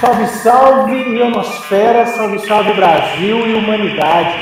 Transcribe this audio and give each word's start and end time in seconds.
Salve, 0.00 0.26
salve, 0.28 1.18
ionosfera, 1.18 2.06
salve, 2.06 2.38
salve, 2.46 2.72
Brasil 2.74 3.46
e 3.48 3.54
humanidade. 3.54 4.34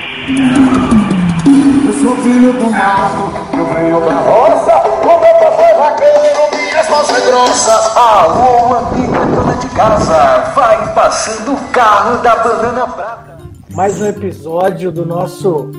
Eu 1.86 1.92
sou 1.94 2.16
filho 2.16 2.52
do 2.52 2.70
mato, 2.70 3.56
eu 3.56 3.64
venho 3.64 4.00
da 4.00 4.14
roça, 4.16 4.86
o 4.86 5.06
meu 5.06 5.18
papai 5.18 5.74
vaqueiro, 5.78 6.40
minhas 6.52 6.90
mãos 6.90 7.10
é 7.10 7.20
grossa. 7.26 7.72
Alô, 7.98 8.76
amiga 8.76 9.26
dona 9.26 9.54
de 9.54 9.66
casa, 9.68 10.52
vai 10.54 10.94
passando 10.94 11.54
o 11.54 11.68
carro 11.68 12.18
da 12.18 12.36
banana 12.36 12.86
prata. 12.88 13.38
Mais 13.72 13.98
um 14.02 14.06
episódio 14.06 14.92
do 14.92 15.06
nosso 15.06 15.70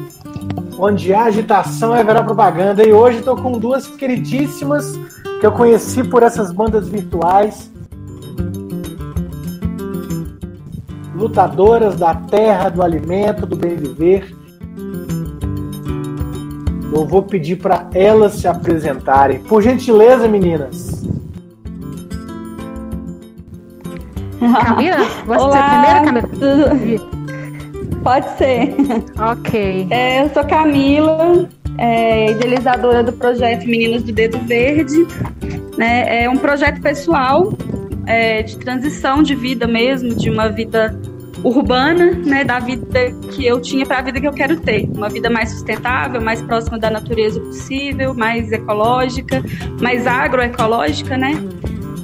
Onde 0.80 1.14
há 1.14 1.26
agitação 1.26 1.96
é 1.96 2.04
verá 2.04 2.24
propaganda. 2.24 2.84
E 2.84 2.92
hoje 2.92 3.20
estou 3.20 3.36
com 3.36 3.54
duas 3.60 3.86
queridíssimas 3.88 5.00
que 5.40 5.46
eu 5.46 5.52
conheci 5.52 6.04
por 6.04 6.24
essas 6.24 6.52
bandas 6.52 6.88
virtuais. 6.88 7.72
Lutadoras 11.18 11.96
da 11.96 12.14
terra, 12.14 12.70
do 12.70 12.84
alimento, 12.84 13.46
do 13.48 13.56
bem 13.56 13.76
viver. 13.76 14.36
Eu 16.94 17.06
vou 17.06 17.24
pedir 17.24 17.56
para 17.58 17.88
elas 17.94 18.34
se 18.36 18.48
apresentarem. 18.48 19.40
Por 19.40 19.64
gentileza, 19.64 20.28
meninas. 20.28 21.04
Camila? 24.64 24.98
Você 25.26 25.44
Olá, 25.44 26.02
primeiro, 26.02 26.28
Camila? 26.68 27.18
Pode 28.04 28.38
ser. 28.38 28.76
Ok. 29.32 29.88
É, 29.90 30.24
eu 30.24 30.30
sou 30.30 30.44
Camila, 30.46 31.50
é, 31.80 32.32
idealizadora 32.32 33.04
do 33.04 33.12
projeto 33.12 33.66
Meninos 33.66 34.04
do 34.04 34.12
Dedo 34.12 34.38
Verde. 34.46 35.08
Né? 35.78 36.24
É 36.24 36.30
um 36.30 36.38
projeto 36.38 36.80
pessoal 36.82 37.52
é, 38.08 38.42
de 38.42 38.58
transição 38.58 39.22
de 39.22 39.36
vida 39.36 39.68
mesmo, 39.68 40.16
de 40.16 40.30
uma 40.30 40.48
vida 40.48 41.00
urbana, 41.44 42.12
né, 42.12 42.44
da 42.44 42.60
vida 42.60 43.12
que 43.32 43.46
eu 43.46 43.62
tinha 43.62 43.86
para 43.86 44.00
a 44.00 44.02
vida 44.02 44.20
que 44.20 44.28
eu 44.28 44.34
quero 44.34 44.60
ter, 44.60 44.90
uma 44.96 45.10
vida 45.10 45.30
mais 45.30 45.52
sustentável, 45.52 46.20
mais 46.20 46.42
próxima 46.42 46.80
da 46.80 46.90
natureza 46.90 47.40
possível, 47.40 48.14
mais 48.14 48.52
ecológica, 48.52 49.44
mais 49.82 50.08
agroecológica, 50.08 51.16
né? 51.16 51.34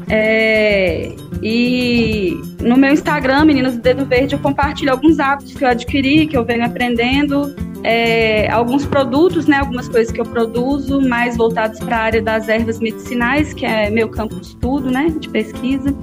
É, 0.10 1.16
e 1.42 2.40
no 2.62 2.78
meu 2.78 2.94
Instagram, 2.94 3.46
Meninas 3.46 3.76
do 3.76 3.82
Dedo 3.82 4.06
Verde, 4.06 4.36
eu 4.36 4.40
compartilho 4.40 4.92
alguns 4.92 5.20
hábitos 5.20 5.54
que 5.54 5.64
eu 5.64 5.68
adquiri, 5.68 6.28
que 6.28 6.38
eu 6.38 6.46
venho 6.46 6.64
aprendendo, 6.64 7.54
é, 7.84 8.50
alguns 8.50 8.86
produtos, 8.86 9.46
né, 9.46 9.58
algumas 9.58 9.88
coisas 9.88 10.12
que 10.12 10.20
eu 10.20 10.26
produzo, 10.26 11.02
mais 11.02 11.36
voltados 11.36 11.80
para 11.80 11.98
a 11.98 12.02
área 12.02 12.22
das 12.22 12.48
ervas 12.48 12.80
medicinais, 12.80 13.54
que 13.54 13.66
é 13.66 13.90
meu 13.90 14.10
campo 14.10 14.36
de 14.36 14.48
estudo, 14.48 14.90
né, 14.90 15.14
de 15.20 15.30
pesquisa. 15.30 15.94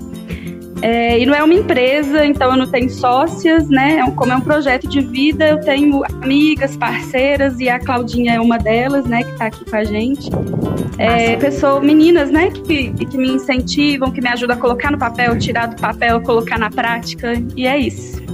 É, 0.82 1.18
e 1.18 1.26
não 1.26 1.34
é 1.34 1.42
uma 1.42 1.52
empresa, 1.52 2.24
então 2.24 2.50
eu 2.50 2.56
não 2.56 2.66
tenho 2.66 2.88
sócias, 2.88 3.68
né? 3.68 3.98
É 3.98 4.10
como 4.12 4.32
é 4.32 4.36
um 4.36 4.40
projeto 4.40 4.88
de 4.88 5.00
vida, 5.00 5.46
eu 5.46 5.60
tenho 5.60 6.02
amigas, 6.22 6.74
parceiras, 6.74 7.60
e 7.60 7.68
a 7.68 7.78
Claudinha 7.78 8.34
é 8.34 8.40
uma 8.40 8.58
delas, 8.58 9.04
né, 9.04 9.22
que 9.22 9.30
está 9.30 9.46
aqui 9.46 9.64
com 9.68 9.76
a 9.76 9.84
gente. 9.84 10.30
É, 10.96 11.36
pessoas, 11.36 11.82
meninas, 11.82 12.30
né, 12.30 12.50
que, 12.50 12.92
que 12.92 13.18
me 13.18 13.30
incentivam, 13.30 14.10
que 14.10 14.22
me 14.22 14.28
ajudam 14.28 14.56
a 14.56 14.58
colocar 14.58 14.90
no 14.90 14.98
papel, 14.98 15.38
tirar 15.38 15.66
do 15.66 15.76
papel, 15.80 16.20
colocar 16.22 16.58
na 16.58 16.70
prática, 16.70 17.34
e 17.54 17.66
é 17.66 17.78
isso. 17.78 18.29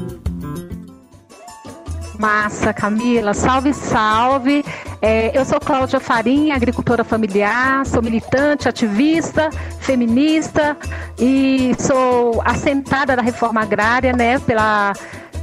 Massa, 2.19 2.72
Camila. 2.72 3.34
Salve, 3.34 3.72
salve. 3.72 4.64
É, 5.00 5.36
eu 5.39 5.45
sou 5.45 5.61
Cláudia 5.61 6.00
Farinha, 6.00 6.55
agricultora 6.55 7.05
familiar, 7.05 7.84
sou 7.87 8.03
militante, 8.03 8.69
ativista, 8.69 9.50
feminista 9.81 10.76
e 11.19 11.75
sou 11.78 12.43
assentada 12.44 13.15
da 13.15 13.22
reforma 13.22 13.60
agrária, 13.60 14.12
né, 14.12 14.38
pela 14.38 14.93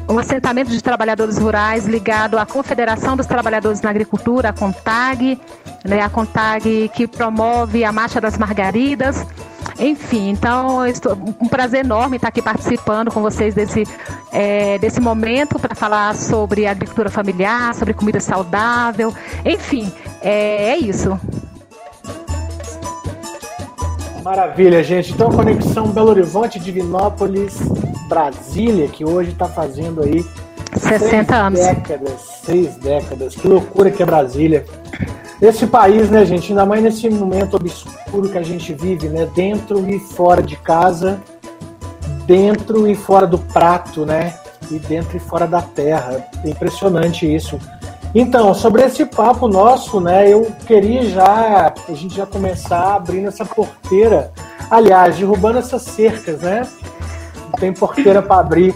um 0.09 0.19
assentamento 0.19 0.69
de 0.69 0.81
trabalhadores 0.81 1.37
rurais 1.37 1.85
ligado 1.85 2.37
à 2.37 2.45
Confederação 2.45 3.15
dos 3.15 3.25
Trabalhadores 3.25 3.81
na 3.81 3.89
Agricultura, 3.89 4.49
a 4.49 4.53
CONTAG, 4.53 5.39
né, 5.85 6.01
a 6.01 6.09
CONTAG 6.09 6.91
que 6.93 7.07
promove 7.07 7.83
a 7.85 7.91
Marcha 7.91 8.19
das 8.19 8.37
Margaridas. 8.37 9.25
Enfim, 9.79 10.29
então 10.29 10.85
estou, 10.85 11.17
um 11.41 11.47
prazer 11.47 11.83
enorme 11.83 12.17
estar 12.17 12.27
aqui 12.27 12.41
participando 12.41 13.11
com 13.11 13.21
vocês 13.21 13.55
desse, 13.55 13.83
é, 14.31 14.77
desse 14.77 15.01
momento 15.01 15.59
para 15.59 15.75
falar 15.75 16.15
sobre 16.15 16.67
agricultura 16.67 17.09
familiar, 17.09 17.73
sobre 17.73 17.93
comida 17.93 18.19
saudável. 18.19 19.13
Enfim, 19.45 19.91
é, 20.21 20.71
é 20.71 20.77
isso. 20.77 21.19
Maravilha, 24.23 24.81
gente. 24.81 25.11
Então, 25.11 25.29
conexão 25.29 25.87
Belo 25.87 26.09
Horizonte, 26.09 26.57
Divinópolis, 26.57 27.59
Brasília, 28.07 28.87
que 28.87 29.03
hoje 29.03 29.31
está 29.31 29.47
fazendo 29.47 30.01
aí 30.01 30.25
60 30.79 31.09
seis 31.09 31.29
anos. 31.29 31.59
décadas, 31.59 32.21
seis 32.43 32.75
décadas. 32.75 33.35
Que 33.35 33.47
loucura 33.47 33.91
que 33.91 34.01
é 34.01 34.05
Brasília. 34.05 34.65
Esse 35.41 35.67
país, 35.67 36.09
né, 36.09 36.25
gente, 36.25 36.51
ainda 36.51 36.65
mais 36.65 36.81
nesse 36.81 37.09
momento 37.09 37.55
obscuro 37.55 38.29
que 38.29 38.37
a 38.37 38.43
gente 38.43 38.73
vive, 38.73 39.09
né, 39.09 39.27
dentro 39.35 39.89
e 39.89 39.99
fora 39.99 40.41
de 40.41 40.55
casa, 40.55 41.19
dentro 42.25 42.87
e 42.87 42.95
fora 42.95 43.27
do 43.27 43.37
prato, 43.37 44.05
né, 44.05 44.35
e 44.71 44.79
dentro 44.79 45.17
e 45.17 45.19
fora 45.19 45.45
da 45.45 45.61
terra. 45.61 46.25
É 46.43 46.49
impressionante 46.49 47.31
isso. 47.31 47.59
Então, 48.15 48.53
sobre 48.53 48.83
esse 48.83 49.05
papo 49.05 49.47
nosso, 49.47 49.99
né, 49.99 50.29
eu 50.29 50.49
queria 50.67 51.03
já, 51.09 51.73
a 51.89 51.93
gente 51.93 52.15
já 52.15 52.25
começar 52.25 52.95
abrindo 52.95 53.27
essa 53.27 53.43
porteira, 53.43 54.31
aliás, 54.69 55.17
derrubando 55.17 55.57
essas 55.57 55.81
cercas, 55.81 56.41
né? 56.41 56.65
Não 57.51 57.59
tem 57.59 57.73
porteira 57.73 58.21
para 58.21 58.39
abrir. 58.39 58.75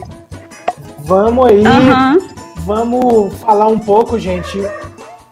Vamos 1.07 1.47
aí, 1.47 1.65
Aham. 1.65 2.17
vamos 2.57 3.33
falar 3.39 3.67
um 3.67 3.79
pouco, 3.79 4.19
gente. 4.19 4.61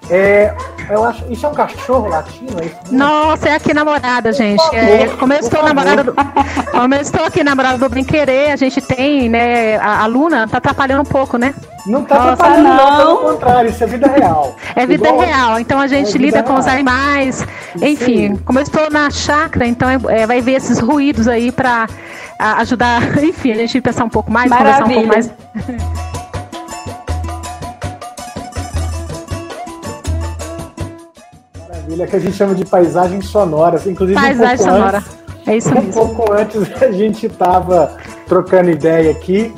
É, 0.09 0.53
eu 0.89 1.03
acho, 1.03 1.23
isso 1.31 1.45
é 1.45 1.49
um 1.49 1.53
cachorro 1.53 2.07
latino, 2.07 2.57
é 2.61 2.65
isso? 2.67 2.77
Nossa, 2.91 3.49
é 3.49 3.55
aqui 3.55 3.73
namorada, 3.73 4.31
gente. 4.31 4.63
É, 4.73 5.07
como 5.19 5.33
eu 5.33 5.39
estou 5.39 5.59
favor. 5.61 5.73
namorada 5.73 6.03
do, 6.03 6.13
como 6.71 6.93
eu 6.95 7.01
estou 7.01 7.25
aqui 7.25 7.43
namorada 7.43 7.77
do 7.77 7.89
Bem 7.89 8.03
Querer, 8.05 8.51
a 8.51 8.55
gente 8.55 8.79
tem, 8.81 9.27
né? 9.27 9.77
A, 9.77 10.03
a 10.03 10.05
Luna 10.05 10.47
tá 10.47 10.59
atrapalhando 10.59 11.01
um 11.01 11.05
pouco, 11.05 11.37
né? 11.37 11.53
Não 11.87 12.03
tá 12.05 12.15
Nossa, 12.15 12.31
atrapalhando, 12.33 12.67
não. 12.69 12.77
não. 12.91 12.97
pelo 12.97 13.17
contrário, 13.33 13.69
isso 13.69 13.83
é 13.83 13.87
vida 13.87 14.07
real. 14.07 14.55
É 14.75 14.85
vida 14.85 15.07
Igual- 15.09 15.25
real, 15.25 15.59
então 15.59 15.79
a 15.79 15.87
gente 15.87 16.15
É 16.15 16.19
lida 16.19 16.43
com 16.43 16.53
os 16.53 16.65
real. 16.65 16.75
animais. 16.75 17.45
Enfim, 17.81 18.31
aí. 18.31 18.37
como 18.45 18.59
eu 18.59 18.63
estou 18.63 18.89
na 18.91 19.09
chácara, 19.09 19.65
então 19.67 19.89
é, 19.89 19.97
é, 20.21 20.27
vai 20.27 20.39
ver 20.39 20.53
esses 20.53 20.79
ruídos 20.79 21.27
aí 21.27 21.51
para 21.51 21.87
ajudar, 22.39 23.17
enfim, 23.23 23.51
a 23.51 23.55
gente 23.55 23.79
pensar 23.81 24.03
um 24.05 24.09
pouco 24.09 24.31
mais, 24.31 24.51
conversar 24.51 24.85
um 24.85 24.89
pouco 24.89 25.07
mais. 25.07 25.31
Maravilha. 25.53 25.85
Maravilha, 31.69 32.07
que 32.07 32.15
a 32.15 32.19
gente 32.19 32.35
chama 32.35 32.55
de 32.55 32.65
paisagens 32.65 33.25
sonoras. 33.27 33.85
Inclusive, 33.85 34.17
um 34.17 34.21
Paisagem 34.21 34.57
pouco 34.57 34.71
sonora. 34.73 34.97
antes, 34.97 35.47
É 35.47 35.57
isso 35.57 35.69
Um 35.69 35.73
mesmo. 35.75 35.93
pouco 35.93 36.31
antes 36.33 36.81
a 36.81 36.91
gente 36.91 37.25
estava 37.27 37.97
trocando 38.27 38.69
ideia 38.69 39.11
aqui, 39.11 39.53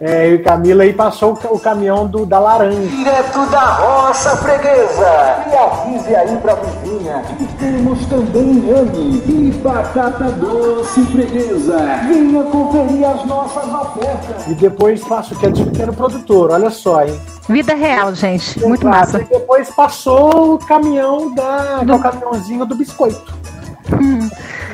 é, 0.00 0.28
eu 0.28 0.34
e 0.36 0.38
Camila, 0.38 0.84
e 0.86 0.92
passou 0.92 1.32
o 1.32 1.36
ca- 1.36 1.48
o 1.50 1.58
caminhão 1.58 2.06
do, 2.06 2.24
da 2.24 2.38
laranja. 2.38 2.78
Direto 2.88 3.46
da 3.50 3.64
roça 3.74 4.36
freguesa. 4.36 5.44
E 5.50 5.56
avise 5.56 6.14
aí 6.14 6.36
pra 6.36 6.54
vizinha. 6.54 7.22
que 7.36 7.44
temos 7.58 8.06
também 8.06 8.42
inhame 8.42 9.22
e 9.26 9.50
batata 9.62 10.24
doce 10.32 11.04
freguesa. 11.06 11.78
Venha 12.06 12.44
conferir 12.44 13.08
as 13.08 13.24
nossas 13.26 13.64
ofertas. 13.74 14.46
E 14.46 14.54
depois 14.54 15.02
passa 15.02 15.34
o 15.34 15.38
que 15.38 15.46
é 15.46 15.50
de 15.50 15.64
pequeno 15.64 15.92
produtor, 15.92 16.52
olha 16.52 16.70
só, 16.70 17.02
hein? 17.04 17.18
Vida 17.48 17.74
real, 17.74 18.14
gente. 18.14 18.60
Muito 18.60 18.82
Exato. 18.86 18.96
massa. 18.98 19.20
E 19.20 19.24
depois 19.24 19.68
passou 19.70 20.54
o 20.54 20.58
caminhão 20.58 21.34
da. 21.34 21.80
que 21.84 21.90
é 21.90 21.94
o 21.94 21.98
caminhãozinho 21.98 22.64
do 22.66 22.74
biscoito. 22.76 23.34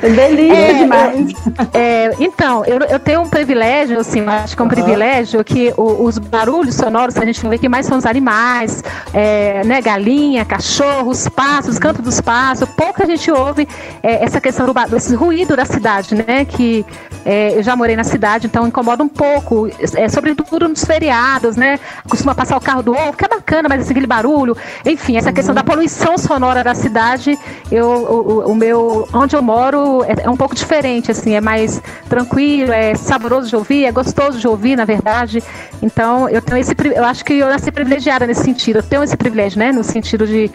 Delícia 0.01 0.55
É, 0.71 0.73
demais. 0.73 1.33
É, 1.73 2.11
então, 2.19 2.63
eu, 2.65 2.79
eu 2.79 2.99
tenho 2.99 3.21
um 3.21 3.29
privilégio, 3.29 3.99
assim, 3.99 4.25
acho 4.27 4.55
que 4.55 4.61
é 4.61 4.65
um 4.65 4.67
Aham. 4.67 4.75
privilégio 4.75 5.43
que 5.43 5.73
o- 5.77 6.03
os 6.03 6.17
barulhos 6.17 6.75
sonoros, 6.75 7.15
a 7.17 7.25
gente 7.25 7.45
vê 7.47 7.57
que 7.57 7.67
mais 7.69 7.85
são 7.85 7.97
os 7.97 8.05
animais, 8.05 8.83
é, 9.13 9.63
né, 9.63 9.81
galinha, 9.81 10.43
cachorros, 10.45 11.27
pássaros, 11.29 11.79
canto 11.79 12.01
dos 12.01 12.19
pássaros, 12.21 12.73
pouca 12.75 13.05
gente 13.05 13.29
ouve 13.31 13.67
é, 14.03 14.23
essa 14.23 14.39
questão 14.41 14.65
do 14.65 14.73
desse 14.89 15.15
ruído 15.15 15.55
da 15.55 15.65
cidade, 15.65 16.13
né, 16.15 16.45
que 16.45 16.85
é, 17.25 17.57
eu 17.57 17.63
já 17.63 17.75
morei 17.75 17.95
na 17.95 18.03
cidade, 18.03 18.45
então 18.47 18.67
incomoda 18.67 19.01
um 19.03 19.07
pouco, 19.07 19.67
é, 19.95 20.09
sobretudo 20.09 20.67
nos 20.67 20.83
feriados, 20.83 21.55
né, 21.55 21.79
costuma 22.09 22.35
passar 22.35 22.57
o 22.57 22.61
carro 22.61 22.83
do 22.83 22.91
ovo, 22.93 23.13
que 23.13 23.25
é 23.25 23.27
bacana, 23.27 23.67
mas 23.69 23.81
assim, 23.81 23.91
aquele 23.91 24.05
barulho, 24.07 24.55
enfim, 24.85 25.17
essa 25.17 25.31
questão 25.31 25.55
da 25.55 25.63
poluição 25.63 26.17
sonora 26.17 26.63
da 26.63 26.75
cidade, 26.75 27.39
eu, 27.71 27.87
o- 27.87 28.51
o 28.51 28.55
meu, 28.55 29.07
onde 29.13 29.35
eu 29.35 29.41
moro 29.41 29.84
é, 30.03 30.23
é 30.23 30.29
um 30.29 30.37
pouco 30.37 30.55
diferente, 30.55 31.11
assim, 31.11 31.33
é 31.33 31.41
mais 31.41 31.81
tranquilo, 32.09 32.71
é 32.71 32.95
saboroso 32.95 33.49
de 33.49 33.55
ouvir, 33.55 33.85
é 33.85 33.91
gostoso 33.91 34.39
de 34.39 34.47
ouvir, 34.47 34.75
na 34.75 34.85
verdade. 34.85 35.43
Então, 35.81 36.29
eu 36.29 36.41
tenho 36.41 36.57
esse, 36.57 36.73
eu 36.93 37.03
acho 37.03 37.23
que 37.23 37.33
eu 37.33 37.47
nasci 37.47 37.71
privilegiada 37.71 38.25
nesse 38.25 38.43
sentido. 38.43 38.77
Eu 38.77 38.83
tenho 38.83 39.03
esse 39.03 39.15
privilégio, 39.15 39.59
né, 39.59 39.71
no 39.71 39.83
sentido 39.83 40.25
de, 40.25 40.51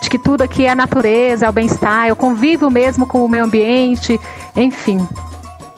de 0.00 0.10
que 0.10 0.18
tudo 0.18 0.42
aqui 0.42 0.66
é 0.66 0.70
a 0.70 0.74
natureza, 0.74 1.46
é 1.46 1.48
o 1.48 1.52
bem-estar, 1.52 2.08
eu 2.08 2.16
convivo 2.16 2.70
mesmo 2.70 3.06
com 3.06 3.24
o 3.24 3.28
meio 3.28 3.44
ambiente, 3.44 4.20
enfim. 4.56 5.06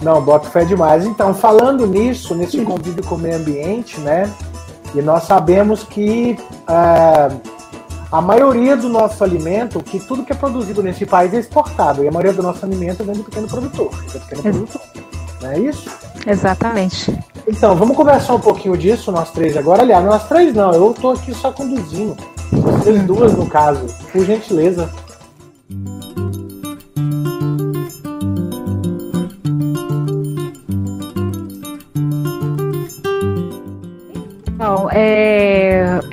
Não, 0.00 0.20
boto 0.20 0.50
fé 0.50 0.64
demais. 0.64 1.06
Então, 1.06 1.32
falando 1.34 1.86
nisso, 1.86 2.34
nesse 2.34 2.60
convívio 2.60 3.04
com 3.04 3.14
o 3.14 3.18
meio 3.18 3.36
ambiente, 3.36 3.98
né? 4.00 4.30
E 4.94 5.02
nós 5.02 5.24
sabemos 5.24 5.82
que 5.84 6.38
é, 6.68 7.30
a 8.16 8.20
maioria 8.22 8.74
do 8.74 8.88
nosso 8.88 9.22
alimento, 9.22 9.82
que 9.82 10.00
tudo 10.00 10.24
que 10.24 10.32
é 10.32 10.34
produzido 10.34 10.82
nesse 10.82 11.04
país 11.04 11.34
é 11.34 11.38
exportado. 11.38 12.02
E 12.02 12.08
a 12.08 12.10
maioria 12.10 12.32
do 12.32 12.42
nosso 12.42 12.64
alimento 12.64 13.04
vem 13.04 13.14
do 13.14 13.22
pequeno 13.22 13.46
produtor. 13.46 13.90
Do 13.90 14.20
pequeno 14.20 14.42
produtor. 14.42 14.80
Não 15.42 15.50
é 15.50 15.58
isso? 15.58 15.90
Exatamente. 16.26 17.14
Então, 17.46 17.76
vamos 17.76 17.94
conversar 17.94 18.34
um 18.36 18.40
pouquinho 18.40 18.74
disso, 18.74 19.12
nós 19.12 19.30
três 19.32 19.54
agora. 19.54 19.82
Aliás, 19.82 20.02
nós 20.02 20.26
três 20.26 20.54
não, 20.54 20.72
eu 20.72 20.94
tô 20.94 21.10
aqui 21.10 21.34
só 21.34 21.52
conduzindo. 21.52 22.16
Vocês 22.50 23.02
duas, 23.02 23.34
no 23.34 23.46
caso, 23.46 23.84
por 24.10 24.24
gentileza. 24.24 24.90
Então, 34.48 34.88
é, 34.90 35.35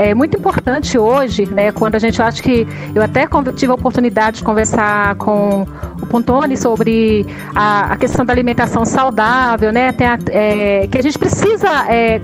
é 0.09 0.13
muito 0.13 0.37
importante 0.37 0.97
hoje, 0.97 1.45
né, 1.45 1.71
quando 1.71 1.95
a 1.95 1.99
gente 1.99 2.21
acha 2.21 2.41
que 2.41 2.67
eu 2.93 3.01
até 3.01 3.27
tive 3.55 3.71
a 3.71 3.75
oportunidade 3.75 4.37
de 4.37 4.43
conversar 4.43 5.15
com 5.15 5.65
o 6.01 6.05
Pontoni 6.07 6.57
sobre 6.57 7.25
a, 7.55 7.93
a 7.93 7.97
questão 7.97 8.25
da 8.25 8.33
alimentação 8.33 8.85
saudável, 8.85 9.71
né, 9.71 9.89
a, 9.89 10.17
é, 10.31 10.87
que 10.87 10.97
a 10.97 11.01
gente 11.01 11.17
precisa 11.17 11.69
é, 11.87 12.19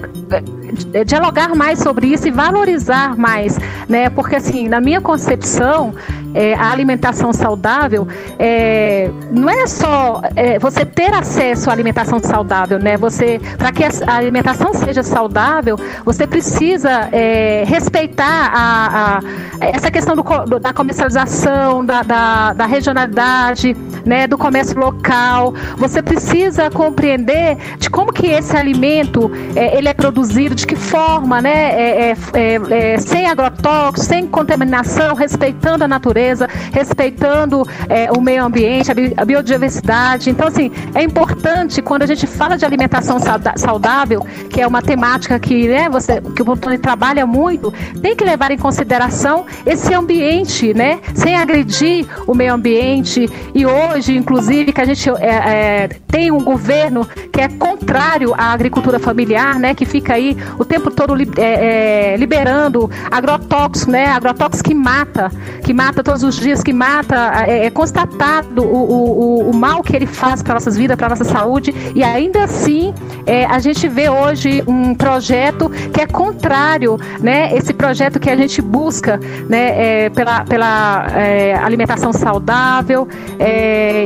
dialogar 1.06 1.56
mais 1.56 1.80
sobre 1.80 2.08
isso 2.08 2.28
e 2.28 2.32
valorizar 2.32 3.18
mais, 3.18 3.58
né, 3.88 4.10
porque 4.10 4.36
assim, 4.36 4.68
na 4.68 4.80
minha 4.80 5.02
concepção, 5.02 5.94
é, 6.34 6.54
a 6.54 6.72
alimentação 6.72 7.34
saudável 7.34 8.08
é, 8.38 9.10
não 9.32 9.50
é 9.50 9.66
só 9.68 10.22
é, 10.36 10.60
você 10.60 10.86
ter 10.86 11.14
acesso 11.14 11.70
à 11.70 11.74
alimentação 11.74 12.20
saudável, 12.20 12.80
né? 12.80 12.98
Você, 12.98 13.40
para 13.58 13.72
que 13.72 13.84
a 13.84 14.16
alimentação 14.16 14.74
seja 14.74 15.04
saudável, 15.04 15.78
você 16.06 16.28
precisa 16.28 17.10
é, 17.12 17.64
respeitar 17.66 18.52
a, 18.54 19.18
a, 19.18 19.66
essa 19.66 19.90
questão 19.90 20.16
do, 20.16 20.60
da 20.60 20.74
comercialização, 20.74 21.84
da, 21.86 22.04
da, 22.04 22.54
da, 22.54 22.66
regionalidade, 22.66 23.76
né? 24.06 24.28
Do 24.28 24.38
comércio 24.38 24.80
local. 24.80 25.54
Você 25.78 26.02
precisa 26.02 26.70
compreender 26.70 27.58
de 27.78 27.90
como 27.90 28.14
que 28.14 28.28
esse 28.28 28.56
alimento 28.56 29.32
é, 29.56 29.78
ele 29.78 29.88
é 29.88 29.94
produzido, 29.94 30.56
de 30.56 30.68
que 30.70 30.76
forma, 30.76 31.42
né? 31.42 32.12
É, 32.12 32.98
sem 33.00 33.26
agrotóxicos, 33.26 34.04
sem 34.04 34.28
contaminação, 34.28 35.16
respeitando 35.16 35.84
a 35.84 35.88
natureza 35.88 36.48
respeitando 36.72 37.68
é, 37.88 38.12
o 38.12 38.22
meio 38.22 38.44
ambiente, 38.44 38.92
a, 38.92 39.26
biodiversidade. 39.26 40.30
Então, 40.30 40.48
assim, 40.48 40.72
é 40.94 41.04
importante 41.04 41.82
quando 41.82 42.04
a 42.04 42.06
gente 42.06 42.28
fala 42.28 42.58
de 42.58 42.66
alimentação 42.66 43.18
saudável, 43.56 44.26
que 44.50 44.62
é 44.62 44.68
uma 44.68 44.82
temática 44.82 45.40
que, 45.40 45.68
né, 45.68 45.90
você, 45.90 46.22
que 46.22 46.42
o 46.42 46.46
Bontoni 46.46 46.78
trabalha 46.78 47.26
muito, 47.26 47.74
tem 48.02 48.16
que 48.16 48.24
levar 48.24 48.52
em 48.52 48.58
consideração 48.58 49.46
esse 49.66 49.94
ambiente, 49.94 50.74
né, 50.74 51.00
sem 51.14 51.36
agredir 51.36 52.06
o 52.28 52.34
meio 52.34 52.54
ambiente. 52.54 53.30
E 53.54 53.66
hoje, 53.66 54.16
inclusive, 54.16 54.72
que 54.72 54.82
a 54.82 54.86
gente 54.86 55.10
é, 55.10 55.16
é, 55.30 55.88
tem 56.08 56.32
um 56.32 56.44
governo 56.44 57.08
que 57.32 57.42
é 57.42 57.48
contrário 57.48 58.34
à 58.34 58.52
agricultura 58.52 59.00
familiar, 59.00 59.60
né, 59.60 59.74
que 59.74 59.86
fica 59.86 60.14
aí 60.14 60.38
o 60.58 60.66
tempo 60.66 60.92
todo 60.92 61.16
é, 61.38 62.14
é, 62.14 62.18
liberando 62.18 62.90
agrotóxicos, 63.10 63.88
né, 63.88 64.08
agrotóxicos 64.08 64.62
que 64.62 64.74
mata, 64.74 65.32
que 65.64 65.74
mata 65.74 66.04
todos 66.04 66.24
os 66.24 66.36
dias, 66.36 66.64
que 66.64 66.74
mata, 66.74 67.46
é, 67.48 67.66
é 67.66 67.70
constatado 67.70 68.64
o, 68.64 69.48
o, 69.48 69.50
o, 69.50 69.56
mal 69.56 69.82
que 69.84 69.96
ele 69.96 70.06
faz 70.06 70.42
para 70.42 70.54
nossas 70.56 70.78
vidas, 70.78 70.98
para 70.98 71.10
nossa 71.10 71.24
saúde, 71.24 71.74
e 71.96 72.04
ainda 72.04 72.44
assim 72.44 72.94
é, 73.26 73.46
a 73.46 73.60
gente 73.60 73.88
vê 73.88 74.10
hoje 74.10 74.64
um 74.68 74.96
projeto 74.96 75.70
que 75.94 76.02
é 76.02 76.08
contrário, 76.08 76.98
né? 77.20 77.56
Esse 77.56 77.74
projeto 77.74 78.20
que 78.20 78.30
a 78.30 78.36
gente 78.36 78.62
busca, 78.62 79.20
né? 79.48 80.06
É, 80.06 80.10
pela, 80.10 80.44
pela 80.46 81.08
é, 81.16 81.56
alimentação 81.56 82.12
saudável. 82.14 83.08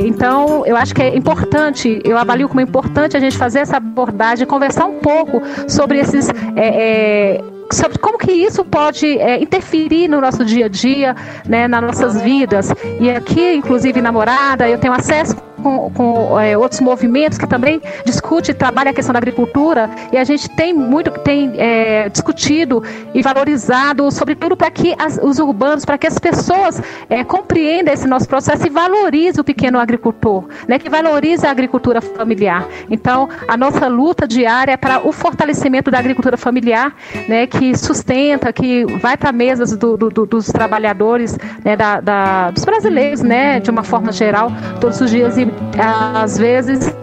Então, 0.04 0.64
eu 0.66 0.76
acho 0.76 0.94
que 0.94 1.02
é 1.02 1.16
importante, 1.16 2.00
eu 2.04 2.16
avalio 2.16 2.48
como 2.48 2.60
importante 2.60 3.16
a 3.16 3.20
gente 3.20 3.36
fazer 3.36 3.60
essa 3.60 3.76
abordagem, 3.76 4.46
conversar 4.46 4.86
um 4.86 4.98
pouco 4.98 5.42
sobre 5.68 5.98
esses 5.98 6.30
é, 6.56 7.40
sobre 7.72 7.98
como 7.98 8.18
que 8.18 8.32
isso 8.32 8.64
pode 8.64 9.06
é, 9.18 9.42
interferir 9.42 10.08
no 10.08 10.20
nosso 10.20 10.44
dia 10.44 10.66
a 10.66 10.68
dia, 10.68 11.16
né, 11.46 11.66
nas 11.66 11.82
nossas 11.82 12.20
vidas. 12.20 12.72
E 13.00 13.10
aqui, 13.10 13.54
inclusive, 13.54 14.00
namorada, 14.00 14.68
eu 14.68 14.78
tenho 14.78 14.92
acesso 14.92 15.36
com, 15.64 15.90
com 15.90 16.38
é, 16.38 16.56
outros 16.58 16.80
movimentos 16.80 17.38
que 17.38 17.46
também 17.46 17.80
discute 18.04 18.50
e 18.50 18.54
trabalha 18.54 18.90
a 18.90 18.94
questão 18.94 19.14
da 19.14 19.18
agricultura 19.18 19.90
e 20.12 20.18
a 20.18 20.24
gente 20.24 20.48
tem 20.50 20.74
muito 20.74 21.10
tem 21.10 21.54
é, 21.56 22.08
discutido 22.10 22.82
e 23.14 23.22
valorizado, 23.22 24.10
sobretudo 24.10 24.56
para 24.56 24.70
que 24.70 24.94
as, 24.98 25.18
os 25.22 25.38
urbanos, 25.38 25.84
para 25.84 25.96
que 25.96 26.06
as 26.06 26.18
pessoas 26.18 26.82
é, 27.08 27.24
compreendam 27.24 27.94
esse 27.94 28.06
nosso 28.06 28.28
processo 28.28 28.66
e 28.66 28.70
valorizem 28.70 29.40
o 29.40 29.44
pequeno 29.44 29.78
agricultor, 29.78 30.44
né, 30.68 30.78
que 30.78 30.90
valorize 30.90 31.46
a 31.46 31.50
agricultura 31.50 32.02
familiar. 32.02 32.66
Então, 32.90 33.28
a 33.48 33.56
nossa 33.56 33.86
luta 33.86 34.28
diária 34.28 34.72
é 34.72 34.76
para 34.76 35.06
o 35.06 35.12
fortalecimento 35.12 35.90
da 35.90 35.98
agricultura 35.98 36.36
familiar, 36.36 36.94
né, 37.26 37.46
que 37.46 37.76
sustenta, 37.76 38.52
que 38.52 38.84
vai 39.00 39.16
para 39.16 39.32
mesas 39.32 39.74
do, 39.76 39.96
do, 39.96 40.10
do, 40.10 40.26
dos 40.26 40.46
trabalhadores, 40.46 41.38
né, 41.64 41.74
da, 41.76 42.00
da, 42.00 42.50
dos 42.50 42.64
brasileiros, 42.64 43.22
né, 43.22 43.60
de 43.60 43.70
uma 43.70 43.82
forma 43.82 44.12
geral, 44.12 44.52
todos 44.80 45.00
os 45.00 45.10
dias 45.10 45.38
e 45.38 45.53
às 45.78 46.38
vezes 46.38 46.94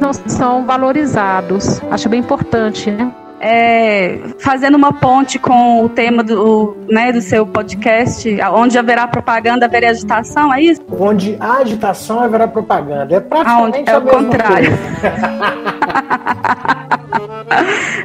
não 0.00 0.12
são 0.12 0.66
valorizados. 0.66 1.80
Acho 1.90 2.08
bem 2.08 2.20
importante, 2.20 2.90
né? 2.90 3.12
É, 3.44 4.20
fazendo 4.38 4.76
uma 4.76 4.92
ponte 4.92 5.36
com 5.36 5.84
o 5.84 5.88
tema 5.88 6.22
do, 6.22 6.76
né, 6.88 7.10
do 7.10 7.20
seu 7.20 7.44
podcast, 7.44 8.32
onde 8.52 8.78
haverá 8.78 9.08
propaganda, 9.08 9.66
haverá 9.66 9.90
agitação, 9.90 10.54
é 10.54 10.62
isso? 10.62 10.80
Onde 10.88 11.36
há 11.40 11.54
agitação, 11.54 12.20
haverá 12.20 12.46
propaganda. 12.46 13.16
É 13.16 13.20
praticamente 13.20 13.90
é 13.90 13.98
o 13.98 14.02
contrário. 14.02 14.70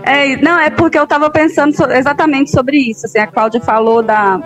é, 0.01 0.37
não, 0.37 0.59
é 0.59 0.71
porque 0.71 0.97
eu 0.97 1.03
estava 1.03 1.29
pensando 1.29 1.71
exatamente 1.91 2.49
sobre 2.49 2.77
isso. 2.77 3.05
Assim, 3.05 3.19
a 3.19 3.27
Cláudia 3.27 3.61
falou 3.61 4.01
da, 4.01 4.41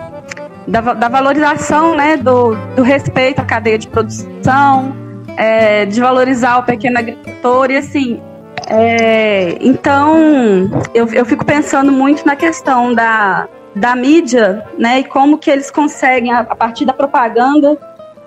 da, 0.68 0.92
da 0.92 1.08
valorização 1.08 1.96
né, 1.96 2.18
do, 2.18 2.54
do 2.76 2.82
respeito 2.82 3.40
à 3.40 3.46
cadeia 3.46 3.78
de 3.78 3.88
produção, 3.88 4.94
é, 5.36 5.84
de 5.86 6.00
valorizar 6.00 6.58
o 6.58 6.62
pequeno 6.64 6.98
agricultor 6.98 7.70
e 7.70 7.76
assim. 7.76 8.20
É, 8.68 9.56
então, 9.60 10.70
eu, 10.94 11.12
eu 11.12 11.24
fico 11.24 11.44
pensando 11.44 11.90
muito 11.90 12.24
na 12.24 12.36
questão 12.36 12.94
da, 12.94 13.48
da 13.74 13.96
mídia, 13.96 14.64
né, 14.78 15.00
e 15.00 15.04
como 15.04 15.36
que 15.36 15.50
eles 15.50 15.70
conseguem, 15.70 16.32
a, 16.32 16.40
a 16.40 16.54
partir 16.54 16.84
da 16.84 16.92
propaganda, 16.92 17.76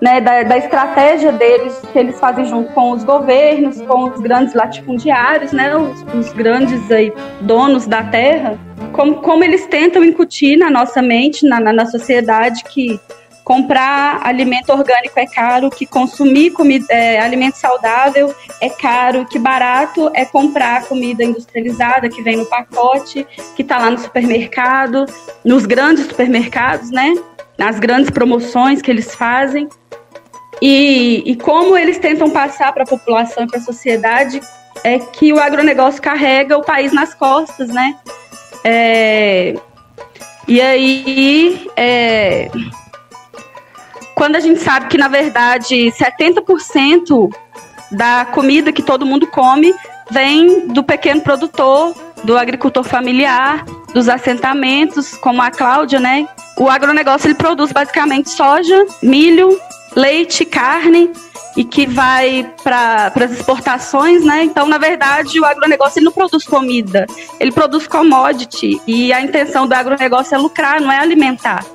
né, 0.01 0.19
da, 0.19 0.43
da, 0.43 0.57
estratégia 0.57 1.31
deles, 1.31 1.81
que 1.91 1.97
eles 1.97 2.19
fazem 2.19 2.45
junto 2.45 2.73
com 2.73 2.91
os 2.91 3.03
governos, 3.03 3.81
com 3.81 4.09
os 4.09 4.19
grandes 4.19 4.53
latifundiários, 4.53 5.51
né, 5.51 5.75
os, 5.75 6.03
os 6.13 6.33
grandes 6.33 6.91
aí, 6.91 7.13
donos 7.41 7.87
da 7.87 8.03
terra, 8.03 8.57
como, 8.91 9.15
como 9.15 9.43
eles 9.43 9.65
tentam 9.67 10.03
incutir 10.03 10.57
na 10.57 10.69
nossa 10.69 11.01
mente, 11.01 11.45
na, 11.45 11.59
na, 11.59 11.71
na 11.71 11.85
sociedade, 11.85 12.63
que 12.65 12.99
comprar 13.45 14.21
alimento 14.23 14.71
orgânico 14.71 15.19
é 15.19 15.27
caro, 15.27 15.69
que 15.69 15.85
consumir 15.85 16.49
comida, 16.49 16.87
é, 16.89 17.19
alimento 17.19 17.55
saudável 17.55 18.33
é 18.59 18.67
caro, 18.69 19.23
que 19.27 19.37
barato 19.37 20.09
é 20.15 20.25
comprar 20.25 20.85
comida 20.85 21.23
industrializada 21.23 22.09
que 22.09 22.23
vem 22.23 22.37
no 22.37 22.45
pacote, 22.47 23.25
que 23.55 23.61
está 23.61 23.77
lá 23.77 23.91
no 23.91 23.99
supermercado, 23.99 25.05
nos 25.43 25.67
grandes 25.67 26.07
supermercados, 26.07 26.89
né? 26.89 27.13
Nas 27.55 27.77
grandes 27.77 28.09
promoções 28.09 28.81
que 28.81 28.89
eles 28.89 29.13
fazem. 29.13 29.69
E, 30.59 31.21
e 31.23 31.35
como 31.35 31.77
eles 31.77 31.99
tentam 31.99 32.31
passar 32.31 32.73
para 32.73 32.81
a 32.81 32.87
população 32.87 33.43
e 33.43 33.47
para 33.47 33.59
a 33.59 33.63
sociedade 33.63 34.41
é 34.83 34.97
que 34.97 35.31
o 35.31 35.39
agronegócio 35.39 36.01
carrega 36.01 36.57
o 36.57 36.63
país 36.63 36.91
nas 36.91 37.13
costas, 37.13 37.69
né? 37.69 37.95
É, 38.63 39.53
e 40.47 40.59
aí, 40.59 41.67
é, 41.75 42.49
quando 44.15 44.37
a 44.37 44.39
gente 44.39 44.61
sabe 44.61 44.87
que, 44.87 44.97
na 44.97 45.09
verdade, 45.09 45.91
70% 45.91 47.29
da 47.91 48.25
comida 48.25 48.71
que 48.71 48.81
todo 48.81 49.05
mundo 49.05 49.27
come 49.27 49.75
vem 50.09 50.67
do 50.67 50.83
pequeno 50.83 51.21
produtor, 51.21 51.93
do 52.23 52.37
agricultor 52.37 52.83
familiar, 52.83 53.65
dos 53.93 54.07
assentamentos, 54.07 55.15
como 55.17 55.41
a 55.41 55.51
Cláudia, 55.51 55.99
né? 55.99 56.27
O 56.57 56.69
agronegócio 56.69 57.27
ele 57.27 57.35
produz 57.35 57.71
basicamente 57.71 58.29
soja, 58.29 58.85
milho, 59.03 59.59
leite, 59.95 60.45
carne 60.45 61.11
e 61.57 61.63
que 61.63 61.85
vai 61.85 62.49
para 62.63 63.11
as 63.15 63.31
exportações, 63.31 64.23
né? 64.23 64.43
Então, 64.43 64.67
na 64.67 64.77
verdade, 64.77 65.39
o 65.39 65.45
agronegócio 65.45 65.99
ele 65.99 66.05
não 66.05 66.11
produz 66.11 66.45
comida, 66.45 67.05
ele 67.39 67.51
produz 67.51 67.87
commodity 67.87 68.81
e 68.87 69.11
a 69.11 69.21
intenção 69.21 69.67
do 69.67 69.73
agronegócio 69.73 70.35
é 70.35 70.37
lucrar, 70.37 70.81
não 70.81 70.91
é 70.91 70.99
alimentar 70.99 71.65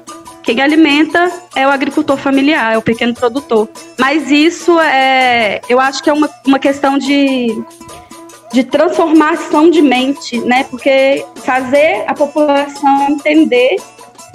quem 0.55 0.65
alimenta 0.65 1.31
é 1.55 1.67
o 1.67 1.71
agricultor 1.71 2.17
familiar, 2.17 2.75
é 2.75 2.79
o 2.79 2.83
pequeno 2.83 3.15
produtor. 3.15 3.69
Mas 3.99 4.31
isso 4.31 4.79
é, 4.81 5.61
eu 5.69 5.79
acho 5.79 6.03
que 6.03 6.11
é 6.11 6.13
uma, 6.13 6.29
uma 6.47 6.59
questão 6.59 6.99
de, 6.99 7.63
de 8.53 8.65
transformação 8.65 9.71
de 9.71 9.81
mente, 9.81 10.41
né? 10.41 10.65
Porque 10.65 11.25
fazer 11.45 12.05
a 12.07 12.15
população 12.15 13.11
entender 13.11 13.77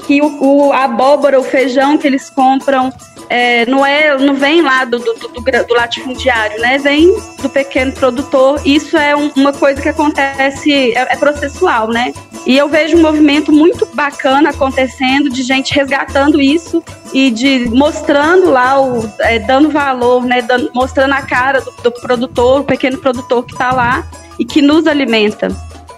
que 0.08 0.22
o, 0.22 0.68
o 0.68 0.72
a 0.72 0.86
abóbora, 0.86 1.40
o 1.40 1.44
feijão 1.44 1.98
que 1.98 2.08
eles 2.08 2.30
compram 2.30 2.94
é, 3.30 3.66
não 3.66 3.86
é, 3.86 4.18
não 4.18 4.36
vem 4.36 4.62
lá 4.62 4.86
do, 4.86 5.00
do, 5.00 5.14
do, 5.14 5.42
do, 5.42 5.74
latifundiário, 5.74 6.60
né? 6.60 6.78
Vem 6.78 7.14
do 7.42 7.50
pequeno 7.50 7.92
produtor. 7.92 8.62
Isso 8.66 8.98
é 8.98 9.16
um, 9.16 9.32
uma 9.36 9.54
coisa 9.54 9.82
que 9.82 9.90
acontece, 9.90 10.94
é, 10.94 11.14
é, 11.14 11.16
processual, 11.16 11.88
né? 11.88 12.14
E 12.46 12.58
eu 12.58 12.70
vejo 12.70 12.98
um 12.98 13.02
movimento 13.02 13.52
muito 13.52 13.88
bacana 13.94 14.50
acontecendo 14.52 15.30
de 15.30 15.42
gente 15.42 15.74
resgatando 15.74 16.40
isso 16.40 16.84
e 17.14 17.32
de 17.32 17.70
mostrando 17.70 18.52
lá, 18.52 18.80
o, 18.80 19.12
é, 19.20 19.40
dando 19.40 19.70
valor, 19.70 20.24
né? 20.24 20.42
Dando, 20.42 20.70
mostrando 20.74 21.14
a 21.14 21.22
cara 21.22 21.62
do, 21.62 21.72
do 21.84 21.92
produtor, 21.92 22.62
o 22.62 22.64
pequeno 22.64 22.98
produtor 22.98 23.44
que 23.44 23.54
está 23.54 23.72
lá 23.72 24.08
e 24.38 24.46
que 24.46 24.62
nos 24.62 24.86
alimenta 24.86 25.50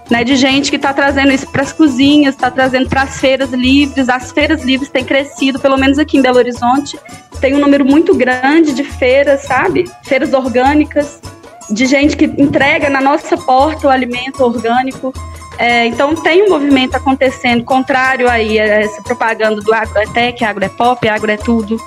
né, 0.09 0.23
de 0.23 0.35
gente 0.35 0.69
que 0.69 0.77
está 0.77 0.93
trazendo 0.93 1.31
isso 1.31 1.47
para 1.47 1.61
as 1.61 1.73
cozinhas, 1.73 2.35
está 2.35 2.49
trazendo 2.49 2.87
para 2.87 3.03
as 3.03 3.19
feiras 3.19 3.51
livres. 3.51 4.09
As 4.09 4.31
feiras 4.31 4.63
livres 4.63 4.89
têm 4.89 5.03
crescido, 5.03 5.59
pelo 5.59 5.77
menos 5.77 5.99
aqui 5.99 6.17
em 6.17 6.21
Belo 6.21 6.37
Horizonte, 6.37 6.97
tem 7.39 7.55
um 7.55 7.59
número 7.59 7.85
muito 7.85 8.15
grande 8.15 8.73
de 8.73 8.83
feiras, 8.83 9.41
sabe? 9.41 9.85
Feiras 10.03 10.33
orgânicas, 10.33 11.19
de 11.69 11.85
gente 11.85 12.15
que 12.15 12.25
entrega 12.25 12.89
na 12.89 13.01
nossa 13.01 13.37
porta 13.37 13.87
o 13.87 13.89
alimento 13.89 14.43
orgânico. 14.43 15.13
É, 15.57 15.87
então 15.87 16.13
tem 16.15 16.43
um 16.43 16.49
movimento 16.49 16.95
acontecendo 16.95 17.63
contrário 17.63 18.29
aí 18.29 18.59
a 18.59 18.65
essa 18.65 19.01
propaganda 19.01 19.59
do 19.59 19.73
agro 19.73 19.97
é 19.97 20.05
tech, 20.05 20.43
agro 20.43 20.63
é 20.63 20.69
pop, 20.69 21.07
agro 21.07 21.31
é 21.31 21.37
tudo. 21.37 21.77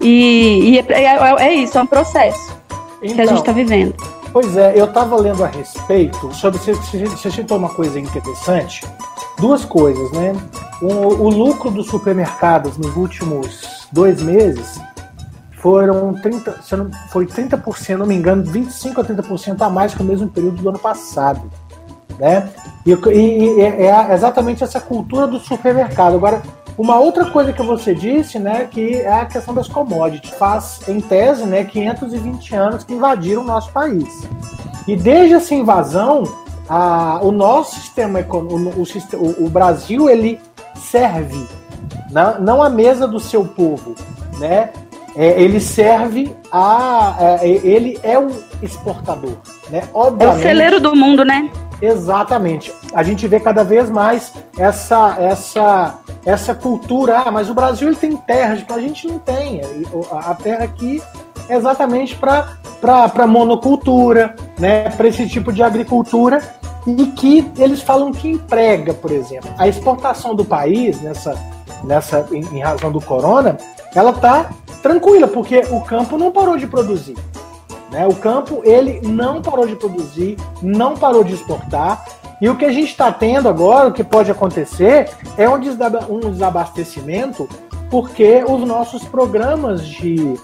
E, 0.00 0.70
e 0.70 0.78
é, 0.78 0.84
é, 0.88 1.46
é, 1.46 1.54
isso, 1.54 1.78
é 1.78 1.82
um 1.82 1.86
processo 1.86 2.54
então, 3.02 3.14
que 3.14 3.20
a 3.20 3.26
gente 3.26 3.38
está 3.38 3.52
então, 3.52 3.54
vivendo. 3.54 4.13
Pois 4.34 4.56
é, 4.56 4.72
eu 4.76 4.86
estava 4.86 5.14
lendo 5.14 5.44
a 5.44 5.46
respeito 5.46 6.34
sobre 6.34 6.58
se 6.58 6.72
você 6.72 7.30
citou 7.30 7.56
uma 7.56 7.68
coisa 7.68 8.00
interessante. 8.00 8.84
Duas 9.38 9.64
coisas, 9.64 10.10
né? 10.10 10.32
O, 10.82 10.88
o, 10.88 11.30
lucro 11.30 11.70
dos 11.70 11.86
supermercados 11.86 12.76
nos 12.76 12.96
últimos 12.96 13.86
dois 13.92 14.20
meses 14.20 14.80
foram 15.52 16.14
30, 16.14 16.50
foi 17.12 17.26
30%, 17.26 17.76
se 17.76 17.94
não 17.94 18.06
me 18.06 18.16
engano, 18.16 18.42
25 18.42 19.02
a 19.02 19.04
30% 19.04 19.62
a 19.62 19.70
mais 19.70 19.94
que 19.94 20.02
o 20.02 20.04
mesmo 20.04 20.28
período 20.28 20.60
do 20.60 20.68
ano 20.68 20.80
passado. 20.80 21.48
Né? 22.18 22.50
E, 22.84 22.90
e, 22.90 23.54
e 23.54 23.60
é 23.60 24.12
exatamente 24.12 24.64
essa 24.64 24.80
cultura 24.80 25.28
do 25.28 25.38
supermercado. 25.38 26.16
Agora, 26.16 26.42
uma 26.76 26.98
outra 26.98 27.30
coisa 27.30 27.52
que 27.52 27.62
você 27.62 27.94
disse, 27.94 28.38
né, 28.38 28.66
que 28.70 28.96
é 28.96 29.20
a 29.20 29.26
questão 29.26 29.54
das 29.54 29.68
commodities. 29.68 30.30
Faz, 30.30 30.80
em 30.88 31.00
tese, 31.00 31.44
né, 31.44 31.64
520 31.64 32.54
anos 32.54 32.84
que 32.84 32.92
invadiram 32.92 33.42
o 33.42 33.44
nosso 33.44 33.70
país. 33.72 34.26
E 34.86 34.96
desde 34.96 35.34
essa 35.34 35.54
invasão, 35.54 36.24
a, 36.68 37.20
o 37.22 37.30
nosso 37.30 37.76
sistema 37.76 38.20
econômico, 38.20 38.82
o, 39.14 39.44
o, 39.44 39.48
Brasil, 39.48 40.10
ele 40.10 40.40
serve, 40.74 41.46
não, 42.10 42.40
não 42.40 42.62
a 42.62 42.68
mesa 42.68 43.06
do 43.06 43.20
seu 43.20 43.44
povo, 43.44 43.94
né? 44.38 44.70
É, 45.16 45.40
ele 45.40 45.60
serve 45.60 46.34
a. 46.50 47.38
É, 47.40 47.46
ele 47.46 48.00
é 48.02 48.18
o 48.18 48.30
exportador, 48.60 49.36
né? 49.70 49.84
Obviamente, 49.94 50.38
é 50.38 50.40
o 50.40 50.42
celeiro 50.42 50.80
do 50.80 50.96
mundo, 50.96 51.24
né? 51.24 51.48
Exatamente. 51.80 52.74
A 52.92 53.02
gente 53.04 53.28
vê 53.28 53.38
cada 53.38 53.62
vez 53.62 53.88
mais 53.88 54.32
essa 54.58 55.16
essa 55.20 55.98
essa 56.24 56.54
cultura. 56.54 57.22
Ah, 57.24 57.30
mas 57.30 57.50
o 57.50 57.54
Brasil 57.54 57.88
ele 57.88 57.96
tem 57.96 58.16
terras 58.16 58.62
que 58.62 58.72
a 58.72 58.78
gente 58.78 59.06
não 59.06 59.18
tem. 59.18 59.60
A 60.10 60.34
terra 60.34 60.64
aqui 60.64 61.02
é 61.48 61.56
exatamente 61.56 62.16
para 62.16 63.26
monocultura, 63.26 64.34
né? 64.58 64.90
Para 64.90 65.08
esse 65.08 65.28
tipo 65.28 65.52
de 65.52 65.62
agricultura 65.62 66.42
e 66.86 67.06
que 67.06 67.50
eles 67.58 67.82
falam 67.82 68.12
que 68.12 68.28
emprega, 68.28 68.92
por 68.94 69.10
exemplo. 69.10 69.50
A 69.58 69.68
exportação 69.68 70.34
do 70.34 70.44
país 70.44 71.00
nessa 71.00 71.34
nessa 71.82 72.26
em, 72.32 72.40
em 72.56 72.62
razão 72.62 72.90
do 72.90 73.00
corona, 73.00 73.58
ela 73.94 74.12
tá 74.12 74.50
tranquila 74.82 75.28
porque 75.28 75.60
o 75.70 75.80
campo 75.82 76.18
não 76.18 76.30
parou 76.30 76.56
de 76.56 76.66
produzir. 76.66 77.16
Né? 77.90 78.06
O 78.06 78.14
campo 78.14 78.60
ele 78.64 79.00
não 79.06 79.40
parou 79.40 79.66
de 79.66 79.76
produzir, 79.76 80.36
não 80.60 80.94
parou 80.94 81.22
de 81.22 81.34
exportar. 81.34 82.04
E 82.44 82.48
o 82.50 82.54
que 82.54 82.66
a 82.66 82.70
gente 82.70 82.90
está 82.90 83.10
tendo 83.10 83.48
agora, 83.48 83.88
o 83.88 83.92
que 83.92 84.04
pode 84.04 84.30
acontecer, 84.30 85.08
é 85.38 85.48
um 85.48 85.58
desabastecimento, 86.30 87.48
porque 87.88 88.44
os 88.46 88.60
nossos 88.68 89.02
programas 89.02 89.86
de, 89.86 90.34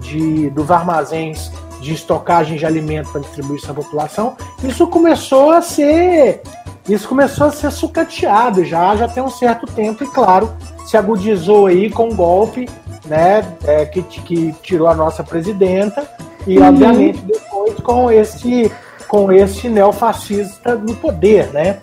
de 0.00 0.50
dos 0.50 0.68
armazéns 0.72 1.52
de 1.80 1.94
estocagem 1.94 2.56
de 2.56 2.66
alimento 2.66 3.12
para 3.12 3.20
distribuição 3.20 3.70
à 3.70 3.74
população, 3.74 4.36
isso 4.64 4.84
começou 4.88 5.52
a 5.52 5.62
ser 5.62 6.42
isso 6.88 7.06
começou 7.06 7.46
a 7.46 7.52
ser 7.52 7.70
sucateado 7.70 8.64
já, 8.64 8.96
já 8.96 9.06
tem 9.06 9.22
um 9.22 9.30
certo 9.30 9.64
tempo, 9.64 10.02
e 10.02 10.08
claro, 10.08 10.52
se 10.84 10.96
agudizou 10.96 11.66
aí 11.66 11.88
com 11.88 12.08
o 12.08 12.14
golpe 12.16 12.68
né, 13.06 13.44
é, 13.62 13.86
que, 13.86 14.02
que 14.02 14.52
tirou 14.60 14.88
a 14.88 14.94
nossa 14.94 15.22
presidenta, 15.22 16.04
e, 16.48 16.58
uhum. 16.58 16.68
obviamente, 16.68 17.20
depois 17.20 17.74
com 17.76 18.10
esse, 18.10 18.72
com 19.08 19.30
esse 19.32 19.68
neofascista 19.68 20.74
no 20.74 20.94
poder, 20.96 21.52
né? 21.52 21.78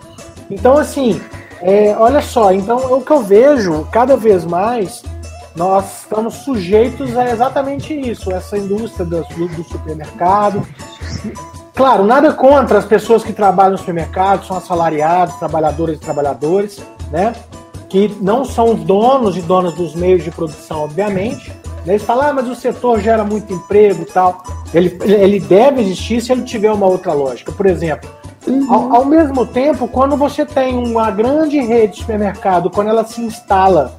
Então, 0.50 0.76
assim, 0.76 1.20
é, 1.60 1.94
olha 1.96 2.20
só, 2.20 2.52
então 2.52 2.76
o 2.92 3.02
que 3.02 3.12
eu 3.12 3.22
vejo 3.22 3.86
cada 3.90 4.16
vez 4.16 4.44
mais, 4.44 5.02
nós 5.54 6.00
estamos 6.00 6.34
sujeitos 6.36 7.16
a 7.16 7.30
exatamente 7.30 7.94
isso, 7.94 8.32
essa 8.32 8.58
indústria 8.58 9.04
do, 9.04 9.22
do 9.22 9.64
supermercado. 9.64 10.66
Claro, 11.74 12.04
nada 12.04 12.32
contra 12.32 12.78
as 12.78 12.84
pessoas 12.84 13.22
que 13.22 13.32
trabalham 13.32 13.72
no 13.72 13.78
supermercado, 13.78 14.44
são 14.44 14.56
assalariados, 14.56 15.36
trabalhadoras 15.36 15.96
e 15.96 16.00
trabalhadores, 16.00 16.80
né? 17.10 17.34
Que 17.88 18.14
não 18.20 18.44
são 18.44 18.74
os 18.74 18.84
donos 18.84 19.36
e 19.36 19.40
donas 19.40 19.74
dos 19.74 19.94
meios 19.94 20.22
de 20.22 20.30
produção, 20.30 20.84
obviamente, 20.84 21.52
eles 21.86 22.02
falam, 22.02 22.28
ah, 22.28 22.32
mas 22.32 22.48
o 22.48 22.54
setor 22.54 23.00
gera 23.00 23.24
muito 23.24 23.52
emprego 23.52 24.02
e 24.02 24.06
tal. 24.06 24.42
Ele, 24.72 24.96
ele 25.04 25.40
deve 25.40 25.80
existir 25.80 26.20
se 26.20 26.32
ele 26.32 26.42
tiver 26.42 26.70
uma 26.70 26.86
outra 26.86 27.12
lógica. 27.12 27.50
Por 27.50 27.66
exemplo, 27.66 28.08
uhum. 28.46 28.72
ao, 28.72 28.96
ao, 28.96 29.04
mesmo 29.04 29.44
tempo, 29.44 29.88
quando 29.88 30.16
você 30.16 30.46
tem 30.46 30.76
uma 30.76 31.10
grande 31.10 31.58
rede 31.60 31.94
de 31.94 31.98
supermercado, 32.00 32.70
quando 32.70 32.88
ela 32.88 33.04
se 33.04 33.20
instala, 33.20 33.98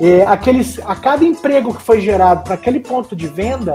é, 0.00 0.22
aqueles, 0.26 0.78
a 0.84 0.94
cada 0.94 1.24
emprego 1.24 1.74
que 1.74 1.82
foi 1.82 2.00
gerado 2.00 2.44
para 2.44 2.54
aquele 2.54 2.80
ponto 2.80 3.16
de 3.16 3.26
venda, 3.26 3.74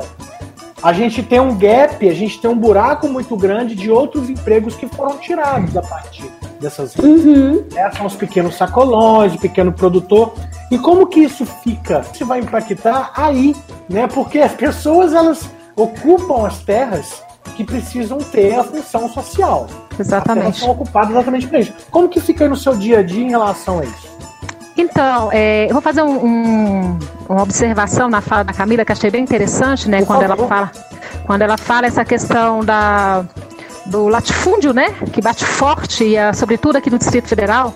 a 0.81 0.93
gente 0.93 1.23
tem 1.23 1.39
um 1.39 1.57
gap, 1.57 2.07
a 2.07 2.13
gente 2.13 2.39
tem 2.39 2.49
um 2.49 2.57
buraco 2.57 3.07
muito 3.07 3.35
grande 3.35 3.75
de 3.75 3.89
outros 3.89 4.29
empregos 4.29 4.75
que 4.75 4.87
foram 4.87 5.17
tirados 5.17 5.75
a 5.75 5.81
partir 5.81 6.29
dessas 6.59 6.95
uhum. 6.95 7.63
é, 7.75 7.89
são 7.91 8.05
os 8.05 8.15
pequenos 8.15 8.55
sacolões, 8.55 9.33
o 9.33 9.39
pequeno 9.39 9.71
produtor. 9.71 10.33
E 10.71 10.77
como 10.77 11.07
que 11.07 11.21
isso 11.21 11.45
fica? 11.45 12.05
Isso 12.13 12.25
vai 12.25 12.39
impactar 12.39 13.11
aí, 13.15 13.55
né? 13.89 14.07
Porque 14.07 14.39
as 14.39 14.53
pessoas 14.53 15.13
elas 15.13 15.49
ocupam 15.75 16.45
as 16.45 16.59
terras 16.59 17.23
que 17.55 17.63
precisam 17.63 18.19
ter 18.19 18.55
a 18.55 18.63
função 18.63 19.09
social. 19.09 19.67
Exatamente. 19.99 20.47
As 20.47 20.57
são 20.57 20.71
ocupadas 20.71 21.11
exatamente 21.11 21.47
para 21.47 21.59
isso. 21.59 21.73
Como 21.89 22.07
que 22.07 22.19
fica 22.19 22.43
aí 22.43 22.49
no 22.49 22.55
seu 22.55 22.75
dia 22.75 22.99
a 22.99 23.03
dia 23.03 23.23
em 23.23 23.29
relação 23.29 23.79
a 23.79 23.85
isso? 23.85 24.09
Então, 24.77 25.29
é, 25.31 25.65
eu 25.65 25.73
vou 25.73 25.81
fazer 25.81 26.01
um, 26.01 26.25
um, 26.25 26.99
uma 27.27 27.43
observação 27.43 28.07
na 28.07 28.21
fala 28.21 28.43
da 28.43 28.53
Camila 28.53 28.85
que 28.85 28.91
achei 28.91 29.11
bem 29.11 29.23
interessante, 29.23 29.89
né? 29.89 29.99
Por 29.99 30.07
quando 30.07 30.21
favor. 30.21 30.37
ela 30.37 30.47
fala, 30.47 30.71
quando 31.25 31.41
ela 31.41 31.57
fala 31.57 31.87
essa 31.87 32.05
questão 32.05 32.63
da 32.63 33.25
do 33.85 34.07
latifúndio, 34.07 34.73
né? 34.73 34.91
Que 35.11 35.19
bate 35.19 35.43
forte, 35.43 36.03
e, 36.03 36.15
uh, 36.15 36.33
sobretudo 36.33 36.77
aqui 36.77 36.89
no 36.89 36.97
Distrito 36.97 37.27
Federal. 37.27 37.73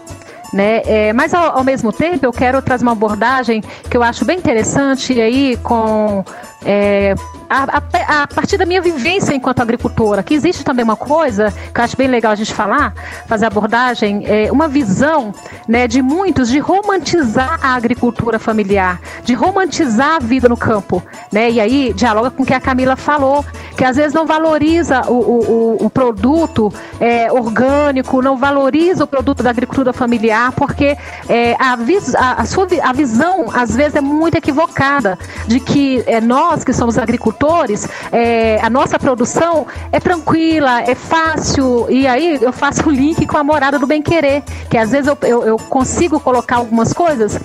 Né? 0.54 0.84
É, 0.86 1.14
mas 1.14 1.34
ao, 1.34 1.58
ao, 1.58 1.64
mesmo 1.64 1.92
tempo 1.92 2.24
eu 2.24 2.32
quero 2.32 2.62
trazer 2.62 2.84
uma 2.84 2.92
abordagem 2.92 3.60
que 3.90 3.98
eu 3.98 4.04
acho 4.04 4.24
bem 4.24 4.38
interessante 4.38 5.20
aí 5.20 5.58
com 5.58 6.24
é, 6.66 7.16
a, 7.50 7.78
a, 7.78 8.24
a, 8.24 8.28
partir 8.28 8.58
da 8.58 8.66
minha 8.66 8.82
vivência 8.82 9.34
enquanto 9.36 9.62
agricultora, 9.62 10.24
que 10.24 10.34
existe 10.34 10.64
também 10.64 10.84
uma 10.84 10.96
coisa 10.96 11.54
que 11.74 11.80
eu 11.80 11.84
acho 11.84 11.96
bem 11.96 12.08
legal 12.08 12.32
a 12.32 12.36
gente 12.36 12.54
falar, 12.54 12.94
fazer 13.28 13.46
abordagem, 13.46 14.24
é, 14.26 14.52
uma 14.52 14.68
visão 14.68 15.34
né, 15.68 15.88
de 15.88 16.02
muitos 16.02 16.50
de 16.50 16.60
romantizar 16.60 17.60
a 17.62 17.76
agricultura 17.76 18.40
familiar, 18.40 19.00
de 19.24 19.34
romantizar 19.34 20.16
a 20.16 20.20
vida 20.20 20.50
no 20.50 20.58
campo. 20.58 21.04
Né? 21.32 21.52
E 21.52 21.60
aí 21.60 21.94
dialoga 21.94 22.32
com 22.32 22.44
o 22.44 22.46
que 22.46 22.54
a 22.54 22.60
Camila 22.60 22.96
falou, 22.96 23.46
que 23.78 23.84
às 23.84 23.98
vezes 23.98 24.14
não 24.14 24.26
valoriza 24.26 25.02
o, 25.10 25.14
o, 25.14 25.86
o 25.86 25.90
produto 25.90 26.74
é, 27.00 27.32
orgânico, 27.32 28.22
não 28.22 28.38
valoriza 28.38 29.04
o 29.04 29.08
produto 29.08 29.44
da 29.44 29.50
agricultura 29.50 29.94
familiar, 29.94 30.52
porque 30.54 30.98
é, 31.28 31.56
a, 31.60 31.76
vis, 31.76 32.16
a, 32.16 32.34
a, 32.34 32.46
sua, 32.46 32.68
a 32.82 32.94
visão 32.94 33.48
às 33.54 33.76
vezes 33.76 33.96
é 33.96 34.02
muito 34.02 34.36
equivocada 34.36 35.18
de 35.48 35.60
que 35.60 36.04
é, 36.08 36.22
nós 36.22 36.53
nós 36.54 36.64
que 36.64 36.72
somos 36.72 37.00
agricultores, 37.00 37.88
é, 38.12 38.60
a 38.62 38.70
nossa 38.70 39.00
produção 39.00 39.66
é 39.92 40.00
tranquila, 40.00 40.82
é 40.84 40.94
fácil, 40.94 41.88
e 41.90 42.06
aí 42.06 42.38
eu 42.40 42.54
faço 42.54 42.88
o 42.88 42.92
link 42.92 43.26
com 43.26 43.38
a 43.38 43.44
morada 43.44 43.80
do 43.80 43.88
bem-querer, 43.88 44.44
que 44.70 44.78
às 44.78 44.92
vezes 44.92 45.08
eu, 45.08 45.18
eu, 45.24 45.44
eu, 45.44 45.58
consigo 45.58 46.20
colocar 46.20 46.58
algumas 46.58 46.94
coisas, 46.94 47.40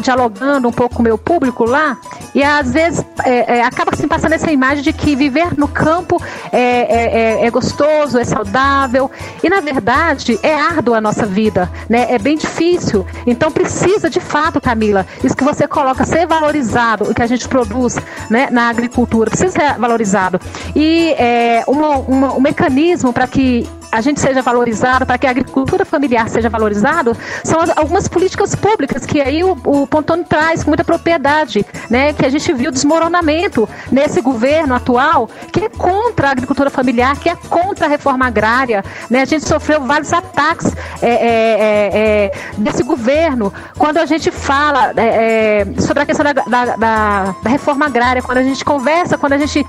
dialogando 0.00 0.66
um 0.66 0.72
pouco 0.72 0.94
com 0.96 1.00
o 1.00 1.04
meu 1.04 1.18
público 1.18 1.64
lá, 1.64 1.98
e 2.34 2.42
às 2.42 2.72
vezes 2.72 3.04
é, 3.22 3.58
é, 3.58 3.62
acaba 3.62 3.90
assim, 3.92 4.08
passando 4.08 4.32
essa 4.32 4.50
imagem 4.50 4.82
de 4.82 4.94
que 4.94 5.14
viver 5.14 5.58
no 5.58 5.68
campo 5.68 6.20
é, 6.50 6.58
é, 6.58 7.42
é, 7.42 7.46
é 7.46 7.50
gostoso, 7.50 8.18
é 8.18 8.24
saudável, 8.24 9.10
e 9.42 9.50
na 9.50 9.60
verdade 9.60 10.40
é 10.42 10.54
árdua 10.54 10.96
a 10.96 11.00
nossa 11.02 11.26
vida, 11.26 11.70
né? 11.86 12.06
é 12.08 12.18
bem 12.18 12.38
difícil, 12.38 13.06
então 13.26 13.52
precisa 13.52 14.08
de 14.08 14.20
fato, 14.20 14.58
Camila, 14.58 15.06
isso 15.22 15.36
que 15.36 15.44
você 15.44 15.68
coloca, 15.68 16.04
ser 16.06 16.26
valorizado, 16.26 17.10
o 17.10 17.14
que 17.14 17.20
a 17.20 17.26
gente 17.26 17.46
produz 17.46 17.98
né, 18.30 18.48
na 18.54 18.68
agricultura, 18.68 19.30
precisa 19.30 19.50
ser 19.50 19.78
valorizado. 19.78 20.40
E 20.74 21.12
é, 21.18 21.64
uma, 21.66 21.98
uma, 21.98 22.32
um 22.34 22.40
mecanismo 22.40 23.12
para 23.12 23.26
que 23.26 23.68
a 23.94 24.00
gente 24.00 24.20
seja 24.20 24.42
valorizado, 24.42 25.06
para 25.06 25.16
que 25.16 25.24
a 25.24 25.30
agricultura 25.30 25.84
familiar 25.84 26.28
seja 26.28 26.50
valorizado, 26.50 27.16
são 27.44 27.60
algumas 27.76 28.08
políticas 28.08 28.52
públicas 28.52 29.06
que 29.06 29.20
aí 29.20 29.44
o, 29.44 29.52
o 29.52 29.86
traz 30.28 30.64
com 30.64 30.70
muita 30.70 30.82
propriedade, 30.82 31.64
né? 31.88 32.12
Que 32.12 32.26
a 32.26 32.28
gente 32.28 32.52
viu 32.52 32.72
desmoronamento 32.72 33.68
nesse 33.92 34.20
governo 34.20 34.74
atual, 34.74 35.30
que 35.52 35.60
é 35.66 35.68
contra 35.68 36.28
a 36.28 36.30
agricultura 36.32 36.70
familiar, 36.70 37.16
que 37.20 37.28
é 37.28 37.36
contra 37.36 37.86
a 37.86 37.88
reforma 37.88 38.26
agrária, 38.26 38.84
né? 39.08 39.22
A 39.22 39.24
gente 39.24 39.46
sofreu 39.46 39.80
vários 39.82 40.12
ataques 40.12 40.74
é, 41.00 41.08
é, 41.08 41.10
é, 41.14 41.90
é 41.94 42.32
desse 42.58 42.82
governo 42.82 43.52
quando 43.78 43.98
a 43.98 44.06
gente 44.06 44.32
fala 44.32 44.92
é, 44.96 45.62
é, 45.76 45.80
sobre 45.80 46.02
a 46.02 46.06
questão 46.06 46.24
da, 46.24 46.32
da, 46.32 46.76
da, 46.76 47.34
da, 47.42 47.50
reforma 47.50 47.86
agrária, 47.86 48.20
quando 48.22 48.38
a 48.38 48.42
gente 48.42 48.64
conversa, 48.64 49.16
quando 49.16 49.34
a 49.34 49.38
gente 49.38 49.64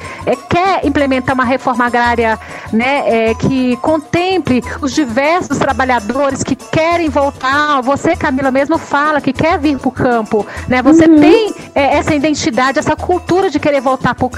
quer 0.49 0.83
implementar 0.83 1.35
uma 1.35 1.45
reforma 1.45 1.85
agrária, 1.85 2.39
né? 2.73 3.35
que 3.35 3.77
contém 3.77 4.14
contemple 4.15 4.63
os 4.81 4.93
diversos 4.93 5.57
trabalhadores 5.57 6.41
que 6.41 6.55
querem 6.55 7.09
voltar. 7.09 7.81
Você, 7.81 8.15
Camila, 8.15 8.49
mesmo 8.49 8.77
fala 8.77 9.19
que 9.19 9.33
quer 9.33 9.59
vir 9.59 9.77
para 9.77 9.89
o 9.89 9.91
campo, 9.91 10.47
né? 10.69 10.81
Você 10.81 11.05
uhum. 11.05 11.19
tem 11.19 11.53
é, 11.73 11.97
essa 11.97 12.15
identidade, 12.15 12.79
essa 12.79 12.95
cultura 12.95 13.49
de 13.49 13.59
querer 13.59 13.81
voltar 13.81 14.15
para 14.15 14.25
o 14.25 14.29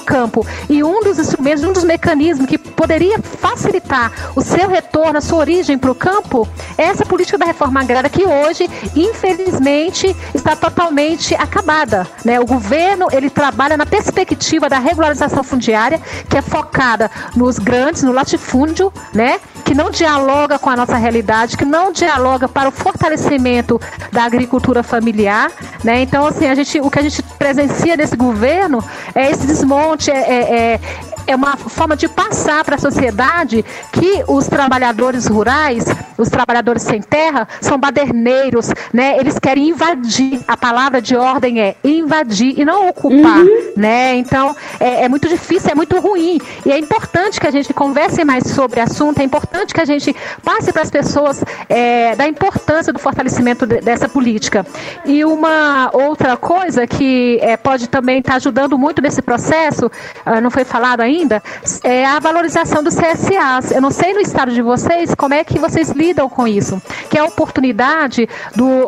campo. 0.00 0.46
E 0.68 0.84
um 0.84 1.02
dos 1.02 1.18
instrumentos, 1.18 1.64
um 1.64 1.72
dos 1.72 1.82
mecanismos 1.82 2.48
que 2.48 2.56
poderia 2.56 3.18
facilitar 3.20 4.12
o 4.36 4.40
seu 4.40 4.68
retorno, 4.68 5.18
a 5.18 5.20
sua 5.20 5.38
origem 5.38 5.76
para 5.76 5.90
o 5.90 5.94
campo, 5.94 6.46
é 6.76 6.84
essa 6.84 7.04
política 7.04 7.36
da 7.36 7.46
reforma 7.46 7.80
agrária 7.80 8.08
que 8.08 8.24
hoje, 8.24 8.70
infelizmente, 8.94 10.14
está 10.32 10.54
totalmente 10.54 11.34
acabada. 11.34 12.06
Né? 12.24 12.38
O 12.38 12.46
governo 12.46 13.08
ele 13.10 13.30
trabalha 13.30 13.76
na 13.76 13.86
perspectiva 13.86 14.68
da 14.68 14.78
regularização 14.78 15.42
fundiária, 15.42 16.00
que 16.28 16.36
é 16.36 16.42
focada 16.42 17.10
nos 17.34 17.58
grandes, 17.58 18.02
no 18.02 18.12
latifúndio, 18.12 18.92
né? 19.12 19.40
Que 19.64 19.74
não 19.74 19.90
dialoga 19.90 20.58
com 20.58 20.70
a 20.70 20.76
nossa 20.76 20.96
realidade, 20.96 21.56
que 21.56 21.64
não 21.64 21.92
dialoga 21.92 22.48
para 22.48 22.68
o 22.68 22.72
fortalecimento 22.72 23.80
da 24.12 24.24
agricultura 24.24 24.82
familiar, 24.82 25.50
né? 25.84 26.02
Então, 26.02 26.26
assim, 26.26 26.46
a 26.46 26.54
gente, 26.54 26.80
o 26.80 26.90
que 26.90 26.98
a 26.98 27.02
gente 27.02 27.22
presencia 27.22 27.96
nesse 27.96 28.16
governo 28.16 28.82
é 29.14 29.30
esse 29.30 29.46
desmonte, 29.46 30.10
é, 30.10 30.16
é, 30.16 30.74
é 30.74 30.80
é 31.28 31.36
uma 31.36 31.56
forma 31.58 31.94
de 31.94 32.08
passar 32.08 32.64
para 32.64 32.76
a 32.76 32.78
sociedade 32.78 33.62
que 33.92 34.24
os 34.26 34.48
trabalhadores 34.48 35.26
rurais, 35.26 35.84
os 36.16 36.30
trabalhadores 36.30 36.82
sem 36.82 37.02
terra, 37.02 37.46
são 37.60 37.78
baderneiros, 37.78 38.70
né? 38.92 39.18
Eles 39.18 39.38
querem 39.38 39.68
invadir. 39.68 40.40
A 40.48 40.56
palavra 40.56 41.02
de 41.02 41.14
ordem 41.14 41.60
é 41.60 41.76
invadir 41.84 42.58
e 42.58 42.64
não 42.64 42.88
ocupar, 42.88 43.42
uhum. 43.42 43.72
né? 43.76 44.16
Então 44.16 44.56
é, 44.80 45.04
é, 45.04 45.08
muito 45.08 45.28
difícil, 45.28 45.70
é 45.70 45.74
muito 45.74 46.00
ruim 46.00 46.40
e 46.64 46.72
é 46.72 46.78
importante 46.78 47.38
que 47.38 47.46
a 47.46 47.50
gente 47.50 47.74
converse 47.74 48.24
mais 48.24 48.44
sobre 48.44 48.80
o 48.80 48.82
assunto. 48.82 49.20
É 49.20 49.22
importante 49.22 49.74
que 49.74 49.80
a 49.82 49.84
gente 49.84 50.16
passe 50.42 50.72
para 50.72 50.82
as 50.82 50.90
pessoas 50.90 51.44
é, 51.68 52.16
da 52.16 52.26
importância 52.26 52.90
do 52.90 52.98
fortalecimento 52.98 53.66
de, 53.66 53.82
dessa 53.82 54.08
política. 54.08 54.64
E 55.04 55.26
uma 55.26 55.90
outra 55.92 56.38
coisa 56.38 56.86
que 56.86 57.38
é, 57.42 57.54
pode 57.58 57.86
também 57.86 58.20
estar 58.20 58.32
tá 58.32 58.36
ajudando 58.36 58.78
muito 58.78 59.02
nesse 59.02 59.20
processo, 59.20 59.86
uh, 60.24 60.40
não 60.40 60.50
foi 60.50 60.64
falado 60.64 61.02
ainda 61.02 61.17
ainda, 61.20 61.42
é 61.82 62.04
a 62.04 62.18
valorização 62.18 62.82
dos 62.82 62.94
CSAs. 62.94 63.70
Eu 63.72 63.80
não 63.80 63.90
sei 63.90 64.12
no 64.14 64.20
estado 64.20 64.52
de 64.52 64.62
vocês 64.62 65.14
como 65.14 65.34
é 65.34 65.44
que 65.44 65.58
vocês 65.58 65.90
lidam 65.90 66.28
com 66.28 66.46
isso, 66.46 66.80
que 67.10 67.18
é 67.18 67.20
a 67.20 67.24
oportunidade 67.24 68.28
do, 68.54 68.86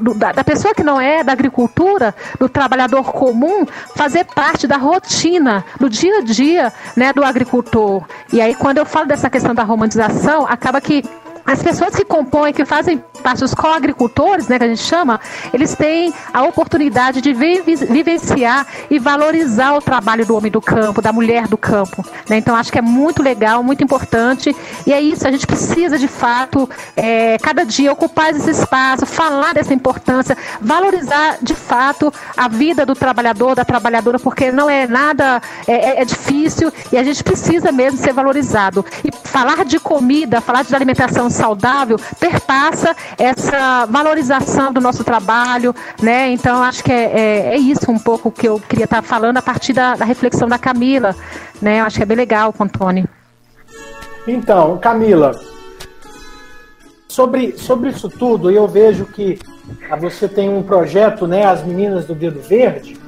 do, 0.00 0.14
da, 0.14 0.32
da 0.32 0.44
pessoa 0.44 0.74
que 0.74 0.82
não 0.82 1.00
é 1.00 1.24
da 1.24 1.32
agricultura, 1.32 2.14
do 2.38 2.48
trabalhador 2.48 3.04
comum, 3.12 3.66
fazer 3.94 4.24
parte 4.24 4.66
da 4.66 4.76
rotina, 4.76 5.64
do 5.78 5.88
dia 5.88 6.18
a 6.18 6.20
dia 6.22 6.72
né, 6.96 7.12
do 7.12 7.24
agricultor. 7.24 8.04
E 8.32 8.40
aí, 8.40 8.54
quando 8.54 8.78
eu 8.78 8.86
falo 8.86 9.06
dessa 9.06 9.30
questão 9.30 9.54
da 9.54 9.62
romantização, 9.62 10.46
acaba 10.46 10.80
que 10.80 11.02
as 11.44 11.62
pessoas 11.62 11.94
que 11.94 12.04
compõem, 12.04 12.52
que 12.52 12.64
fazem 12.64 13.02
parte 13.22 13.40
dos 13.40 13.54
co-agricultores, 13.54 14.48
né, 14.48 14.58
que 14.58 14.64
a 14.64 14.68
gente 14.68 14.82
chama, 14.82 15.20
eles 15.52 15.74
têm 15.74 16.12
a 16.32 16.42
oportunidade 16.42 17.20
de 17.20 17.32
vivenciar 17.32 18.66
e 18.90 18.98
valorizar 18.98 19.74
o 19.74 19.80
trabalho 19.80 20.26
do 20.26 20.36
homem 20.36 20.50
do 20.50 20.60
campo, 20.60 21.00
da 21.00 21.12
mulher 21.12 21.48
do 21.48 21.56
campo. 21.56 22.04
Né? 22.28 22.36
Então, 22.36 22.54
acho 22.54 22.70
que 22.70 22.78
é 22.78 22.82
muito 22.82 23.22
legal, 23.22 23.62
muito 23.62 23.82
importante. 23.82 24.54
E 24.86 24.92
é 24.92 25.00
isso, 25.00 25.26
a 25.26 25.30
gente 25.30 25.46
precisa, 25.46 25.98
de 25.98 26.08
fato, 26.08 26.68
é, 26.96 27.38
cada 27.38 27.64
dia 27.64 27.92
ocupar 27.92 28.30
esse 28.30 28.50
espaço, 28.50 29.06
falar 29.06 29.54
dessa 29.54 29.72
importância, 29.72 30.36
valorizar, 30.60 31.38
de 31.40 31.54
fato, 31.54 32.12
a 32.36 32.48
vida 32.48 32.84
do 32.84 32.94
trabalhador, 32.94 33.54
da 33.54 33.64
trabalhadora, 33.64 34.18
porque 34.18 34.50
não 34.50 34.68
é 34.68 34.86
nada, 34.86 35.40
é, 35.66 35.72
é, 35.72 36.02
é 36.02 36.04
difícil 36.04 36.72
e 36.90 36.98
a 36.98 37.04
gente 37.04 37.22
precisa 37.22 37.70
mesmo 37.70 37.98
ser 37.98 38.12
valorizado. 38.12 38.84
E 39.04 39.10
falar 39.28 39.64
de 39.64 39.78
comida, 39.78 40.40
falar 40.40 40.64
de 40.64 40.74
alimentação 40.74 41.30
saudável 41.30 41.98
perpassa 42.18 42.96
essa 43.18 43.86
valorização 43.86 44.72
do 44.72 44.80
nosso 44.80 45.04
trabalho, 45.04 45.74
né? 46.02 46.30
Então 46.30 46.62
acho 46.62 46.82
que 46.82 46.92
é, 46.92 47.04
é, 47.04 47.54
é 47.54 47.56
isso 47.56 47.90
um 47.90 47.98
pouco 47.98 48.30
que 48.30 48.48
eu 48.48 48.60
queria 48.60 48.84
estar 48.84 49.02
falando 49.02 49.36
a 49.36 49.42
partir 49.42 49.72
da, 49.72 49.94
da 49.96 50.04
reflexão 50.04 50.48
da 50.48 50.58
Camila, 50.58 51.14
né? 51.60 51.80
Eu 51.80 51.84
acho 51.84 51.96
que 51.96 52.02
é 52.02 52.06
bem 52.06 52.16
legal, 52.16 52.54
Antônio. 52.58 53.08
Então, 54.26 54.78
Camila, 54.78 55.32
sobre, 57.08 57.58
sobre 57.58 57.90
isso 57.90 58.08
tudo, 58.08 58.50
eu 58.50 58.66
vejo 58.68 59.06
que 59.06 59.38
você 60.00 60.28
tem 60.28 60.48
um 60.48 60.62
projeto, 60.62 61.26
né? 61.26 61.44
As 61.44 61.64
meninas 61.64 62.06
do 62.06 62.14
Dedo 62.14 62.40
Verde. 62.40 63.00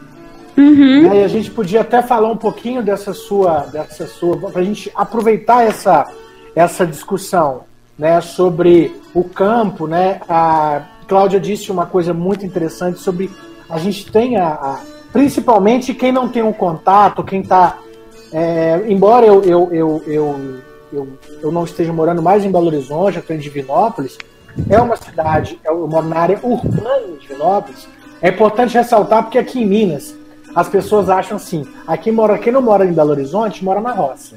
Uhum. 0.57 1.03
Né, 1.03 1.21
e 1.21 1.25
a 1.25 1.29
gente 1.29 1.51
podia 1.51 1.81
até 1.81 2.01
falar 2.01 2.31
um 2.31 2.37
pouquinho 2.37 2.81
dessa 2.81 3.13
sua, 3.13 3.61
dessa 3.73 4.07
sua, 4.07 4.37
para 4.37 4.61
a 4.61 4.65
gente 4.65 4.91
aproveitar 4.95 5.65
essa, 5.65 6.07
essa 6.55 6.87
discussão 6.87 7.65
né, 7.99 8.21
sobre 8.21 9.01
o 9.15 9.25
campo, 9.25 9.87
né? 9.87 10.21
A 10.29 10.83
Cláudia 11.07 11.39
disse 11.39 11.71
uma 11.71 11.87
coisa 11.87 12.13
muito 12.13 12.45
interessante 12.45 12.99
sobre 12.99 13.31
a 13.69 13.79
gente 13.79 14.11
tem 14.11 14.37
a, 14.37 14.49
a 14.49 14.81
principalmente 15.13 15.95
quem 15.95 16.11
não 16.11 16.29
tem 16.29 16.43
um 16.43 16.53
contato, 16.53 17.23
quem 17.23 17.41
está 17.41 17.79
é, 18.33 18.85
embora 18.89 19.25
eu, 19.25 19.43
eu, 19.45 19.69
eu, 19.73 20.03
eu, 20.07 20.61
eu, 20.93 21.09
eu 21.41 21.53
não 21.53 21.63
esteja 21.63 21.93
morando 21.93 22.21
mais 22.21 22.45
em 22.45 22.51
Belo 22.51 22.67
Horizonte, 22.67 23.17
eu 23.17 23.21
estou 23.21 23.37
em 23.37 23.39
Divinópolis, 23.39 24.19
é 24.69 24.81
uma 24.81 24.97
cidade, 24.97 25.61
eu 25.65 25.87
moro 25.87 26.09
na 26.09 26.19
área 26.19 26.41
urbana 26.43 27.07
de 27.07 27.21
Divinópolis. 27.21 27.87
É 28.21 28.31
importante 28.31 28.75
ressaltar 28.75 29.23
porque 29.23 29.39
aqui 29.39 29.63
em 29.63 29.67
Minas 29.67 30.17
as 30.53 30.69
pessoas 30.69 31.09
acham 31.09 31.37
assim, 31.37 31.65
aqui 31.87 32.11
mora 32.11 32.39
quem 32.39 32.53
não 32.53 32.63
mora 32.63 32.85
em 32.85 32.93
Belo 32.93 33.11
Horizonte 33.11 33.65
mora 33.65 33.81
na 33.81 33.93
roça. 33.93 34.35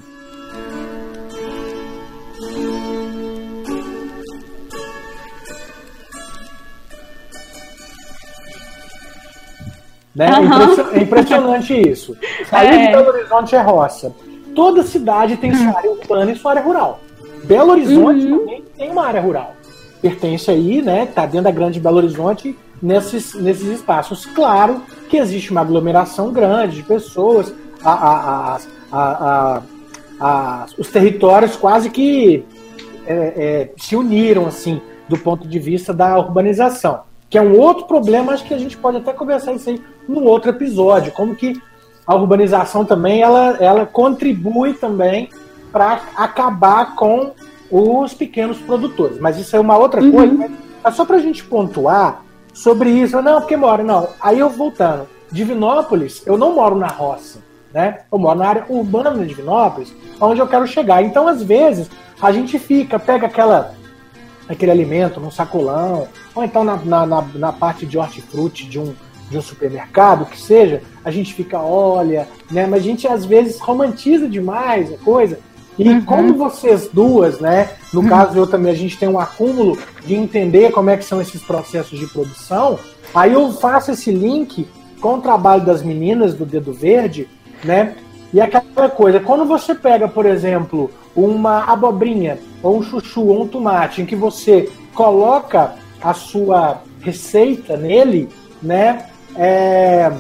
Né? 10.18 10.28
Uhum. 10.40 10.94
É 10.94 11.00
impressionante 11.04 11.74
isso. 11.88 12.18
Sair 12.50 12.74
é. 12.74 12.86
de 12.88 12.92
Belo 12.92 13.10
Horizonte 13.10 13.56
é 13.56 13.62
roça. 13.62 14.12
Toda 14.56 14.82
cidade 14.82 15.38
tem 15.38 15.54
sua 15.54 15.78
área 15.78 15.92
urbana 15.92 16.32
e 16.32 16.36
sua 16.36 16.52
área 16.52 16.64
rural. 16.64 17.00
Belo 17.44 17.74
Horizonte 17.74 18.26
uhum. 18.26 18.40
também 18.40 18.64
tem 18.76 18.90
uma 18.90 19.06
área 19.06 19.22
rural. 19.22 19.56
Pertence 20.02 20.50
aí, 20.50 20.82
né? 20.82 21.06
Tá 21.06 21.28
dentro 21.28 21.44
da 21.44 21.52
grande 21.52 21.80
Belo 21.80 21.98
Horizonte 21.98 22.58
nesses, 22.82 23.36
nesses 23.36 23.68
espaços. 23.68 24.26
Claro 24.26 24.82
que 25.08 25.18
existe 25.18 25.52
uma 25.52 25.62
aglomeração 25.62 26.34
grande 26.34 26.78
de 26.78 26.84
pessoas, 26.84 27.54
a, 27.84 27.92
a, 27.92 28.60
a, 28.92 29.62
a 30.20 30.66
os 30.80 30.90
territórios 30.90 31.56
quase 31.56 31.92
que 31.92 32.44
é, 33.06 33.14
é, 33.14 33.72
se 33.78 33.96
uniram 33.96 34.48
assim 34.48 34.82
do 35.08 35.16
ponto 35.16 35.48
de 35.48 35.60
vista 35.60 35.94
da 35.94 36.18
urbanização 36.18 37.02
que 37.30 37.38
é 37.38 37.42
um 37.42 37.60
outro 37.60 37.86
problema, 37.86 38.34
acho 38.34 38.46
que 38.46 38.54
a 38.54 38.60
gente 38.60 38.78
pode 38.78 38.98
até 38.98 39.12
conversar 39.14 39.54
isso 39.54 39.70
aí 39.70 39.82
no 40.08 40.24
outro 40.24 40.50
episódio, 40.50 41.12
como 41.12 41.36
que 41.36 41.62
a 42.06 42.16
urbanização 42.16 42.86
também 42.86 43.22
ela, 43.22 43.58
ela 43.60 43.86
contribui 43.86 44.74
também 44.74 45.30
para 45.72 46.02
acabar 46.16 46.96
com 46.96 47.34
os 47.70 48.14
pequenos 48.14 48.58
produtores. 48.60 49.20
Mas 49.20 49.38
isso 49.38 49.56
é 49.56 49.60
uma 49.60 49.78
outra 49.78 50.02
uhum. 50.02 50.12
coisa, 50.12 50.50
é 50.84 50.92
só 50.92 51.04
para 51.04 51.18
a 51.18 51.22
gente 51.22 51.44
pontuar 51.44 52.24
sobre 52.54 52.90
isso. 52.90 53.22
Não, 53.22 53.42
porque 53.42 53.58
mora, 53.58 53.84
não. 53.84 54.08
Aí 54.22 54.40
eu 54.40 54.50
voltando. 54.50 55.08
Divinópolis, 55.30 56.26
eu 56.26 56.38
não 56.38 56.56
moro 56.56 56.76
na 56.76 56.88
roça, 56.88 57.40
né? 57.74 58.00
Eu 58.10 58.18
moro 58.18 58.40
na 58.40 58.48
área 58.48 58.66
urbana 58.70 59.12
de 59.12 59.26
Divinópolis, 59.26 59.94
onde 60.22 60.40
eu 60.40 60.48
quero 60.48 60.66
chegar. 60.66 61.04
Então, 61.04 61.28
às 61.28 61.44
vezes, 61.44 61.90
a 62.22 62.32
gente 62.32 62.58
fica, 62.58 62.98
pega 62.98 63.28
aquela 63.28 63.74
aquele 64.48 64.72
alimento 64.72 65.20
num 65.20 65.32
sacolão, 65.32 66.08
ou 66.34 66.44
então 66.44 66.64
na, 66.64 66.78
na, 66.78 67.06
na, 67.06 67.22
na 67.36 67.54
parte 67.54 67.86
de 67.86 67.98
hortifruti 67.98 68.66
de 68.66 68.80
um, 68.80 68.94
de 69.30 69.38
um 69.38 69.42
supermercado, 69.42 70.26
que 70.26 70.40
seja, 70.40 70.82
a 71.04 71.12
gente 71.12 71.34
fica, 71.34 71.60
olha, 71.60 72.28
né? 72.50 72.66
Mas 72.66 72.82
a 72.82 72.84
gente 72.84 73.08
às 73.08 73.26
vezes 73.26 73.60
romantiza 73.60 74.28
demais 74.28 74.94
a 74.94 74.98
coisa. 74.98 75.40
E 75.78 75.88
uhum. 75.90 76.06
como 76.06 76.34
vocês 76.34 76.90
duas, 76.92 77.40
né? 77.40 77.70
No 77.94 78.02
uhum. 78.02 78.08
caso 78.10 78.38
eu 78.38 78.48
também, 78.48 78.72
a 78.72 78.76
gente 78.76 78.98
tem 78.98 79.08
um 79.08 79.20
acúmulo 79.20 79.78
de 80.06 80.16
entender 80.16 80.72
como 80.72 80.90
é 80.90 80.98
que 80.98 81.06
são 81.06 81.22
esses 81.22 81.42
processos 81.44 82.00
de 82.00 82.08
produção. 82.08 82.80
Aí 83.14 83.34
eu 83.34 83.52
faço 83.52 83.92
esse 83.92 84.12
link 84.12 84.68
com 85.00 85.16
o 85.16 85.22
trabalho 85.22 85.64
das 85.64 85.84
meninas 85.84 86.34
do 86.34 86.46
Dedo 86.46 86.74
Verde, 86.74 87.28
né? 87.64 87.96
E 88.34 88.42
aquela 88.42 88.90
coisa, 88.90 89.20
quando 89.20 89.46
você 89.46 89.74
pega, 89.74 90.08
por 90.08 90.26
exemplo, 90.26 90.92
uma 91.16 91.64
abobrinha, 91.64 92.38
ou 92.68 92.80
um 92.80 92.84
chuchu, 92.84 93.26
ou 93.26 93.44
um 93.44 93.48
tomate, 93.48 94.02
em 94.02 94.06
que 94.06 94.16
você 94.16 94.70
coloca 94.94 95.76
a 96.02 96.14
sua 96.14 96.82
receita 97.00 97.78
nele, 97.78 98.28
né? 98.62 99.08
É, 99.36 100.12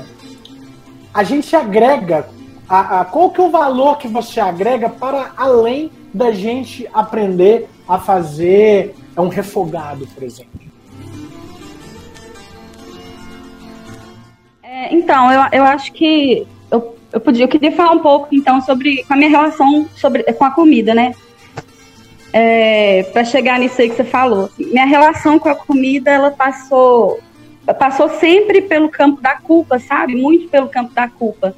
a 1.13 1.23
gente 1.23 1.53
agrega 1.55 2.29
a, 2.69 3.01
a, 3.01 3.05
qual 3.05 3.31
que 3.31 3.41
é 3.41 3.43
o 3.43 3.49
valor 3.49 3.97
que 3.97 4.07
você 4.07 4.39
agrega 4.39 4.89
para 4.89 5.31
além 5.35 5.91
da 6.13 6.31
gente 6.31 6.87
aprender 6.93 7.69
a 7.87 7.99
fazer 7.99 8.95
um 9.17 9.27
refogado, 9.27 10.07
por 10.07 10.23
exemplo? 10.23 10.61
É, 14.63 14.93
então, 14.93 15.31
eu, 15.31 15.41
eu 15.51 15.63
acho 15.63 15.91
que 15.91 16.47
eu, 16.71 16.95
eu 17.11 17.19
podia, 17.19 17.43
eu 17.43 17.49
queria 17.49 17.71
falar 17.71 17.91
um 17.91 17.99
pouco 17.99 18.27
então 18.31 18.61
sobre 18.61 19.05
a 19.09 19.15
minha 19.15 19.29
relação 19.29 19.87
sobre, 19.95 20.23
com 20.23 20.45
a 20.45 20.51
comida, 20.51 20.93
né? 20.93 21.13
É, 22.33 23.03
para 23.13 23.23
chegar 23.23 23.59
nisso 23.59 23.81
aí 23.81 23.89
que 23.89 23.95
você 23.95 24.03
falou. 24.03 24.49
Minha 24.57 24.85
relação 24.85 25.39
com 25.39 25.49
a 25.49 25.55
comida, 25.55 26.11
ela 26.11 26.31
passou 26.31 27.19
passou 27.73 28.09
sempre 28.09 28.61
pelo 28.61 28.89
campo 28.89 29.21
da 29.21 29.35
culpa, 29.35 29.77
sabe? 29.79 30.15
Muito 30.15 30.47
pelo 30.47 30.69
campo 30.69 30.93
da 30.93 31.07
culpa. 31.09 31.55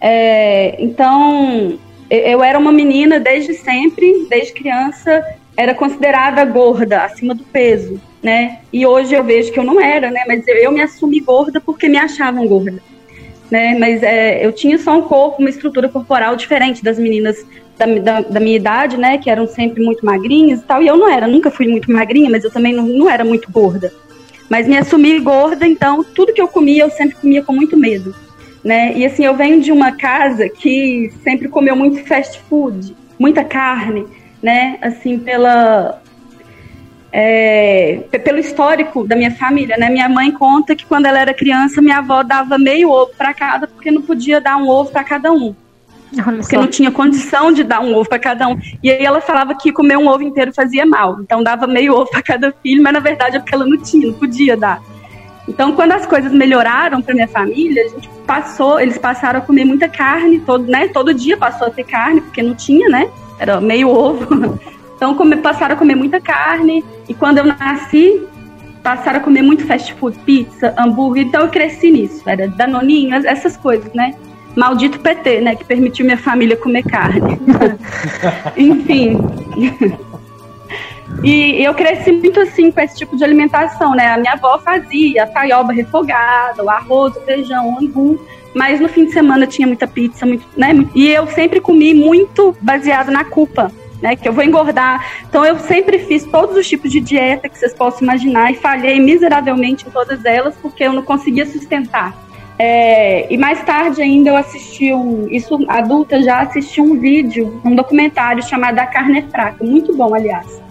É, 0.00 0.76
então, 0.82 1.78
eu 2.10 2.42
era 2.42 2.58
uma 2.58 2.72
menina 2.72 3.20
desde 3.20 3.54
sempre, 3.54 4.26
desde 4.28 4.52
criança, 4.52 5.24
era 5.56 5.74
considerada 5.74 6.44
gorda, 6.44 7.04
acima 7.04 7.34
do 7.34 7.44
peso, 7.44 8.00
né? 8.22 8.60
E 8.72 8.86
hoje 8.86 9.14
eu 9.14 9.22
vejo 9.22 9.52
que 9.52 9.58
eu 9.58 9.64
não 9.64 9.80
era, 9.80 10.10
né? 10.10 10.24
Mas 10.26 10.46
eu, 10.48 10.56
eu 10.56 10.72
me 10.72 10.80
assumi 10.80 11.20
gorda 11.20 11.60
porque 11.60 11.88
me 11.88 11.98
achavam 11.98 12.46
gorda, 12.46 12.82
né? 13.50 13.76
Mas 13.78 14.02
é, 14.02 14.44
eu 14.44 14.52
tinha 14.52 14.78
só 14.78 14.96
um 14.96 15.02
corpo, 15.02 15.40
uma 15.40 15.50
estrutura 15.50 15.88
corporal 15.88 16.34
diferente 16.34 16.82
das 16.82 16.98
meninas 16.98 17.36
da, 17.86 18.20
da, 18.20 18.20
da, 18.20 18.40
minha 18.40 18.56
idade, 18.56 18.96
né? 18.96 19.18
Que 19.18 19.30
eram 19.30 19.46
sempre 19.46 19.82
muito 19.82 20.04
magrinhas 20.04 20.60
e 20.60 20.64
tal. 20.64 20.82
E 20.82 20.86
eu 20.86 20.96
não 20.96 21.08
era, 21.10 21.26
nunca 21.26 21.50
fui 21.50 21.66
muito 21.66 21.90
magrinha, 21.90 22.30
mas 22.30 22.44
eu 22.44 22.50
também 22.50 22.72
não, 22.72 22.86
não 22.86 23.10
era 23.10 23.24
muito 23.24 23.50
gorda. 23.50 23.92
Mas 24.48 24.68
me 24.68 24.76
assumi 24.76 25.18
gorda, 25.18 25.66
então 25.66 26.04
tudo 26.04 26.32
que 26.32 26.40
eu 26.40 26.48
comia, 26.48 26.82
eu 26.84 26.90
sempre 26.90 27.16
comia 27.16 27.42
com 27.42 27.52
muito 27.52 27.76
medo. 27.76 28.14
Né? 28.62 28.92
E 28.96 29.04
assim, 29.04 29.24
eu 29.24 29.34
venho 29.34 29.60
de 29.60 29.72
uma 29.72 29.92
casa 29.92 30.48
que 30.48 31.12
sempre 31.24 31.48
comeu 31.48 31.74
muito 31.74 32.04
fast 32.06 32.38
food, 32.48 32.94
muita 33.18 33.42
carne, 33.42 34.06
né? 34.40 34.78
Assim, 34.80 35.18
pela 35.18 36.00
é, 37.12 38.04
pelo 38.24 38.38
histórico 38.38 39.06
da 39.06 39.14
minha 39.14 39.32
família, 39.32 39.76
né? 39.76 39.90
Minha 39.90 40.08
mãe 40.08 40.30
conta 40.30 40.74
que 40.74 40.86
quando 40.86 41.06
ela 41.06 41.20
era 41.20 41.34
criança, 41.34 41.82
minha 41.82 41.98
avó 41.98 42.22
dava 42.22 42.56
meio 42.56 42.90
ovo 42.90 43.12
para 43.16 43.34
cada, 43.34 43.66
porque 43.66 43.90
não 43.90 44.00
podia 44.00 44.40
dar 44.40 44.56
um 44.56 44.68
ovo 44.68 44.90
para 44.90 45.04
cada 45.04 45.32
um. 45.32 45.54
Porque 46.14 46.56
não 46.56 46.66
tinha 46.66 46.90
condição 46.90 47.52
de 47.52 47.64
dar 47.64 47.80
um 47.80 47.94
ovo 47.94 48.08
para 48.08 48.18
cada 48.18 48.48
um. 48.48 48.58
E 48.82 48.90
aí 48.90 49.04
ela 49.04 49.20
falava 49.20 49.54
que 49.54 49.72
comer 49.72 49.96
um 49.96 50.08
ovo 50.08 50.22
inteiro 50.22 50.52
fazia 50.52 50.84
mal. 50.84 51.20
Então 51.20 51.42
dava 51.42 51.66
meio 51.66 51.94
ovo 51.94 52.10
para 52.10 52.22
cada 52.22 52.52
filho, 52.62 52.82
mas 52.82 52.92
na 52.92 53.00
verdade 53.00 53.36
é 53.36 53.40
porque 53.40 53.54
ela 53.54 53.66
não 53.66 53.78
tinha, 53.78 54.06
não 54.06 54.14
podia 54.14 54.56
dar. 54.56 54.82
Então, 55.48 55.72
quando 55.72 55.92
as 55.92 56.06
coisas 56.06 56.32
melhoraram 56.32 57.02
para 57.02 57.14
minha 57.14 57.26
família, 57.26 57.84
a 57.84 57.88
gente 57.88 58.08
passou, 58.26 58.80
eles 58.80 58.96
passaram 58.96 59.40
a 59.40 59.42
comer 59.42 59.64
muita 59.64 59.88
carne, 59.88 60.38
todo, 60.40 60.64
né? 60.70 60.88
Todo 60.88 61.12
dia 61.12 61.36
passou 61.36 61.66
a 61.66 61.70
ter 61.70 61.84
carne, 61.84 62.20
porque 62.20 62.42
não 62.42 62.54
tinha, 62.54 62.88
né? 62.88 63.10
Era 63.38 63.60
meio 63.60 63.88
ovo. 63.88 64.58
Então, 64.94 65.16
come, 65.16 65.34
passaram 65.34 65.74
a 65.74 65.76
comer 65.76 65.96
muita 65.96 66.20
carne. 66.20 66.84
E 67.08 67.14
quando 67.14 67.38
eu 67.38 67.44
nasci, 67.44 68.22
passaram 68.84 69.18
a 69.18 69.20
comer 69.20 69.42
muito 69.42 69.66
fast 69.66 69.92
food, 69.94 70.16
pizza, 70.20 70.72
hambúrguer. 70.78 71.24
Então, 71.24 71.40
eu 71.40 71.48
cresci 71.48 71.90
nisso. 71.90 72.22
Era 72.24 72.46
danoninho, 72.46 73.12
essas 73.26 73.56
coisas, 73.56 73.92
né? 73.94 74.14
Maldito 74.56 74.98
PT, 75.00 75.40
né? 75.40 75.56
Que 75.56 75.64
permitiu 75.64 76.04
minha 76.04 76.18
família 76.18 76.56
comer 76.56 76.82
carne. 76.82 77.38
Enfim. 78.56 79.18
E 81.22 81.62
eu 81.62 81.74
cresci 81.74 82.10
muito 82.10 82.40
assim 82.40 82.70
com 82.70 82.80
esse 82.80 82.96
tipo 82.96 83.16
de 83.16 83.22
alimentação, 83.22 83.94
né? 83.94 84.08
A 84.08 84.18
minha 84.18 84.32
avó 84.32 84.58
fazia 84.58 85.24
a 85.24 85.26
taioba 85.26 85.72
refogada, 85.72 86.64
o 86.64 86.70
arroz, 86.70 87.14
o 87.16 87.20
feijão, 87.20 87.70
o 87.70 87.78
angu, 87.78 88.20
mas 88.54 88.80
no 88.80 88.88
fim 88.88 89.04
de 89.04 89.12
semana 89.12 89.46
tinha 89.46 89.66
muita 89.66 89.86
pizza, 89.86 90.26
muito, 90.26 90.44
né? 90.56 90.70
E 90.94 91.08
eu 91.10 91.26
sempre 91.28 91.60
comi 91.60 91.94
muito 91.94 92.56
baseado 92.60 93.10
na 93.10 93.24
culpa, 93.24 93.70
né? 94.00 94.16
Que 94.16 94.28
eu 94.28 94.32
vou 94.32 94.42
engordar. 94.42 95.06
Então 95.28 95.44
eu 95.44 95.58
sempre 95.58 95.98
fiz 96.00 96.24
todos 96.24 96.56
os 96.56 96.66
tipos 96.66 96.90
de 96.90 96.98
dieta 96.98 97.48
que 97.48 97.58
vocês 97.58 97.74
possam 97.74 98.02
imaginar 98.02 98.50
e 98.50 98.56
falhei 98.56 98.98
miseravelmente 98.98 99.86
em 99.86 99.90
todas 99.90 100.24
elas 100.24 100.54
porque 100.60 100.82
eu 100.82 100.92
não 100.92 101.02
conseguia 101.02 101.46
sustentar. 101.46 102.16
É, 102.64 103.26
e 103.28 103.36
mais 103.36 103.60
tarde 103.64 104.00
ainda 104.00 104.30
eu 104.30 104.36
assisti 104.36 104.94
um, 104.94 105.26
isso 105.28 105.58
adulta 105.66 106.22
já 106.22 106.42
assisti 106.42 106.80
um 106.80 106.96
vídeo, 106.96 107.60
um 107.64 107.74
documentário 107.74 108.40
chamado 108.40 108.78
A 108.78 108.86
Carne 108.86 109.18
é 109.18 109.22
Fraca, 109.22 109.64
muito 109.64 109.96
bom, 109.96 110.14
aliás. 110.14 110.62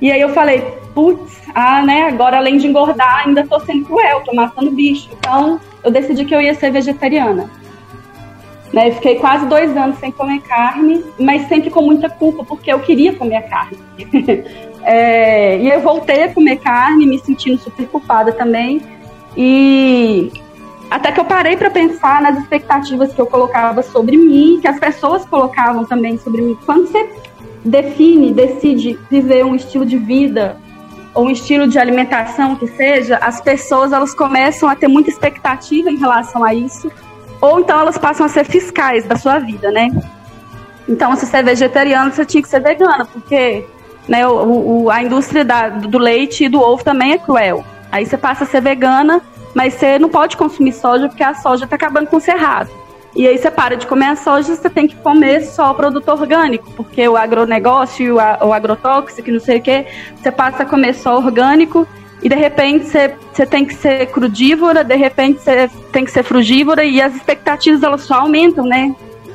E 0.00 0.10
aí 0.10 0.20
eu 0.20 0.30
falei, 0.30 0.62
putz, 0.92 1.40
ah, 1.54 1.80
né, 1.82 2.08
agora 2.08 2.38
além 2.38 2.58
de 2.58 2.66
engordar, 2.66 3.24
ainda 3.24 3.46
tô 3.46 3.60
sendo 3.60 3.84
cruel, 3.84 4.22
tô 4.24 4.34
matando 4.34 4.72
bicho. 4.72 5.10
Então, 5.12 5.60
eu 5.84 5.92
decidi 5.92 6.24
que 6.24 6.34
eu 6.34 6.40
ia 6.40 6.56
ser 6.56 6.72
vegetariana. 6.72 7.48
Né, 8.72 8.88
eu 8.88 8.94
fiquei 8.94 9.14
quase 9.20 9.46
dois 9.46 9.76
anos 9.76 9.98
sem 9.98 10.10
comer 10.10 10.40
carne, 10.40 11.04
mas 11.20 11.46
sempre 11.46 11.70
com 11.70 11.82
muita 11.82 12.10
culpa, 12.10 12.42
porque 12.42 12.72
eu 12.72 12.80
queria 12.80 13.14
comer 13.14 13.42
carne. 13.42 13.78
é, 14.82 15.56
e 15.56 15.70
eu 15.70 15.80
voltei 15.82 16.24
a 16.24 16.34
comer 16.34 16.56
carne, 16.56 17.06
me 17.06 17.20
sentindo 17.20 17.58
super 17.58 17.86
culpada 17.86 18.32
também. 18.32 18.82
E 19.36 20.41
até 20.92 21.10
que 21.10 21.18
eu 21.18 21.24
parei 21.24 21.56
para 21.56 21.70
pensar 21.70 22.20
nas 22.20 22.36
expectativas 22.36 23.14
que 23.14 23.20
eu 23.20 23.26
colocava 23.26 23.82
sobre 23.82 24.14
mim, 24.14 24.58
que 24.60 24.68
as 24.68 24.78
pessoas 24.78 25.24
colocavam 25.24 25.86
também 25.86 26.18
sobre 26.18 26.42
mim. 26.42 26.58
Quando 26.66 26.86
você 26.86 27.08
define, 27.64 28.30
decide 28.30 28.98
viver 29.10 29.42
um 29.42 29.54
estilo 29.54 29.86
de 29.86 29.96
vida 29.96 30.58
ou 31.14 31.28
um 31.28 31.30
estilo 31.30 31.66
de 31.66 31.78
alimentação 31.78 32.56
que 32.56 32.66
seja, 32.66 33.16
as 33.16 33.40
pessoas 33.40 33.90
elas 33.90 34.12
começam 34.12 34.68
a 34.68 34.76
ter 34.76 34.86
muita 34.86 35.08
expectativa 35.08 35.90
em 35.90 35.96
relação 35.96 36.44
a 36.44 36.52
isso, 36.52 36.92
ou 37.40 37.60
então 37.60 37.80
elas 37.80 37.96
passam 37.96 38.26
a 38.26 38.28
ser 38.28 38.44
fiscais 38.44 39.06
da 39.06 39.16
sua 39.16 39.38
vida, 39.38 39.70
né? 39.70 39.90
Então, 40.86 41.16
se 41.16 41.24
você 41.24 41.38
é 41.38 41.42
vegetariano, 41.42 42.12
você 42.12 42.26
tinha 42.26 42.42
que 42.42 42.48
ser 42.50 42.60
vegana, 42.60 43.06
porque 43.06 43.64
né, 44.06 44.26
o, 44.26 44.82
o, 44.82 44.90
a 44.90 45.02
indústria 45.02 45.42
da, 45.42 45.70
do 45.70 45.96
leite 45.96 46.44
e 46.44 46.48
do 46.50 46.60
ovo 46.60 46.84
também 46.84 47.12
é 47.12 47.18
cruel. 47.18 47.64
Aí 47.90 48.04
você 48.04 48.18
passa 48.18 48.44
a 48.44 48.46
ser 48.46 48.60
vegana, 48.60 49.22
mas 49.54 49.74
você 49.74 49.98
não 49.98 50.08
pode 50.08 50.36
consumir 50.36 50.72
soja 50.72 51.08
porque 51.08 51.22
a 51.22 51.34
soja 51.34 51.64
está 51.64 51.76
acabando 51.76 52.06
com 52.06 52.16
o 52.16 52.20
cerrado. 52.20 52.70
E 53.14 53.28
aí 53.28 53.36
você 53.36 53.50
para 53.50 53.76
de 53.76 53.86
comer 53.86 54.06
a 54.06 54.16
soja, 54.16 54.54
você 54.54 54.70
tem 54.70 54.88
que 54.88 54.96
comer 54.96 55.42
só 55.42 55.74
produto 55.74 56.08
orgânico, 56.08 56.70
porque 56.72 57.06
o 57.06 57.16
agronegócio, 57.16 58.16
o 58.16 58.52
agrotóxico, 58.52 59.30
não 59.30 59.40
sei 59.40 59.58
o 59.58 59.62
que, 59.62 59.86
você 60.16 60.32
passa 60.32 60.62
a 60.62 60.66
comer 60.66 60.94
só 60.94 61.18
orgânico 61.18 61.86
e 62.22 62.28
de 62.28 62.34
repente 62.34 62.86
você, 62.86 63.14
você 63.30 63.44
tem 63.44 63.66
que 63.66 63.74
ser 63.74 64.06
crudívora, 64.06 64.82
de 64.82 64.96
repente 64.96 65.40
você 65.40 65.68
tem 65.92 66.04
que 66.04 66.10
ser 66.10 66.22
frugívora 66.22 66.84
e 66.84 67.02
as 67.02 67.14
expectativas 67.14 67.82
elas 67.82 68.02
só 68.02 68.14
aumentam, 68.14 68.64
né? 68.64 68.94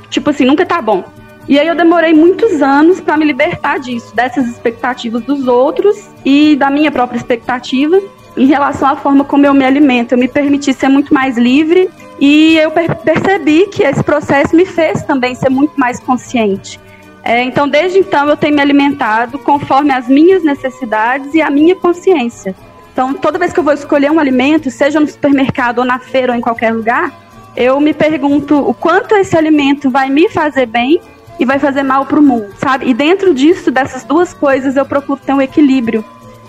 Tipo 0.10 0.32
assim, 0.32 0.46
nunca 0.46 0.66
tá 0.66 0.82
bom. 0.82 1.04
E 1.48 1.60
aí 1.60 1.68
eu 1.68 1.76
demorei 1.76 2.14
muitos 2.14 2.62
anos 2.62 3.00
para 3.00 3.16
me 3.16 3.26
libertar 3.26 3.80
disso, 3.80 4.14
dessas 4.16 4.48
expectativas 4.48 5.22
dos 5.24 5.48
outros 5.48 6.10
e 6.26 6.56
da 6.56 6.70
minha 6.70 6.92
própria 6.92 7.18
expectativa 7.18 8.02
em 8.38 8.46
relação 8.46 8.88
à 8.88 8.96
forma 8.96 9.24
como 9.24 9.46
eu 9.46 9.54
me 9.54 9.66
alimento. 9.66 10.14
Eu 10.14 10.18
me 10.18 10.28
permiti 10.28 10.74
ser 10.74 10.88
muito 10.88 11.14
mais 11.14 11.38
livre 11.38 11.90
e 12.20 12.58
eu 12.58 12.72
percebi 12.72 13.68
que 13.68 13.84
esse 13.84 14.04
processo 14.04 14.56
me 14.56 14.66
fez 14.66 15.02
também 15.04 15.36
ser 15.36 15.50
muito 15.50 15.78
mais 15.78 16.00
consciente. 16.00 16.80
É, 17.24 17.44
então, 17.44 17.68
desde 17.68 18.00
então, 18.00 18.30
eu 18.30 18.38
tenho 18.38 18.56
me 18.56 18.62
alimentado 18.62 19.38
conforme 19.40 19.92
as 19.92 20.08
minhas 20.08 20.44
necessidades 20.44 21.34
e 21.34 21.42
a 21.42 21.50
minha 21.50 21.76
consciência. 21.76 22.56
Então, 22.94 23.14
toda 23.14 23.38
vez 23.38 23.52
que 23.52 23.60
eu 23.60 23.64
vou 23.64 23.74
escolher 23.74 24.10
um 24.10 24.20
alimento, 24.20 24.72
seja 24.72 25.00
no 25.00 25.08
supermercado 25.08 25.80
ou 25.80 25.86
na 25.86 26.00
feira 26.00 26.32
ou 26.32 26.38
em 26.38 26.42
qualquer 26.42 26.74
lugar, 26.74 27.12
eu 27.56 27.80
me 27.82 27.94
pergunto 27.94 28.56
o 28.58 28.74
quanto 28.74 29.16
esse 29.16 29.36
alimento 29.36 29.90
vai 29.90 30.10
me 30.10 30.30
fazer 30.30 30.68
bem 30.68 31.02
e 31.40 31.46
vai 31.46 31.60
fazer 31.60 31.84
mal 31.84 32.06
para 32.06 32.20
o 32.20 32.24
mundo, 32.24 32.54
sabe? 32.58 32.90
E 32.90 32.94
dentro 32.94 33.34
disso, 33.34 33.72
dessas 33.72 34.04
duas 34.04 34.34
coisas, 34.34 34.76
eu 34.76 34.86
procuro 34.86 35.20
ter 35.24 35.34
um 35.34 35.42
equilíbrio 35.42 36.04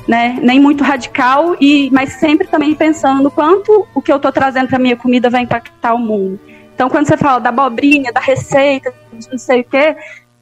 né? 0.08 0.38
Nem 0.42 0.58
muito 0.58 0.82
radical 0.82 1.54
e 1.60 1.90
mas 1.92 2.14
sempre 2.14 2.46
também 2.46 2.74
pensando 2.74 3.30
quanto 3.30 3.86
o 3.94 4.00
que 4.00 4.10
eu 4.10 4.16
estou 4.16 4.32
trazendo 4.32 4.68
para 4.68 4.78
minha 4.78 4.96
comida 4.96 5.28
vai 5.28 5.42
impactar 5.42 5.94
o 5.94 5.98
mundo. 5.98 6.40
Então, 6.74 6.88
quando 6.88 7.06
você 7.06 7.16
fala 7.16 7.38
da 7.38 7.50
abobrinha, 7.50 8.10
da 8.10 8.20
receita, 8.20 8.94
de 9.12 9.28
não 9.30 9.36
sei 9.36 9.60
o 9.60 9.64
quê, 9.64 9.96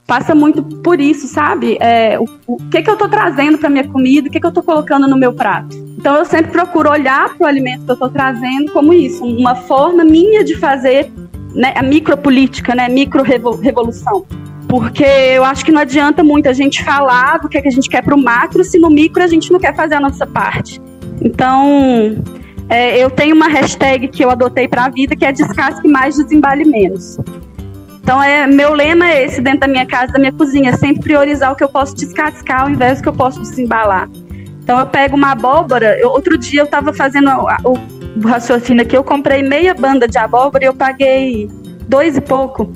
passa 0.06 0.34
muito 0.34 0.62
por 0.62 1.00
isso, 1.00 1.26
sabe? 1.26 1.76
É, 1.80 2.18
o, 2.20 2.28
o 2.46 2.56
que, 2.70 2.82
que 2.82 2.88
eu 2.88 2.92
estou 2.92 3.08
trazendo 3.08 3.58
para 3.58 3.68
minha 3.68 3.88
comida, 3.88 4.28
o 4.28 4.30
que, 4.30 4.38
que 4.38 4.46
eu 4.46 4.50
estou 4.50 4.62
colocando 4.62 5.08
no 5.08 5.16
meu 5.16 5.32
prato. 5.32 5.74
Então, 5.98 6.14
eu 6.14 6.24
sempre 6.24 6.52
procuro 6.52 6.90
olhar 6.90 7.34
para 7.34 7.44
o 7.44 7.48
alimento 7.48 7.84
que 7.86 7.90
eu 7.90 7.94
estou 7.94 8.10
trazendo 8.10 8.70
como 8.70 8.92
isso, 8.92 9.24
uma 9.24 9.54
forma 9.54 10.04
minha 10.04 10.44
de 10.44 10.54
fazer 10.56 11.10
né, 11.54 11.72
a 11.74 11.82
micropolítica, 11.82 12.74
né, 12.74 12.88
micro-revolução. 12.88 14.26
Porque 14.68 15.04
eu 15.04 15.44
acho 15.44 15.64
que 15.64 15.70
não 15.70 15.80
adianta 15.80 16.24
muito 16.24 16.48
a 16.48 16.52
gente 16.52 16.82
falar 16.82 17.38
do 17.38 17.48
que, 17.48 17.56
é 17.56 17.62
que 17.62 17.68
a 17.68 17.70
gente 17.70 17.88
quer 17.88 18.02
para 18.02 18.14
o 18.14 18.22
macro 18.22 18.64
se 18.64 18.78
no 18.78 18.90
micro 18.90 19.22
a 19.22 19.26
gente 19.26 19.52
não 19.52 19.60
quer 19.60 19.74
fazer 19.74 19.94
a 19.94 20.00
nossa 20.00 20.26
parte. 20.26 20.80
Então, 21.22 22.16
é, 22.68 22.98
eu 22.98 23.08
tenho 23.08 23.34
uma 23.34 23.48
hashtag 23.48 24.08
que 24.08 24.24
eu 24.24 24.30
adotei 24.30 24.66
para 24.66 24.86
a 24.86 24.88
vida 24.88 25.14
que 25.14 25.24
é 25.24 25.32
descasque 25.32 25.86
mais, 25.86 26.16
desembale 26.16 26.64
menos. 26.64 27.18
Então, 28.02 28.22
é, 28.22 28.46
meu 28.46 28.72
lema 28.72 29.08
é 29.08 29.24
esse 29.24 29.40
dentro 29.40 29.60
da 29.60 29.68
minha 29.68 29.86
casa, 29.86 30.12
da 30.12 30.18
minha 30.18 30.32
cozinha, 30.32 30.70
é 30.70 30.76
sempre 30.76 31.02
priorizar 31.02 31.52
o 31.52 31.56
que 31.56 31.64
eu 31.64 31.68
posso 31.68 31.94
descascar 31.94 32.62
ao 32.62 32.70
invés 32.70 32.98
do 32.98 33.02
que 33.02 33.08
eu 33.08 33.12
posso 33.12 33.40
desembalar. 33.40 34.08
Então, 34.62 34.78
eu 34.78 34.86
pego 34.86 35.16
uma 35.16 35.32
abóbora. 35.32 35.98
Eu, 35.98 36.10
outro 36.10 36.36
dia 36.36 36.60
eu 36.60 36.64
estava 36.64 36.92
fazendo 36.92 37.30
o, 37.30 37.72
o 37.72 38.28
raciocínio 38.28 38.82
aqui, 38.82 38.96
eu 38.96 39.04
comprei 39.04 39.42
meia 39.42 39.74
banda 39.74 40.08
de 40.08 40.18
abóbora 40.18 40.64
e 40.64 40.66
eu 40.66 40.74
paguei 40.74 41.48
dois 41.88 42.16
e 42.16 42.20
pouco. 42.20 42.72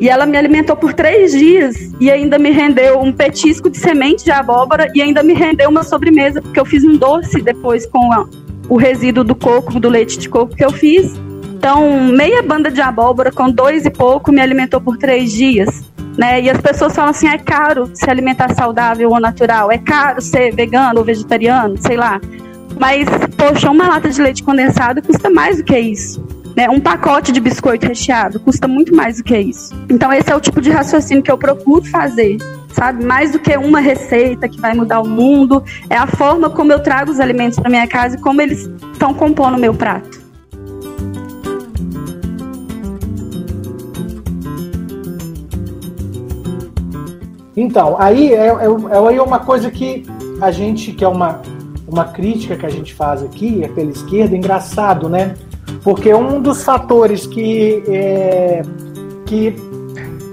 E 0.00 0.08
ela 0.08 0.26
me 0.26 0.36
alimentou 0.36 0.76
por 0.76 0.92
três 0.92 1.32
dias 1.32 1.92
e 2.00 2.10
ainda 2.10 2.38
me 2.38 2.50
rendeu 2.50 3.00
um 3.00 3.12
petisco 3.12 3.70
de 3.70 3.78
semente 3.78 4.24
de 4.24 4.30
abóbora 4.30 4.90
e 4.94 5.00
ainda 5.00 5.22
me 5.22 5.34
rendeu 5.34 5.70
uma 5.70 5.82
sobremesa, 5.82 6.42
porque 6.42 6.58
eu 6.58 6.64
fiz 6.64 6.84
um 6.84 6.96
doce 6.96 7.40
depois 7.40 7.86
com 7.86 8.12
a, 8.12 8.26
o 8.68 8.76
resíduo 8.76 9.22
do 9.22 9.34
coco, 9.34 9.78
do 9.78 9.88
leite 9.88 10.18
de 10.18 10.28
coco 10.28 10.54
que 10.54 10.64
eu 10.64 10.72
fiz. 10.72 11.14
Então, 11.56 12.08
meia 12.12 12.42
banda 12.42 12.70
de 12.70 12.80
abóbora 12.80 13.32
com 13.32 13.50
dois 13.50 13.86
e 13.86 13.90
pouco 13.90 14.30
me 14.30 14.40
alimentou 14.40 14.80
por 14.80 14.98
três 14.98 15.32
dias. 15.32 15.82
Né? 16.18 16.42
E 16.42 16.50
as 16.50 16.60
pessoas 16.60 16.94
falam 16.94 17.10
assim: 17.10 17.26
é 17.26 17.38
caro 17.38 17.90
se 17.94 18.08
alimentar 18.08 18.54
saudável 18.54 19.10
ou 19.10 19.20
natural, 19.20 19.70
é 19.72 19.78
caro 19.78 20.20
ser 20.20 20.54
vegano 20.54 20.98
ou 20.98 21.04
vegetariano, 21.04 21.76
sei 21.78 21.96
lá. 21.96 22.20
Mas, 22.78 23.06
poxa, 23.36 23.70
uma 23.70 23.88
lata 23.88 24.10
de 24.10 24.20
leite 24.20 24.42
condensado 24.42 25.00
custa 25.02 25.30
mais 25.30 25.58
do 25.58 25.64
que 25.64 25.78
isso. 25.78 26.24
Né? 26.56 26.68
Um 26.70 26.80
pacote 26.80 27.32
de 27.32 27.40
biscoito 27.40 27.86
recheado 27.86 28.38
custa 28.40 28.68
muito 28.68 28.94
mais 28.94 29.18
do 29.18 29.24
que 29.24 29.36
isso. 29.36 29.74
Então, 29.88 30.12
esse 30.12 30.30
é 30.30 30.36
o 30.36 30.40
tipo 30.40 30.60
de 30.60 30.70
raciocínio 30.70 31.22
que 31.22 31.30
eu 31.30 31.38
procuro 31.38 31.84
fazer 31.84 32.38
sabe? 32.74 33.04
Mais 33.04 33.30
do 33.30 33.38
que 33.38 33.56
uma 33.56 33.78
receita 33.78 34.48
que 34.48 34.60
vai 34.60 34.74
mudar 34.74 35.00
o 35.00 35.08
mundo, 35.08 35.62
é 35.88 35.96
a 35.96 36.06
forma 36.06 36.50
como 36.50 36.72
eu 36.72 36.80
trago 36.80 37.10
os 37.10 37.20
alimentos 37.20 37.58
para 37.58 37.70
minha 37.70 37.86
casa 37.86 38.16
e 38.16 38.20
como 38.20 38.42
eles 38.42 38.68
estão 38.92 39.14
compondo 39.14 39.56
o 39.56 39.60
meu 39.60 39.72
prato. 39.72 40.24
Então, 47.56 47.96
aí 48.00 48.32
é, 48.32 48.48
é, 48.48 48.64
é, 48.64 49.22
uma 49.22 49.38
coisa 49.38 49.70
que 49.70 50.04
a 50.40 50.50
gente, 50.50 50.92
que 50.92 51.04
é 51.04 51.08
uma, 51.08 51.40
uma 51.86 52.04
crítica 52.06 52.56
que 52.56 52.66
a 52.66 52.70
gente 52.70 52.92
faz 52.92 53.22
aqui, 53.22 53.62
é 53.62 53.68
pela 53.68 53.92
esquerda, 53.92 54.36
engraçado, 54.36 55.08
né? 55.08 55.34
Porque 55.84 56.12
um 56.12 56.40
dos 56.40 56.64
fatores 56.64 57.26
que, 57.26 57.84
é, 57.86 58.62
que 59.26 59.54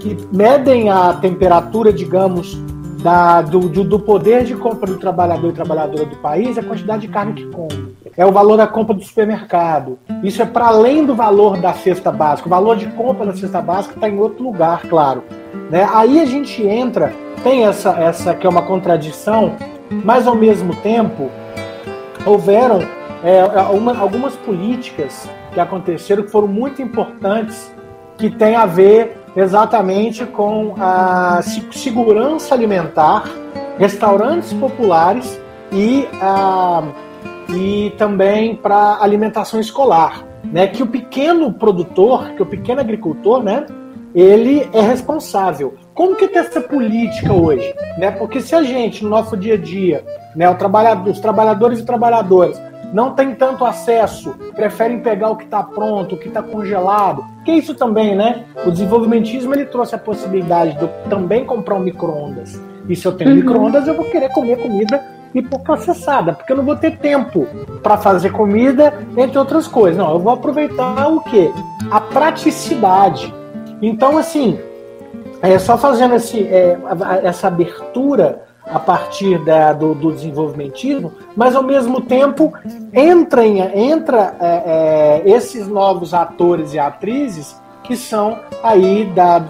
que 0.02 0.18
medem 0.32 0.90
a 0.90 1.14
temperatura, 1.14 1.94
digamos, 1.94 2.60
da, 3.04 3.42
do, 3.42 3.60
do, 3.70 4.00
poder 4.00 4.44
de 4.44 4.56
compra 4.56 4.88
do 4.88 4.98
trabalhador 4.98 5.50
e 5.50 5.54
trabalhadora 5.54 6.06
do 6.06 6.16
país 6.18 6.58
é 6.58 6.60
a 6.60 6.64
quantidade 6.64 7.04
de 7.04 7.08
carne 7.08 7.34
que 7.34 7.46
come. 7.46 7.96
É 8.18 8.26
o 8.26 8.32
valor 8.32 8.58
da 8.58 8.68
compra 8.68 8.96
do 8.96 9.04
supermercado. 9.04 9.98
Isso 10.24 10.42
é 10.42 10.46
para 10.46 10.68
além 10.68 11.06
do 11.06 11.16
valor 11.16 11.58
da 11.58 11.74
cesta 11.74 12.12
básica. 12.12 12.48
O 12.48 12.50
valor 12.50 12.76
de 12.76 12.88
compra 12.88 13.28
da 13.28 13.36
cesta 13.36 13.62
básica 13.62 13.96
está 13.96 14.10
em 14.10 14.20
outro 14.20 14.44
lugar, 14.44 14.82
claro. 14.88 15.24
Né? 15.70 15.88
Aí 15.94 16.20
a 16.20 16.26
gente 16.26 16.66
entra, 16.66 17.14
tem 17.44 17.66
essa, 17.66 17.92
essa 17.92 18.34
que 18.34 18.46
é 18.46 18.50
uma 18.50 18.64
contradição, 18.64 19.54
mas 20.04 20.28
ao 20.28 20.36
mesmo 20.36 20.76
tempo 20.78 21.30
houveram 22.26 22.80
é, 23.24 23.44
uma, 23.72 23.98
algumas 23.98 24.36
políticas 24.36 25.30
que 25.54 25.60
aconteceram 25.60 26.24
que 26.24 26.32
foram 26.32 26.48
muito 26.48 26.82
importantes, 26.82 27.72
que 28.18 28.30
têm 28.30 28.56
a 28.56 28.66
ver 28.66 29.18
exatamente 29.36 30.26
com 30.26 30.76
a 30.80 31.42
segurança 31.72 32.54
alimentar, 32.54 33.24
restaurantes 33.78 34.54
populares 34.54 35.40
e, 35.72 36.08
a, 36.22 36.84
e 37.50 37.94
também 37.98 38.56
para 38.56 38.98
alimentação 39.02 39.60
escolar. 39.60 40.26
Né, 40.44 40.68
que 40.68 40.82
o 40.84 40.88
pequeno 40.88 41.54
produtor, 41.54 42.32
que 42.32 42.42
o 42.42 42.46
pequeno 42.46 42.82
agricultor, 42.82 43.42
né, 43.42 43.66
ele 44.14 44.68
é 44.74 44.82
responsável. 44.82 45.76
Como 45.94 46.16
que 46.16 46.28
tem 46.28 46.42
essa 46.42 46.60
política 46.60 47.32
hoje? 47.32 47.74
Né? 47.98 48.12
Porque 48.12 48.42
se 48.42 48.54
a 48.56 48.62
gente, 48.62 49.04
no 49.04 49.10
nosso 49.10 49.38
dia 49.38 49.54
a 49.54 49.58
dia, 49.58 50.04
né, 50.36 50.52
trabalhador, 50.56 51.10
os 51.10 51.20
trabalhadores 51.20 51.80
e 51.80 51.86
trabalhadoras, 51.86 52.62
não 52.93 53.12
tem 53.12 53.34
tanto 53.36 53.65
acesso, 53.65 54.34
preferem 54.56 54.99
pegar 54.99 55.30
o 55.30 55.36
que 55.36 55.45
está 55.45 55.63
pronto, 55.63 56.15
o 56.15 56.17
que 56.17 56.27
está 56.27 56.43
congelado. 56.43 57.25
Que 57.45 57.51
isso 57.51 57.73
também, 57.73 58.15
né? 58.15 58.45
O 58.65 58.71
desenvolvimentismo 58.71 59.54
ele 59.54 59.65
trouxe 59.65 59.95
a 59.95 59.97
possibilidade 59.97 60.77
de 60.77 60.84
eu 60.84 60.89
também 61.10 61.45
comprar 61.45 61.75
um 61.75 61.80
micro-ondas. 61.80 62.62
E 62.88 62.95
se 62.95 63.06
eu 63.06 63.13
tenho 63.13 63.32
uhum. 63.32 63.36
micro-ondas, 63.38 63.88
eu 63.88 63.95
vou 63.95 64.06
querer 64.06 64.30
comer 64.30 64.58
comida 64.58 65.01
processada, 65.63 66.34
porque 66.34 66.51
eu 66.51 66.58
não 66.58 66.65
vou 66.65 66.75
ter 66.75 66.97
tempo 66.97 67.47
para 67.82 67.97
fazer 67.97 68.32
comida, 68.32 68.93
entre 69.15 69.38
outras 69.38 69.65
coisas. 69.67 69.97
Não, 69.97 70.12
eu 70.12 70.19
vou 70.19 70.34
aproveitar 70.34 71.08
o 71.08 71.21
quê? 71.21 71.49
A 71.89 72.01
praticidade. 72.01 73.34
Então, 73.82 74.17
assim, 74.17 74.60
é 75.41 75.58
só 75.58 75.77
fazendo 75.77 76.15
esse, 76.15 76.43
é, 76.43 76.77
essa 77.23 77.47
abertura 77.47 78.43
a 78.65 78.80
partir 78.80 79.38
da, 79.39 79.74
do, 79.74 79.93
do, 79.93 80.12
desenvolvimentismo, 80.12 81.13
mas 81.36 81.56
ao 81.56 81.63
mesmo 81.63 82.02
tempo 82.02 82.54
entra, 82.93 83.45
entra 83.45 84.36
é, 84.39 85.24
é, 85.26 85.30
esses 85.30 85.67
novos 85.67 86.13
atores 86.13 86.74
e 86.74 86.80
atrizes 86.80 87.60
que 87.84 87.95
são 87.95 88.38
aí 88.63 89.06
da, 89.06 89.43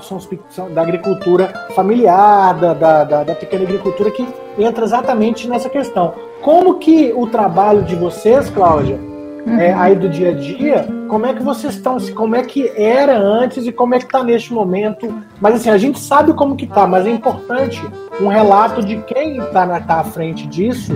são, 0.50 0.72
da 0.72 0.82
agricultura 0.82 1.54
familiar, 1.76 2.54
da, 2.56 2.74
da, 2.74 3.24
da 3.24 3.36
pequena 3.36 3.64
agricultura, 3.64 4.10
que 4.10 4.26
entra 4.58 4.86
exatamente 4.86 5.48
nessa 5.48 5.70
questão. 5.70 6.14
Como 6.42 6.80
que 6.80 7.14
o 7.14 7.28
trabalho 7.28 7.84
de 7.84 7.96
vocês, 7.96 8.50
Cláudia, 8.50 9.11
uhum. 9.46 9.60
é, 9.60 9.74
aí 9.74 9.96
do 9.96 10.10
dia 10.10 10.30
a 10.30 10.34
dia, 10.34 10.88
como 11.08 11.26
é 11.26 11.34
que 11.34 11.44
vocês 11.44 11.76
estão, 11.76 11.98
como 12.16 12.36
é 12.36 12.44
que 12.44 12.72
era 12.76 13.18
antes 13.18 13.66
e 13.66 13.72
como 13.72 13.96
é 13.96 14.00
que 14.00 14.06
está 14.06 14.24
neste 14.24 14.54
momento. 14.54 15.14
Mas 15.40 15.56
assim, 15.56 15.70
a 15.70 15.78
gente 15.78 16.00
sabe 16.00 16.34
como 16.34 16.56
que 16.56 16.66
está, 16.66 16.88
mas 16.88 17.06
é 17.06 17.10
importante 17.10 17.82
um 18.20 18.28
relato 18.28 18.84
de 18.84 18.98
quem 19.04 19.38
está 19.38 19.80
tá 19.82 20.00
à 20.00 20.04
frente 20.04 20.48
disso 20.48 20.94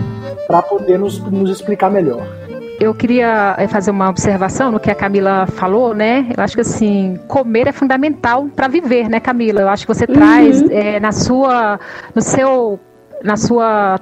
para 0.47 0.61
poder 0.61 0.99
nos, 0.99 1.19
nos 1.19 1.49
explicar 1.49 1.89
melhor 1.89 2.25
eu 2.79 2.93
queria 2.93 3.55
eh, 3.57 3.67
fazer 3.67 3.91
uma 3.91 4.09
observação 4.09 4.71
no 4.71 4.79
que 4.79 4.91
a 4.91 4.95
Camila 4.95 5.47
falou, 5.47 5.93
né? 5.93 6.27
Eu 6.35 6.43
acho 6.43 6.55
que 6.55 6.61
assim, 6.61 7.17
comer 7.27 7.67
é 7.67 7.71
fundamental 7.71 8.47
para 8.55 8.67
viver, 8.67 9.09
né, 9.09 9.19
Camila? 9.19 9.61
Eu 9.61 9.69
acho 9.69 9.87
que 9.87 9.93
você 9.93 10.05
uhum. 10.05 10.13
traz 10.13 10.61
é, 10.69 10.99
na 10.99 11.11
sua, 11.11 11.79
no 12.13 12.21
seu, 12.21 12.79
na 13.23 13.37
sua 13.37 13.99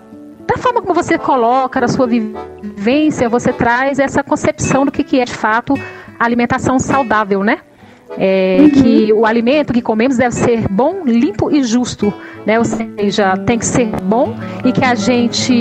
da 0.47 0.58
forma 0.58 0.82
como 0.82 0.93
você 0.93 1.17
coloca, 1.17 1.79
na 1.79 1.88
sua 1.88 2.08
vivência, 2.08 3.29
você 3.29 3.53
traz 3.53 3.99
essa 3.99 4.23
concepção 4.23 4.86
do 4.86 4.91
que, 4.91 5.03
que 5.03 5.19
é 5.19 5.25
de 5.25 5.34
fato 5.34 5.73
alimentação 6.19 6.79
saudável, 6.79 7.43
né? 7.43 7.60
É, 8.15 8.58
uhum. 8.60 8.69
que 8.69 9.13
o 9.13 9.25
alimento 9.25 9.73
que 9.73 9.82
comemos 9.82 10.17
deve 10.17 10.36
ser 10.36 10.67
bom, 10.69 11.03
limpo 11.03 11.49
e 11.49 11.63
justo, 11.63 12.13
né? 12.45 12.60
Ou 12.60 12.65
seja, 12.65 13.36
tem 13.38 13.58
que 13.58 13.65
ser 13.65 13.88
bom 14.03 14.36
e 14.63 14.71
que 14.71 14.86
a 14.86 14.93
gente 14.93 15.53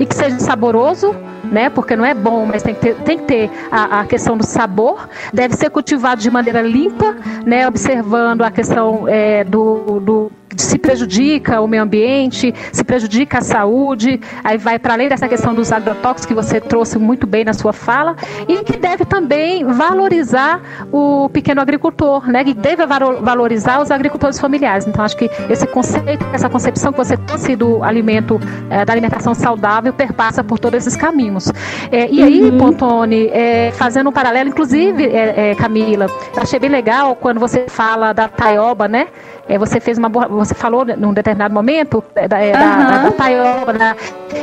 e 0.00 0.06
que 0.06 0.14
seja 0.14 0.38
saboroso, 0.38 1.14
né? 1.44 1.68
Porque 1.68 1.94
não 1.94 2.04
é 2.04 2.14
bom, 2.14 2.46
mas 2.46 2.62
tem 2.62 2.74
que 2.74 2.80
ter, 2.80 2.94
tem 2.96 3.18
que 3.18 3.24
ter 3.24 3.50
a, 3.70 4.00
a 4.00 4.04
questão 4.06 4.38
do 4.38 4.46
sabor. 4.46 5.06
Deve 5.34 5.54
ser 5.54 5.68
cultivado 5.68 6.22
de 6.22 6.30
maneira 6.30 6.62
limpa, 6.62 7.14
né? 7.44 7.68
Observando 7.68 8.42
a 8.42 8.50
questão 8.50 9.06
é, 9.06 9.44
do, 9.44 10.00
do 10.00 10.32
se 10.56 10.78
prejudica 10.78 11.60
o 11.60 11.66
meio 11.66 11.82
ambiente, 11.82 12.54
se 12.72 12.84
prejudica 12.84 13.38
a 13.38 13.42
saúde, 13.42 14.20
aí 14.42 14.58
vai 14.58 14.78
para 14.78 14.94
além 14.94 15.08
dessa 15.08 15.28
questão 15.28 15.54
dos 15.54 15.72
agrotóxicos 15.72 16.26
que 16.26 16.34
você 16.34 16.60
trouxe 16.60 16.98
muito 16.98 17.26
bem 17.26 17.44
na 17.44 17.52
sua 17.52 17.72
fala, 17.72 18.16
e 18.48 18.62
que 18.64 18.76
deve 18.76 19.04
também 19.04 19.64
valorizar 19.64 20.60
o 20.92 21.28
pequeno 21.28 21.60
agricultor, 21.60 22.28
né? 22.28 22.44
Que 22.44 22.54
deve 22.54 22.84
valorizar 22.86 23.80
os 23.80 23.90
agricultores 23.90 24.38
familiares. 24.38 24.86
Então, 24.86 25.04
acho 25.04 25.16
que 25.16 25.30
esse 25.48 25.66
conceito, 25.66 26.24
essa 26.32 26.48
concepção 26.48 26.92
que 26.92 26.98
você 26.98 27.16
trouxe 27.16 27.56
do 27.56 27.82
alimento, 27.82 28.40
é, 28.70 28.84
da 28.84 28.92
alimentação 28.92 29.34
saudável, 29.34 29.92
perpassa 29.92 30.42
por 30.44 30.58
todos 30.58 30.78
esses 30.78 30.96
caminhos. 30.96 31.52
É, 31.90 32.08
e 32.10 32.22
aí, 32.22 32.42
uhum. 32.42 32.58
Pontone, 32.58 33.28
é, 33.28 33.72
fazendo 33.72 34.10
um 34.10 34.12
paralelo, 34.12 34.48
inclusive, 34.50 35.04
é, 35.04 35.50
é, 35.50 35.54
Camila, 35.54 36.06
achei 36.36 36.58
bem 36.58 36.70
legal 36.70 37.16
quando 37.16 37.40
você 37.40 37.66
fala 37.68 38.12
da 38.12 38.28
taioba, 38.28 38.88
né? 38.88 39.08
É, 39.48 39.58
você 39.58 39.80
fez 39.80 39.98
uma 39.98 40.08
você 40.08 40.54
falou 40.54 40.84
num 40.84 41.12
determinado 41.12 41.52
momento 41.52 42.02
é, 42.14 42.28
da, 42.28 42.38
uhum. 42.38 42.52
da, 42.52 42.90
da, 42.90 43.02
da 43.02 43.10
taioba, 43.12 43.72
da, 43.72 43.96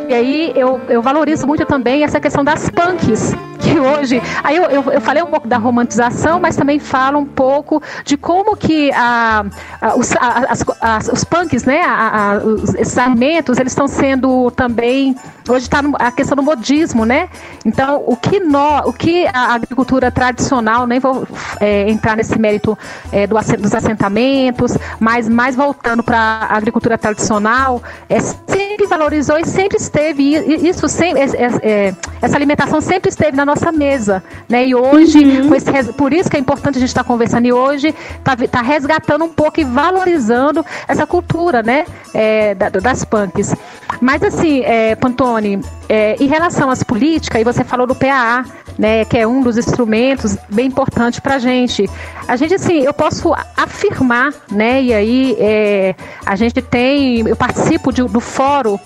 E 0.07 0.13
aí 0.13 0.53
eu, 0.55 0.81
eu 0.89 1.01
valorizo 1.01 1.45
muito 1.45 1.65
também 1.65 2.03
essa 2.03 2.19
questão 2.19 2.43
das 2.43 2.69
punks, 2.69 3.33
que 3.59 3.79
hoje. 3.79 4.21
Aí 4.43 4.55
eu, 4.55 4.63
eu, 4.63 4.91
eu, 4.91 5.01
falei 5.01 5.21
um 5.21 5.27
pouco 5.27 5.47
da 5.47 5.57
romantização, 5.57 6.39
mas 6.39 6.55
também 6.55 6.79
falo 6.79 7.19
um 7.19 7.25
pouco 7.25 7.81
de 8.03 8.17
como 8.17 8.55
que 8.55 8.91
a, 8.93 9.45
a, 9.81 9.95
os, 9.95 10.15
a, 10.15 10.65
as, 10.81 11.07
os 11.09 11.23
punks, 11.23 11.65
né, 11.65 11.81
os, 12.43 12.73
esses 12.75 12.97
eles 13.59 13.71
estão 13.71 13.87
sendo 13.87 14.51
também. 14.51 15.15
Hoje 15.47 15.65
está 15.65 15.81
a 15.97 16.11
questão 16.11 16.35
do 16.35 16.43
modismo, 16.43 17.05
né? 17.05 17.27
Então, 17.65 18.03
o 18.05 18.15
que, 18.15 18.39
nó, 18.39 18.83
o 18.85 18.93
que 18.93 19.25
a 19.27 19.55
agricultura 19.55 20.11
tradicional, 20.11 20.85
nem 20.85 20.99
vou 20.99 21.27
é, 21.59 21.89
entrar 21.89 22.15
nesse 22.15 22.37
mérito 22.37 22.77
é, 23.11 23.25
do, 23.25 23.35
dos 23.57 23.73
assentamentos, 23.73 24.77
mas 24.99 25.27
mais 25.27 25.55
voltando 25.55 26.03
para 26.03 26.19
a 26.19 26.55
agricultura 26.55 26.99
tradicional, 26.99 27.81
é, 28.07 28.19
sempre 28.19 28.85
valorizou 28.85 29.39
e 29.39 29.45
sempre 29.45 29.78
esteve, 29.79 30.35
isso 30.67 30.87
sempre, 30.87 31.21
é, 31.61 31.93
essa 32.21 32.35
alimentação 32.35 32.81
sempre 32.81 33.09
esteve 33.09 33.35
na 33.35 33.45
nossa 33.45 33.71
mesa, 33.71 34.23
né? 34.47 34.65
E 34.65 34.75
hoje, 34.75 35.19
uhum. 35.19 35.55
esse, 35.55 35.93
por 35.93 36.13
isso 36.13 36.29
que 36.29 36.37
é 36.37 36.39
importante 36.39 36.77
a 36.77 36.79
gente 36.79 36.89
estar 36.89 37.03
tá 37.03 37.07
conversando 37.07 37.45
e 37.45 37.53
hoje 37.53 37.95
está 38.17 38.35
tá 38.35 38.61
resgatando 38.61 39.25
um 39.25 39.29
pouco 39.29 39.59
e 39.59 39.63
valorizando 39.63 40.65
essa 40.87 41.07
cultura, 41.07 41.63
né? 41.63 41.85
É, 42.13 42.55
das 42.55 43.05
punks. 43.05 43.55
Mas 44.01 44.21
assim, 44.21 44.61
é, 44.61 44.95
Pantone, 44.95 45.61
é, 45.87 46.15
em 46.19 46.27
relação 46.27 46.69
às 46.69 46.83
políticas, 46.83 47.41
e 47.41 47.43
você 47.43 47.63
falou 47.63 47.87
do 47.87 47.95
PAA, 47.95 48.45
né, 48.77 49.03
que 49.03 49.17
é 49.17 49.27
um 49.27 49.41
dos 49.41 49.57
instrumentos 49.57 50.37
bem 50.49 50.67
importante 50.67 51.19
para 51.19 51.35
a 51.35 51.39
gente. 51.39 51.89
A 52.27 52.37
gente, 52.37 52.53
assim, 52.53 52.79
eu 52.79 52.93
posso 52.93 53.33
afirmar, 53.57 54.33
né, 54.49 54.81
e 54.81 54.93
aí 54.93 55.35
é, 55.37 55.95
a 56.25 56.35
gente 56.37 56.61
tem, 56.61 57.27
eu 57.27 57.35
participo 57.35 57.91
de, 57.91 58.03
do 58.03 58.21
fórum 58.21 58.79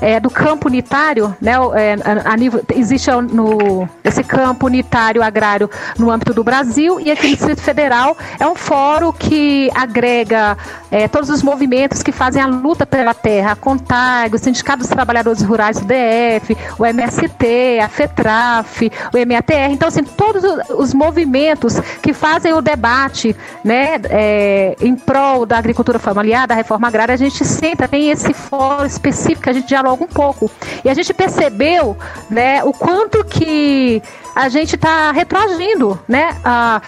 é, 0.00 0.18
do 0.18 0.30
campo 0.30 0.68
unitário, 0.68 1.34
né, 1.40 1.52
é, 1.74 1.96
a, 2.02 2.32
a 2.32 2.36
nível, 2.36 2.64
existe 2.74 3.10
no, 3.10 3.88
esse 4.02 4.22
campo 4.24 4.66
unitário 4.66 5.22
agrário 5.22 5.70
no 5.98 6.10
âmbito 6.10 6.32
do 6.32 6.42
Brasil 6.42 6.98
e 7.00 7.10
aqui 7.10 7.28
no 7.28 7.36
Distrito 7.36 7.60
Federal. 7.60 8.16
É 8.38 8.46
um 8.46 8.54
fórum 8.54 9.12
que 9.12 9.70
agrega 9.74 10.56
é, 10.90 11.06
todos 11.08 11.28
os 11.28 11.42
movimentos 11.42 12.02
que 12.02 12.12
fazem 12.12 12.42
a 12.42 12.46
luta 12.46 12.86
pela 12.86 13.12
terra, 13.14 13.52
a 13.52 13.56
CONTAG, 13.56 14.34
o 14.34 14.38
Sindicato 14.38 14.78
dos 14.78 14.88
Trabalhadores 14.88 15.42
Rurais 15.42 15.78
do 15.78 15.86
DF, 15.86 16.56
o 16.78 16.86
MST, 16.86 17.78
a 17.82 17.88
FETRAF, 17.88 18.90
o 19.12 19.28
MATR, 19.28 19.72
então 19.72 19.88
assim, 19.88 20.02
todos 20.02 20.42
os 20.70 20.94
movimentos 20.94 21.78
que 22.02 22.12
fazem 22.12 22.52
o 22.52 22.60
debate 22.60 23.36
né, 23.62 24.00
é, 24.08 24.76
em 24.80 24.96
prol 24.96 25.44
da 25.44 25.58
agricultura 25.58 25.98
familiar, 25.98 26.46
da 26.46 26.54
reforma 26.54 26.88
agrária, 26.88 27.14
a 27.14 27.18
gente 27.18 27.44
sempre 27.44 27.86
tem 27.86 28.10
esse 28.10 28.32
fórum 28.32 28.86
específico 28.86 29.42
que 29.42 29.50
a 29.50 29.52
gente 29.52 29.68
dialoga 29.68 29.89
logo 29.90 30.04
um 30.04 30.08
pouco. 30.08 30.50
E 30.84 30.88
a 30.88 30.94
gente 30.94 31.12
percebeu 31.12 31.96
né, 32.30 32.62
o 32.64 32.72
quanto 32.72 33.24
que 33.24 34.02
a 34.34 34.48
gente 34.48 34.76
está 34.76 35.12
retroagindo, 35.12 35.98
né? 36.08 36.36
Ah, 36.44 36.80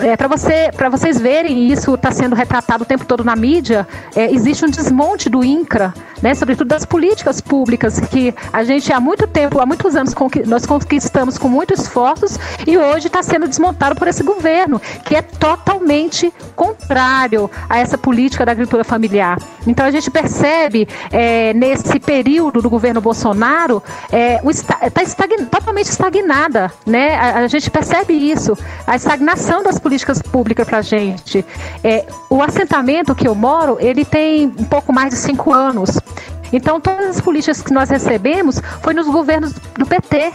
é, 0.00 0.16
para 0.16 0.28
você, 0.28 0.70
vocês 0.90 1.20
verem, 1.20 1.70
isso 1.70 1.94
está 1.94 2.10
sendo 2.10 2.34
retratado 2.34 2.82
o 2.82 2.86
tempo 2.86 3.04
todo 3.04 3.24
na 3.24 3.36
mídia, 3.36 3.86
é, 4.14 4.32
existe 4.32 4.64
um 4.64 4.70
desmonte 4.70 5.28
do 5.28 5.44
INCRA, 5.44 5.92
né? 6.22 6.34
Sobretudo 6.34 6.68
das 6.68 6.84
políticas 6.84 7.40
públicas 7.40 8.00
que 8.00 8.34
a 8.52 8.64
gente 8.64 8.92
há 8.92 9.00
muito 9.00 9.26
tempo, 9.26 9.60
há 9.60 9.66
muitos 9.66 9.96
anos 9.96 10.14
nós 10.46 10.66
conquistamos 10.66 11.38
com 11.38 11.48
muitos 11.48 11.80
esforços 11.80 12.38
e 12.66 12.76
hoje 12.76 13.06
está 13.06 13.22
sendo 13.22 13.46
desmontado 13.46 13.94
por 13.96 14.08
esse 14.08 14.22
governo, 14.22 14.80
que 15.04 15.14
é 15.14 15.22
totalmente 15.22 16.32
contrário 16.54 17.50
a 17.68 17.78
essa 17.78 17.96
política 17.96 18.44
da 18.44 18.52
agricultura 18.52 18.84
familiar. 18.84 19.38
Então 19.66 19.86
a 19.86 19.90
gente 19.90 20.10
percebe 20.10 20.88
é, 21.10 21.52
nesse 21.54 22.00
período 22.00 22.60
do 22.62 22.70
governo 22.70 23.00
Bolsonaro 23.00 23.82
é, 24.10 24.40
está 24.48 25.02
estagn, 25.02 25.46
totalmente 25.46 25.86
estagnada 25.86 26.72
né? 26.86 27.14
A, 27.16 27.38
a, 27.40 27.48
gente 27.48 27.70
percebe 27.70 28.12
isso, 28.12 28.56
a 28.86 28.96
estagnação 28.96 29.62
das 29.62 29.78
políticas 29.78 30.20
públicas 30.22 30.66
para 30.66 30.78
a 30.78 30.82
gente. 30.82 31.44
É, 31.82 32.06
o 32.30 32.42
assentamento 32.42 33.14
que 33.14 33.26
eu 33.26 33.34
moro, 33.34 33.76
ele 33.80 34.04
tem 34.04 34.46
um 34.46 34.64
pouco 34.64 34.92
mais 34.92 35.10
de 35.10 35.16
cinco 35.16 35.52
anos. 35.52 35.98
Então, 36.52 36.80
todas 36.80 37.16
as 37.16 37.20
políticas 37.20 37.60
que 37.60 37.72
nós 37.72 37.90
recebemos 37.90 38.60
foi 38.82 38.94
nos 38.94 39.06
governos 39.06 39.52
do 39.52 39.86
PT 39.86 40.32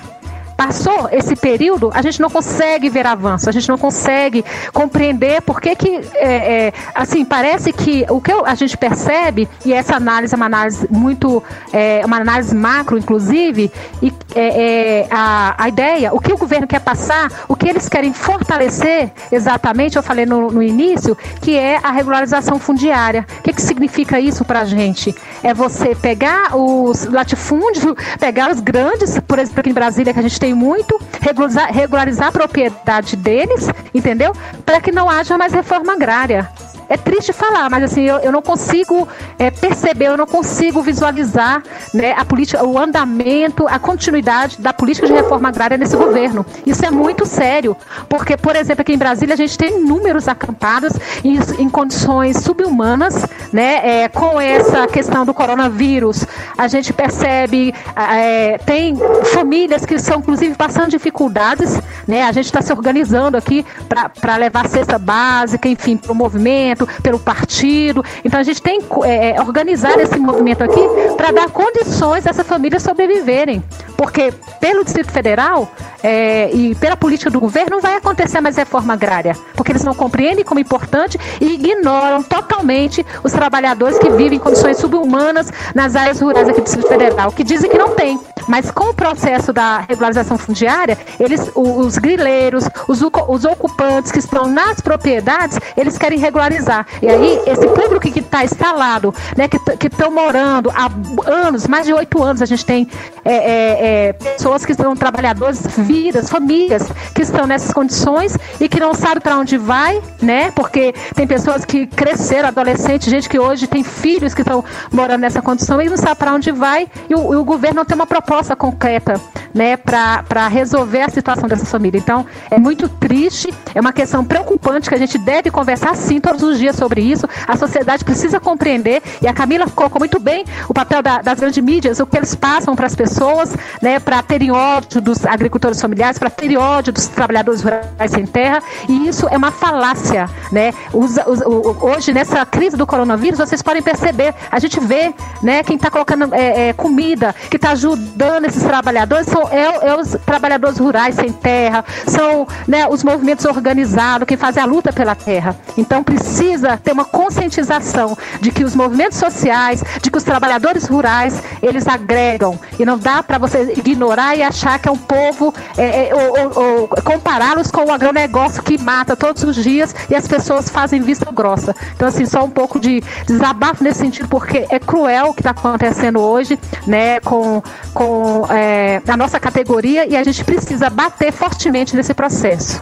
passou 0.56 1.10
esse 1.12 1.36
período, 1.36 1.92
a 1.94 2.02
gente 2.02 2.22
não 2.22 2.30
consegue 2.30 2.90
ver 2.90 3.06
avanço, 3.06 3.50
a 3.50 3.52
gente 3.52 3.68
não 3.70 3.78
consegue 3.78 4.44
compreender 4.72 5.42
por 5.42 5.60
que 5.60 5.76
que, 5.76 6.02
é, 6.16 6.68
é, 6.68 6.74
assim, 6.96 7.26
parece 7.26 7.74
que 7.74 8.06
o 8.10 8.22
que 8.22 8.32
a 8.32 8.56
gente 8.56 8.78
percebe, 8.78 9.48
e 9.66 9.74
essa 9.74 9.96
análise 9.96 10.34
é 10.34 10.38
uma 10.38 10.46
análise 10.46 10.88
muito, 10.90 11.44
é, 11.72 12.02
uma 12.06 12.18
análise 12.18 12.56
macro, 12.56 12.98
inclusive, 12.98 13.72
e 14.02 14.14
é, 14.36 15.02
é, 15.02 15.08
a, 15.10 15.56
a 15.58 15.70
ideia, 15.70 16.14
o 16.14 16.20
que 16.20 16.32
o 16.32 16.38
governo 16.38 16.68
quer 16.68 16.80
passar, 16.80 17.32
o 17.48 17.56
que 17.56 17.68
eles 17.68 17.90
querem 17.90 18.14
fortalecer, 18.14 19.12
exatamente, 19.32 19.98
eu 19.98 20.04
falei 20.04 20.26
no, 20.26 20.52
no 20.52 20.62
início, 20.62 21.18
que 21.42 21.58
é 21.58 21.80
a 21.82 21.92
regularização 21.92 22.60
fundiária. 22.60 23.26
O 23.40 23.44
que, 23.44 23.54
que 23.54 23.62
significa 23.62 24.20
isso 24.20 24.46
para 24.46 24.62
a 24.62 24.66
gente? 24.66 25.16
É 25.42 25.54
você 25.54 25.96
pegar 25.96 26.56
os 26.56 27.06
latifúndios, 27.06 27.96
pegar 28.20 28.52
os 28.52 28.60
grandes, 28.60 29.20
por 29.20 29.40
exemplo, 29.40 29.60
aqui 29.60 29.70
em 29.70 29.74
Brasília, 29.74 30.14
que 30.14 30.20
a 30.20 30.24
gente 30.24 30.40
tem 30.44 30.54
muito, 30.54 31.00
regularizar, 31.22 31.72
regularizar 31.72 32.28
a 32.28 32.32
propriedade 32.34 33.16
deles, 33.16 33.66
entendeu? 33.94 34.34
Para 34.66 34.82
que 34.82 34.92
não 34.92 35.10
haja 35.10 35.38
mais 35.38 35.54
reforma 35.54 35.94
agrária 35.94 36.50
é 36.94 36.98
triste 36.98 37.34
falar, 37.34 37.72
mas 37.72 37.84
assim, 37.86 38.04
eu, 38.04 38.18
eu 38.18 38.32
não 38.32 38.42
consigo 38.42 39.08
é, 39.40 39.50
perceber, 39.50 40.10
eu 40.10 40.18
não 40.18 40.28
consigo 40.28 40.80
visualizar 40.84 41.64
né, 41.92 42.14
a 42.16 42.24
política, 42.24 42.64
o 42.64 42.78
andamento, 42.78 43.68
a 43.68 43.80
continuidade 43.80 44.62
da 44.62 44.72
política 44.72 45.08
de 45.08 45.14
reforma 45.14 45.50
agrária 45.50 45.76
nesse 45.76 45.98
governo. 45.98 46.46
Isso 46.64 46.86
é 46.86 46.92
muito 46.92 47.26
sério, 47.26 47.76
porque, 48.08 48.38
por 48.38 48.56
exemplo, 48.56 48.84
aqui 48.84 48.94
em 48.94 48.98
Brasília 48.98 49.34
a 49.34 49.36
gente 49.36 49.58
tem 49.58 49.80
inúmeros 49.80 50.28
acampados 50.28 50.94
em, 51.24 51.40
em 51.58 51.68
condições 51.68 52.38
subhumanas, 52.38 53.26
né, 53.52 54.04
é, 54.04 54.08
com 54.08 54.40
essa 54.40 54.86
questão 54.86 55.26
do 55.26 55.34
coronavírus. 55.34 56.28
A 56.56 56.68
gente 56.68 56.94
percebe, 56.94 57.74
é, 57.96 58.60
tem 58.60 58.96
famílias 59.34 59.84
que 59.84 59.96
estão, 59.96 60.20
inclusive, 60.20 60.54
passando 60.54 60.92
dificuldades, 60.92 61.76
né, 62.08 62.22
a 62.22 62.32
gente 62.32 62.46
está 62.46 62.62
se 62.62 62.72
organizando 62.72 63.36
aqui 63.36 63.66
para 63.90 64.36
levar 64.36 64.68
cesta 64.68 65.00
básica, 65.00 65.68
enfim, 65.68 65.98
para 65.98 66.12
o 66.12 66.16
movimento 66.16 66.83
pelo 67.02 67.20
partido. 67.20 68.04
Então 68.24 68.40
a 68.40 68.44
gente 68.44 68.62
tem 68.62 68.82
que 68.82 68.88
é, 69.06 69.36
é, 69.36 69.42
organizar 69.42 70.00
esse 70.00 70.18
movimento 70.18 70.64
aqui 70.64 70.82
para 71.16 71.32
dar 71.32 71.50
condições 71.50 72.26
a 72.26 72.30
essa 72.30 72.44
família 72.44 72.80
sobreviverem. 72.80 73.64
Porque 73.98 74.34
pelo 74.60 74.84
Distrito 74.84 75.12
Federal 75.12 75.72
é, 76.02 76.50
e 76.54 76.76
pela 76.76 76.98
política 76.98 77.30
do 77.30 77.40
governo 77.40 77.72
não 77.72 77.82
vai 77.82 77.96
acontecer 77.96 78.42
mais 78.42 78.58
reforma 78.58 78.94
agrária. 78.94 79.36
Porque 79.56 79.72
eles 79.72 79.84
não 79.84 79.94
compreendem 79.94 80.44
como 80.44 80.60
importante 80.60 81.18
e 81.40 81.54
ignoram 81.54 82.22
totalmente 82.24 83.06
os 83.24 83.32
trabalhadores 83.32 83.98
que 83.98 84.10
vivem 84.10 84.38
em 84.38 84.40
condições 84.40 84.78
subhumanas 84.78 85.52
nas 85.74 85.96
áreas 85.96 86.20
rurais 86.20 86.50
aqui 86.50 86.60
do 86.60 86.66
Distrito 86.66 86.88
Federal, 86.88 87.32
que 87.32 87.44
dizem 87.44 87.70
que 87.70 87.78
não 87.78 87.90
tem. 87.96 88.20
Mas 88.48 88.70
com 88.72 88.90
o 88.90 88.94
processo 88.94 89.54
da 89.54 89.80
regularização 89.80 90.38
fundiária, 90.38 90.98
eles, 91.20 91.50
os 91.56 91.98
grileiros, 91.98 92.66
os, 92.88 93.02
os 93.02 93.46
ocupantes 93.46 94.12
que 94.12 94.20
estão 94.20 94.48
nas 94.48 94.82
propriedades, 94.82 95.58
eles 95.78 95.98
querem 95.98 96.20
regularizar. 96.20 96.73
E 97.02 97.08
aí, 97.08 97.40
esse 97.46 97.68
público 97.68 98.00
que 98.00 98.20
está 98.20 98.44
instalado, 98.44 99.14
né, 99.38 99.48
que 99.48 99.88
estão 99.88 100.12
morando 100.12 100.72
há 100.72 100.90
anos, 101.30 101.68
mais 101.68 101.86
de 101.86 101.94
oito 101.94 102.22
anos, 102.22 102.42
a 102.42 102.46
gente 102.46 102.66
tem 102.66 102.88
é, 103.26 103.34
é, 103.34 104.08
é, 104.10 104.14
pessoas 104.14 104.66
que 104.66 104.74
são 104.74 104.96
trabalhadores, 104.96 105.66
vidas, 105.78 106.30
famílias 106.30 106.84
que 107.14 107.22
estão 107.22 107.46
nessas 107.46 107.72
condições 107.72 108.38
e 108.60 108.68
que 108.68 108.80
não 108.80 108.94
sabem 108.94 109.22
para 109.22 109.38
onde 109.38 109.58
vai, 109.58 110.02
né? 110.22 110.52
Porque 110.52 110.94
tem 111.16 111.28
pessoas 111.28 111.66
que 111.66 111.88
cresceram, 111.88 112.50
adolescentes, 112.50 113.10
gente 113.10 113.30
que 113.30 113.40
hoje 113.40 113.68
tem 113.68 113.84
filhos 113.84 114.34
que 114.34 114.42
estão 114.42 114.64
morando 114.92 115.22
nessa 115.22 115.42
condição 115.42 115.82
e 115.82 115.90
não 115.90 115.98
sabe 115.98 116.16
para 116.16 116.34
onde 116.34 116.52
vai 116.52 116.88
e 117.10 117.16
o, 117.16 117.34
e 117.34 117.36
o 117.38 117.44
governo 117.44 117.78
não 117.78 117.86
tem 117.86 117.96
uma 117.96 118.08
proposta 118.08 118.56
concreta 118.56 119.20
né, 119.54 119.78
para 119.78 120.48
resolver 120.48 121.02
a 121.02 121.10
situação 121.10 121.48
dessa 121.48 121.66
família. 121.66 121.98
Então, 121.98 122.26
é 122.50 122.58
muito 122.58 122.90
triste, 122.90 123.54
é 123.76 123.80
uma 123.80 123.94
questão 123.94 124.26
preocupante 124.26 124.90
que 124.90 124.96
a 124.96 124.98
gente 124.98 125.18
deve 125.18 125.52
conversar 125.52 125.96
sim 125.96 126.20
todos 126.20 126.42
os 126.42 126.53
dias 126.58 126.76
sobre 126.76 127.02
isso. 127.02 127.28
A 127.48 127.56
sociedade 127.58 128.04
precisa 128.04 128.40
compreender, 128.40 129.02
e 129.22 129.28
a 129.28 129.34
Camila 129.34 129.66
colocou 129.70 130.00
muito 130.00 130.20
bem 130.20 130.46
o 130.68 130.74
papel 130.74 131.02
da, 131.02 131.22
das 131.22 131.40
grandes 131.40 131.64
mídias, 131.64 132.00
o 132.00 132.06
que 132.06 132.18
eles 132.18 132.36
passam 132.36 132.76
para 132.76 132.88
as 132.88 132.96
pessoas, 132.96 133.56
né, 133.82 134.00
para 134.00 134.22
terem 134.22 134.52
ódio 134.52 135.02
dos 135.02 135.26
agricultores 135.26 135.82
familiares, 135.82 136.18
para 136.18 136.30
terem 136.30 136.58
ódio 136.58 136.94
dos 136.94 137.08
trabalhadores 137.08 137.62
rurais 137.62 138.12
sem 138.12 138.26
terra, 138.26 138.62
e 138.88 139.08
isso 139.08 139.28
é 139.30 139.38
uma 139.38 139.52
falácia. 139.52 140.30
Né? 140.52 140.74
Os, 140.94 141.18
os, 141.26 141.42
hoje, 141.82 142.14
nessa 142.14 142.46
crise 142.46 142.78
do 142.78 142.86
coronavírus, 142.86 143.40
vocês 143.40 143.62
podem 143.62 143.82
perceber, 143.82 144.34
a 144.52 144.60
gente 144.60 144.80
vê 144.80 145.14
né, 145.42 145.64
quem 145.64 145.76
está 145.76 145.90
colocando 145.90 146.34
é, 146.34 146.70
é, 146.70 146.74
comida, 146.74 147.34
que 147.50 147.56
está 147.56 147.72
ajudando 147.72 148.46
esses 148.46 148.64
trabalhadores 148.64 149.28
são 149.28 149.48
é, 149.50 149.90
é, 149.90 149.96
os 149.96 150.16
trabalhadores 150.26 150.78
rurais 150.78 151.16
sem 151.16 151.32
terra, 151.32 151.84
são 152.08 152.48
né, 152.68 152.88
os 152.88 153.04
movimentos 153.04 153.46
organizados 153.46 154.28
que 154.28 154.38
fazem 154.38 154.62
a 154.62 154.66
luta 154.66 154.92
pela 154.92 155.16
terra. 155.16 155.56
Então 155.78 156.04
precisa 156.04 156.43
ter 156.84 156.92
uma 156.92 157.06
conscientização 157.06 158.18
de 158.40 158.52
que 158.52 158.64
os 158.64 158.76
movimentos 158.76 159.18
sociais, 159.18 159.84
de 160.02 160.12
que 160.12 160.18
os 160.18 160.24
trabalhadores 160.24 160.86
rurais, 160.86 161.42
eles 161.62 161.88
agregam. 161.88 162.60
E 162.78 162.86
não 162.86 162.98
dá 162.98 163.24
para 163.24 163.38
você 163.38 163.74
ignorar 163.78 164.36
e 164.36 164.44
achar 164.44 164.80
que 164.80 164.88
é 164.88 164.92
um 164.92 164.98
povo, 164.98 165.54
é, 165.78 166.10
é, 166.10 166.16
ou, 166.16 166.64
ou, 166.64 166.88
compará-los 167.04 167.72
com 167.72 167.86
o 167.86 167.92
agronegócio 167.92 168.62
que 168.64 168.78
mata 168.78 169.16
todos 169.16 169.44
os 169.44 169.56
dias 169.56 169.96
e 170.10 170.16
as 170.16 170.28
pessoas 170.28 170.70
fazem 170.70 171.02
vista 171.02 171.32
grossa. 171.32 171.76
Então, 171.96 172.08
assim, 172.08 172.26
só 172.26 172.44
um 172.44 172.50
pouco 172.50 172.80
de 172.80 173.02
desabafo 173.26 173.84
nesse 173.84 174.00
sentido, 174.00 174.28
porque 174.28 174.66
é 174.70 174.80
cruel 174.80 175.30
o 175.30 175.34
que 175.34 175.42
está 175.42 175.52
acontecendo 175.52 176.20
hoje, 176.20 176.60
né, 176.86 177.20
com, 177.20 177.62
com 177.94 178.46
é, 178.50 179.02
a 179.08 179.18
nossa 179.18 179.40
categoria 179.40 180.06
e 180.06 180.16
a 180.16 180.24
gente 180.24 180.44
precisa 180.44 180.90
bater 180.90 181.32
fortemente 181.32 181.96
nesse 181.96 182.14
processo. 182.14 182.82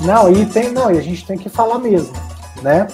Não, 0.00 0.30
e 0.32 0.46
tem, 0.46 0.70
não, 0.70 0.90
e 0.90 0.98
a 0.98 1.02
gente 1.02 1.26
tem 1.26 1.36
que 1.36 1.48
falar 1.48 1.78
mesmo, 1.78 2.12
né? 2.62 2.86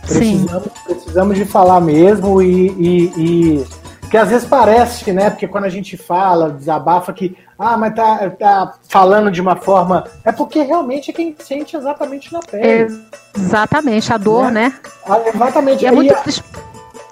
Precisamos, 0.00 0.68
precisamos 0.84 1.36
de 1.36 1.44
falar 1.44 1.80
mesmo 1.80 2.42
e, 2.42 2.68
e, 2.68 3.12
e 3.16 3.66
que 4.10 4.16
às 4.16 4.28
vezes 4.28 4.46
parece, 4.46 5.12
né? 5.12 5.30
Porque 5.30 5.48
quando 5.48 5.64
a 5.64 5.70
gente 5.70 5.96
fala, 5.96 6.50
desabafa 6.50 7.12
que 7.12 7.36
ah, 7.58 7.76
mas 7.76 7.94
tá, 7.94 8.30
tá 8.30 8.74
falando 8.88 9.30
de 9.30 9.40
uma 9.40 9.56
forma. 9.56 10.04
É 10.24 10.32
porque 10.32 10.62
realmente 10.62 11.10
é 11.10 11.14
quem 11.14 11.34
sente 11.38 11.76
exatamente 11.76 12.32
na 12.32 12.40
pele. 12.40 13.00
Exatamente, 13.36 14.12
a 14.12 14.16
dor, 14.16 14.50
né? 14.50 14.68
né? 14.68 14.74
Ah, 15.06 15.20
exatamente. 15.32 15.84
E 15.84 15.86
é 15.86 15.92
muito 15.92 16.14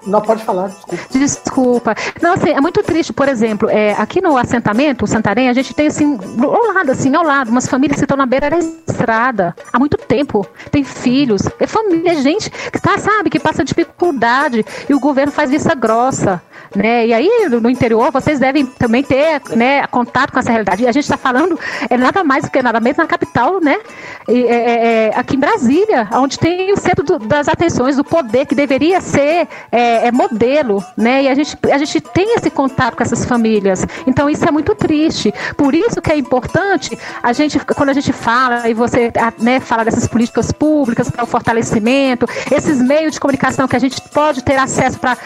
não, 0.07 0.21
pode 0.21 0.45
falar, 0.45 0.69
desculpa. 0.69 1.19
Desculpa. 1.19 1.95
Não, 2.21 2.33
assim, 2.33 2.51
é 2.51 2.61
muito 2.61 2.83
triste, 2.83 3.13
por 3.13 3.29
exemplo, 3.29 3.69
é, 3.71 3.93
aqui 3.93 4.21
no 4.21 4.37
assentamento, 4.37 5.07
Santarém, 5.07 5.49
a 5.49 5.53
gente 5.53 5.75
tem 5.75 5.87
assim, 5.87 6.19
ao 6.43 6.75
lado, 6.75 6.91
assim, 6.91 7.15
ao 7.15 7.23
lado, 7.23 7.51
umas 7.51 7.67
famílias 7.67 7.99
que 7.99 8.05
estão 8.05 8.17
na 8.17 8.27
beira 8.27 8.51
da 8.51 8.59
estrada 8.59 9.55
há 9.73 9.79
muito 9.79 9.97
tempo. 9.97 10.47
Tem 10.71 10.83
filhos, 10.83 11.43
é 11.61 11.67
família, 11.67 12.15
gente 12.17 12.51
que 12.51 12.81
tá, 12.81 12.99
sabe, 12.99 13.31
que 13.31 13.39
passa 13.39 13.65
dificuldade 13.65 14.65
e 14.89 14.95
o 14.95 15.01
governo 15.01 15.33
faz 15.33 15.51
vista 15.51 15.75
grossa. 15.75 16.43
Né? 16.75 17.09
E 17.09 17.13
aí, 17.13 17.49
no 17.51 17.69
interior, 17.69 18.11
vocês 18.11 18.39
devem 18.39 18.65
também 18.65 19.03
ter 19.03 19.43
né, 19.55 19.87
contato 19.89 20.33
com 20.33 20.39
essa 20.39 20.51
realidade. 20.51 20.83
E 20.83 20.89
a 20.89 20.93
gente 20.93 21.05
está 21.05 21.19
falando 21.19 21.59
é 21.89 21.97
nada 21.99 22.25
mais 22.25 22.45
do 22.45 22.51
que 22.51 22.63
nada 22.63 22.81
menos 22.81 22.97
na 22.97 23.07
capital, 23.07 23.61
né? 23.61 23.79
E, 24.27 24.45
é, 24.45 24.55
é, 24.55 25.09
é 25.09 25.13
aqui 25.15 25.37
em 25.37 25.39
Brasília, 25.39 26.09
onde 26.15 26.39
tem 26.39 26.73
o 26.73 26.77
centro 26.79 27.05
do, 27.05 27.19
das 27.19 27.47
atenções, 27.49 27.97
do 27.97 28.05
poder 28.05 28.47
que 28.47 28.55
deveria 28.55 29.01
ser 29.01 29.49
é, 29.71 29.92
é, 29.93 30.07
é, 30.09 30.13
modelo, 30.13 30.83
né? 30.97 31.25
E 31.25 31.29
a 31.29 31.35
gente, 31.35 31.57
a 31.71 31.79
gente 31.79 32.01
tem 32.01 32.35
esse 32.35 32.51
contato 32.51 32.97
com 32.97 33.03
essas 33.03 33.25
famílias. 33.25 33.87
Então 34.07 34.29
isso 34.31 34.47
é 34.47 34.51
muito 34.51 34.75
triste. 34.75 35.33
Por 35.57 35.75
isso 35.75 36.01
que 36.01 36.11
é 36.11 36.17
importante 36.17 36.99
a 37.23 37.33
gente, 37.33 37.59
quando 37.61 37.91
a 37.91 37.93
gente 37.93 38.13
fala 38.13 38.69
e 38.69 38.75
você 38.75 39.13
né, 39.39 39.61
fala 39.61 39.85
dessas 39.85 40.07
políticas 40.07 40.51
públicas 40.51 41.11
para 41.11 41.25
o 41.25 41.27
fortalecimento, 41.27 42.27
esses 42.51 42.81
meios 42.81 43.13
de 43.13 43.21
comunicação 43.21 43.69
que 43.69 43.77
a 43.77 43.79
gente 43.79 44.01
pode 44.11 44.43
ter 44.43 44.57
acesso 44.57 44.99
para 44.99 45.17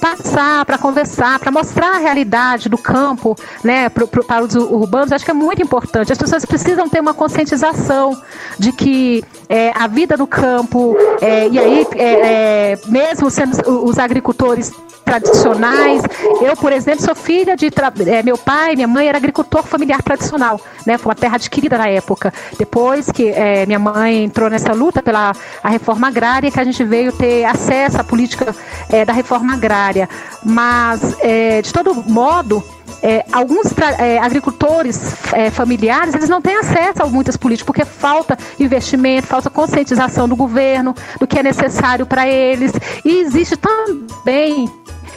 passar, 0.00 0.64
para 0.64 0.78
conversar, 0.78 1.38
para 1.38 1.50
mostrar 1.50 1.96
a 1.96 1.98
realidade 1.98 2.68
do 2.68 2.78
campo, 2.78 3.36
né, 3.62 3.88
pro, 3.88 4.08
pro, 4.08 4.24
para 4.24 4.44
os 4.44 4.54
urbanos, 4.54 5.12
acho 5.12 5.24
que 5.24 5.30
é 5.30 5.34
muito 5.34 5.62
importante. 5.62 6.12
As 6.12 6.18
pessoas 6.18 6.44
precisam 6.44 6.88
ter 6.88 7.00
uma 7.00 7.14
conscientização 7.14 8.20
de 8.58 8.72
que 8.72 9.24
é, 9.48 9.72
a 9.74 9.86
vida 9.86 10.16
no 10.16 10.26
campo, 10.26 10.96
é, 11.20 11.48
e 11.48 11.58
aí, 11.58 11.86
é, 11.94 12.72
é 12.72 12.78
mesmo 12.88 13.30
sendo 13.30 13.56
os 13.84 13.98
agricultores 13.98 14.15
agricultores 14.16 14.72
tradicionais. 15.04 16.02
Eu, 16.40 16.56
por 16.56 16.72
exemplo, 16.72 17.04
sou 17.04 17.14
filha 17.14 17.56
de. 17.56 17.70
É, 18.06 18.22
meu 18.22 18.36
pai, 18.36 18.74
minha 18.74 18.88
mãe 18.88 19.06
era 19.06 19.18
agricultor 19.18 19.62
familiar 19.62 20.02
tradicional, 20.02 20.60
né? 20.84 20.98
Foi 20.98 21.10
uma 21.10 21.14
terra 21.14 21.36
adquirida 21.36 21.78
na 21.78 21.88
época. 21.88 22.32
Depois 22.58 23.10
que 23.12 23.28
é, 23.28 23.64
minha 23.66 23.78
mãe 23.78 24.24
entrou 24.24 24.50
nessa 24.50 24.72
luta 24.72 25.02
pela 25.02 25.32
a 25.62 25.68
reforma 25.68 26.08
agrária, 26.08 26.50
que 26.50 26.58
a 26.58 26.64
gente 26.64 26.82
veio 26.82 27.12
ter 27.12 27.44
acesso 27.44 28.00
à 28.00 28.04
política 28.04 28.54
é, 28.88 29.04
da 29.04 29.12
reforma 29.12 29.54
agrária. 29.54 30.08
Mas, 30.42 31.16
de 31.62 31.72
todo 31.72 31.94
modo, 31.94 32.62
é, 33.02 33.24
alguns 33.32 33.66
é, 33.98 34.18
agricultores 34.18 35.14
é, 35.32 35.50
familiares 35.50 36.14
eles 36.14 36.28
não 36.28 36.40
têm 36.40 36.56
acesso 36.56 37.02
a 37.02 37.06
muitas 37.06 37.36
políticas 37.36 37.66
porque 37.66 37.84
falta 37.84 38.36
investimento, 38.58 39.26
falta 39.26 39.50
conscientização 39.50 40.28
do 40.28 40.36
governo 40.36 40.94
do 41.20 41.26
que 41.26 41.38
é 41.38 41.42
necessário 41.42 42.06
para 42.06 42.26
eles. 42.26 42.72
E 43.04 43.20
existe 43.20 43.56
também 43.56 44.70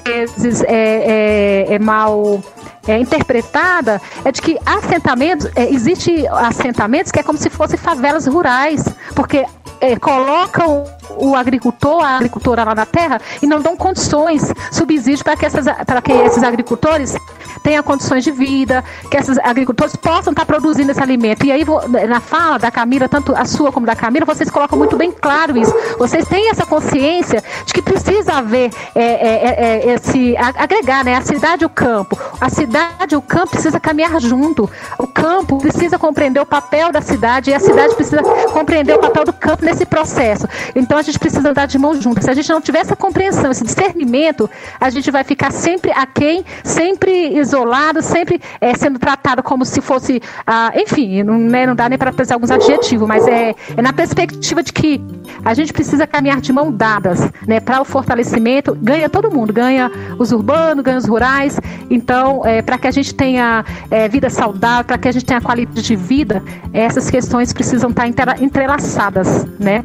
vezes 0.05 0.61
é, 0.63 1.67
é, 1.69 1.73
é 1.73 1.79
mal 1.79 2.41
é, 2.87 2.97
interpretada 2.97 4.01
é 4.25 4.31
de 4.31 4.41
que 4.41 4.57
assentamentos 4.65 5.47
é, 5.55 5.69
existe 5.69 6.25
assentamentos 6.27 7.11
que 7.11 7.19
é 7.19 7.23
como 7.23 7.37
se 7.37 7.49
fossem 7.49 7.77
favelas 7.77 8.25
rurais 8.25 8.83
porque 9.15 9.45
é, 9.81 9.95
colocam 9.97 10.85
o 11.17 11.35
agricultor, 11.35 12.03
a 12.03 12.17
agricultora 12.17 12.63
lá 12.63 12.75
na 12.75 12.85
terra 12.85 13.21
e 13.41 13.47
não 13.47 13.61
dão 13.61 13.75
condições, 13.75 14.53
subsídios 14.71 15.23
para 15.23 15.35
que, 15.35 15.45
que 15.49 16.11
esses 16.11 16.43
agricultores 16.43 17.15
tenham 17.63 17.83
condições 17.83 18.23
de 18.23 18.31
vida, 18.31 18.83
que 19.09 19.17
esses 19.17 19.37
agricultores 19.39 19.95
possam 19.95 20.31
estar 20.31 20.45
produzindo 20.45 20.91
esse 20.91 21.01
alimento. 21.01 21.45
E 21.45 21.51
aí, 21.51 21.63
na 22.07 22.19
fala 22.19 22.57
da 22.57 22.71
Camila, 22.71 23.09
tanto 23.09 23.35
a 23.35 23.45
sua 23.45 23.71
como 23.71 23.85
da 23.85 23.95
Camila, 23.95 24.25
vocês 24.25 24.49
colocam 24.49 24.77
muito 24.77 24.95
bem 24.97 25.11
claro 25.11 25.57
isso. 25.57 25.73
Vocês 25.97 26.27
têm 26.27 26.49
essa 26.49 26.65
consciência 26.65 27.43
de 27.65 27.73
que 27.73 27.81
precisa 27.81 28.33
haver 28.33 28.71
é, 28.95 29.03
é, 29.03 29.47
é, 29.47 29.89
é 29.89 29.93
esse 29.93 30.35
agregar, 30.37 31.03
né? 31.03 31.15
A 31.15 31.21
cidade 31.21 31.63
e 31.63 31.65
o 31.65 31.69
campo. 31.69 32.17
A 32.39 32.49
cidade 32.49 33.13
e 33.13 33.17
o 33.17 33.21
campo 33.21 33.51
precisa 33.51 33.79
caminhar 33.79 34.19
junto. 34.21 34.69
O 34.97 35.07
campo 35.07 35.57
precisa 35.57 35.97
compreender 35.97 36.39
o 36.39 36.45
papel 36.45 36.91
da 36.91 37.01
cidade 37.01 37.49
e 37.49 37.53
a 37.53 37.59
cidade 37.59 37.95
precisa 37.95 38.21
compreender 38.51 38.93
o 38.93 38.99
papel 38.99 39.25
do 39.25 39.33
campo 39.33 39.65
nesse 39.65 39.85
processo. 39.85 40.47
Então 40.75 40.97
a 40.99 41.03
gente 41.03 41.19
precisa 41.19 41.49
andar 41.49 41.65
de 41.65 41.77
mãos 41.77 42.01
juntas. 42.01 42.25
Se 42.25 42.31
a 42.31 42.33
gente 42.33 42.49
não 42.49 42.61
tiver 42.61 42.79
essa 42.79 42.95
compreensão, 42.95 43.51
esse 43.51 43.63
discernimento, 43.63 44.49
a 44.79 44.89
gente 44.89 45.09
vai 45.09 45.23
ficar 45.23 45.51
sempre 45.51 45.91
aquém, 45.91 46.45
sempre 46.63 47.37
isolado, 47.37 48.01
sempre 48.01 48.41
é, 48.59 48.75
sendo 48.75 48.99
tratado 48.99 49.41
como 49.41 49.65
se 49.65 49.81
fosse, 49.81 50.21
ah, 50.45 50.71
enfim, 50.75 51.23
não, 51.23 51.37
né, 51.37 51.65
não 51.65 51.75
dá 51.75 51.89
nem 51.89 51.97
para 51.97 52.11
trazer 52.11 52.33
alguns 52.33 52.51
adjetivos, 52.51 53.07
mas 53.07 53.27
é, 53.27 53.55
é 53.75 53.81
na 53.81 53.93
perspectiva 53.93 54.61
de 54.61 54.73
que 54.73 55.01
a 55.43 55.53
gente 55.53 55.71
precisa 55.71 56.05
caminhar 56.05 56.41
de 56.41 56.51
mão 56.51 56.71
dadas, 56.71 57.19
né, 57.47 57.59
para 57.59 57.81
o 57.81 57.85
fortalecimento. 57.85 58.75
Ganha 58.75 59.09
todo 59.09 59.31
mundo, 59.31 59.53
ganha 59.53 59.91
os 60.17 60.31
urbanos, 60.31 60.83
ganha 60.83 60.97
os 60.97 61.05
rurais. 61.05 61.59
Então, 61.89 62.45
é, 62.45 62.61
para 62.61 62.77
que 62.77 62.87
a 62.87 62.91
gente 62.91 63.13
tenha 63.13 63.63
é, 63.89 64.07
vida 64.07 64.29
saudável, 64.29 64.85
para 64.85 64.97
que 64.97 65.07
a 65.07 65.11
gente 65.11 65.25
tenha 65.25 65.41
qualidade 65.41 65.81
de 65.81 65.95
vida, 65.95 66.43
essas 66.73 67.09
questões 67.09 67.53
precisam 67.53 67.89
estar 67.89 68.07
entrelaçadas, 68.41 69.45
né? 69.59 69.83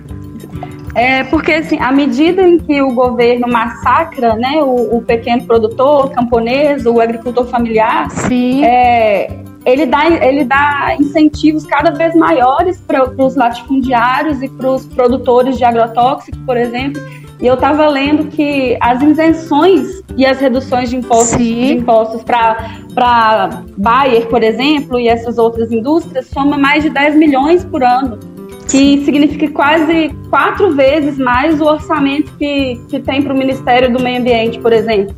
É 0.94 1.24
porque, 1.24 1.52
assim, 1.52 1.78
à 1.80 1.90
medida 1.90 2.42
em 2.42 2.58
que 2.58 2.80
o 2.80 2.94
governo 2.94 3.48
massacra 3.48 4.36
né, 4.36 4.62
o, 4.62 4.98
o 4.98 5.02
pequeno 5.02 5.44
produtor, 5.44 6.06
o 6.06 6.10
camponês, 6.10 6.86
o 6.86 7.00
agricultor 7.00 7.46
familiar, 7.46 8.08
Sim. 8.10 8.64
É, 8.64 9.28
ele, 9.66 9.86
dá, 9.86 10.08
ele 10.08 10.44
dá 10.44 10.94
incentivos 10.98 11.66
cada 11.66 11.90
vez 11.90 12.14
maiores 12.14 12.80
para 12.80 13.10
os 13.18 13.34
latifundiários 13.34 14.40
e 14.40 14.48
para 14.48 14.70
os 14.70 14.86
produtores 14.86 15.58
de 15.58 15.64
agrotóxicos, 15.64 16.38
por 16.46 16.56
exemplo. 16.56 17.02
E 17.40 17.46
eu 17.46 17.54
estava 17.54 17.88
lendo 17.88 18.28
que 18.28 18.76
as 18.80 19.02
isenções 19.02 20.02
e 20.16 20.24
as 20.24 20.38
reduções 20.38 20.90
de 20.90 20.96
impostos, 20.96 21.38
de 21.38 21.72
impostos 21.72 22.22
para 22.22 23.62
Bayer, 23.76 24.28
por 24.28 24.44
exemplo, 24.44 25.00
e 25.00 25.08
essas 25.08 25.38
outras 25.38 25.72
indústrias, 25.72 26.28
soma 26.28 26.56
mais 26.56 26.84
de 26.84 26.90
10 26.90 27.16
milhões 27.16 27.64
por 27.64 27.82
ano 27.82 28.33
que 28.68 29.04
significa 29.04 29.48
quase 29.50 30.14
quatro 30.30 30.74
vezes 30.74 31.18
mais 31.18 31.60
o 31.60 31.64
orçamento 31.64 32.32
que, 32.36 32.80
que 32.88 32.98
tem 33.00 33.22
para 33.22 33.32
o 33.32 33.36
Ministério 33.36 33.92
do 33.92 34.02
Meio 34.02 34.20
Ambiente, 34.20 34.58
por 34.58 34.72
exemplo. 34.72 35.14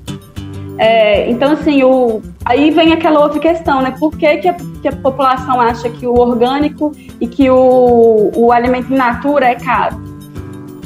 É, 0.78 1.30
então, 1.30 1.53
assim, 1.53 1.82
o, 1.82 2.20
aí 2.44 2.70
vem 2.70 2.92
aquela 2.92 3.20
outra 3.20 3.40
questão, 3.40 3.80
né? 3.80 3.94
Por 3.99 4.16
que, 4.16 4.36
que, 4.38 4.49
a, 4.49 4.55
que 4.82 4.88
a 4.88 4.92
população 4.92 5.61
acha 5.61 5.88
que 5.88 6.07
o 6.07 6.14
orgânico 6.14 6.92
e 7.20 7.26
que 7.26 7.49
o, 7.49 8.30
o 8.34 8.53
alimento 8.53 8.92
in 8.92 8.97
natura 8.97 9.47
é 9.47 9.55
caro? 9.55 10.05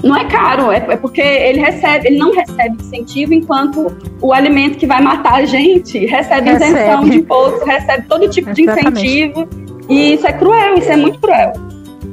Não 0.03 0.17
é 0.17 0.25
caro, 0.27 0.71
é, 0.71 0.77
é 0.77 0.97
porque 0.97 1.21
ele 1.21 1.61
recebe, 1.61 2.09
ele 2.09 2.19
não 2.19 2.33
recebe 2.33 2.77
incentivo, 2.81 3.35
enquanto 3.35 3.95
o 4.23 4.33
alimento 4.33 4.79
que 4.79 4.87
vai 4.87 5.03
matar 5.03 5.41
a 5.41 5.45
gente 5.45 6.07
recebe, 6.07 6.51
recebe. 6.51 6.73
isenção 6.73 7.05
de 7.05 7.17
imposto, 7.17 7.65
recebe 7.65 8.07
todo 8.09 8.29
tipo 8.29 8.49
Exatamente. 8.51 9.03
de 9.03 9.19
incentivo. 9.19 9.49
E 9.89 10.15
isso 10.15 10.27
é 10.27 10.33
cruel, 10.33 10.79
isso 10.79 10.91
é 10.91 10.97
muito 10.97 11.19
cruel 11.19 11.53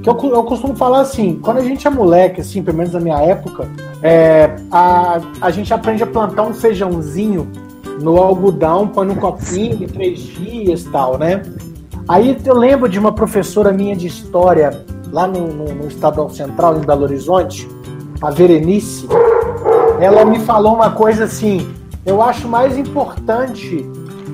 que 0.01 0.09
eu, 0.09 0.17
eu 0.31 0.43
costumo 0.43 0.75
falar 0.75 1.01
assim, 1.01 1.39
quando 1.41 1.57
a 1.57 1.63
gente 1.63 1.87
é 1.87 1.89
moleque, 1.89 2.41
assim, 2.41 2.61
pelo 2.63 2.77
menos 2.77 2.93
na 2.93 2.99
minha 2.99 3.19
época, 3.19 3.69
é, 4.01 4.55
a, 4.71 5.19
a 5.41 5.51
gente 5.51 5.73
aprende 5.73 6.03
a 6.03 6.07
plantar 6.07 6.43
um 6.43 6.53
feijãozinho 6.53 7.49
no 8.01 8.17
algodão, 8.17 8.87
põe 8.87 9.07
no 9.07 9.15
copinho 9.15 9.87
três 9.87 10.19
dias 10.19 10.83
tal, 10.85 11.17
né? 11.17 11.41
Aí 12.07 12.37
eu 12.45 12.55
lembro 12.55 12.87
de 12.87 12.97
uma 12.99 13.11
professora 13.11 13.71
minha 13.71 13.95
de 13.95 14.07
história 14.07 14.85
lá 15.11 15.27
no, 15.27 15.47
no, 15.47 15.73
no 15.73 15.87
Estadual 15.87 16.29
Central, 16.29 16.77
em 16.77 16.81
Belo 16.81 17.03
Horizonte, 17.03 17.67
a 18.21 18.29
Verenice, 18.29 19.07
ela 19.99 20.23
me 20.25 20.39
falou 20.39 20.75
uma 20.75 20.91
coisa 20.91 21.25
assim, 21.25 21.67
eu 22.05 22.21
acho 22.21 22.47
mais 22.47 22.77
importante 22.77 23.81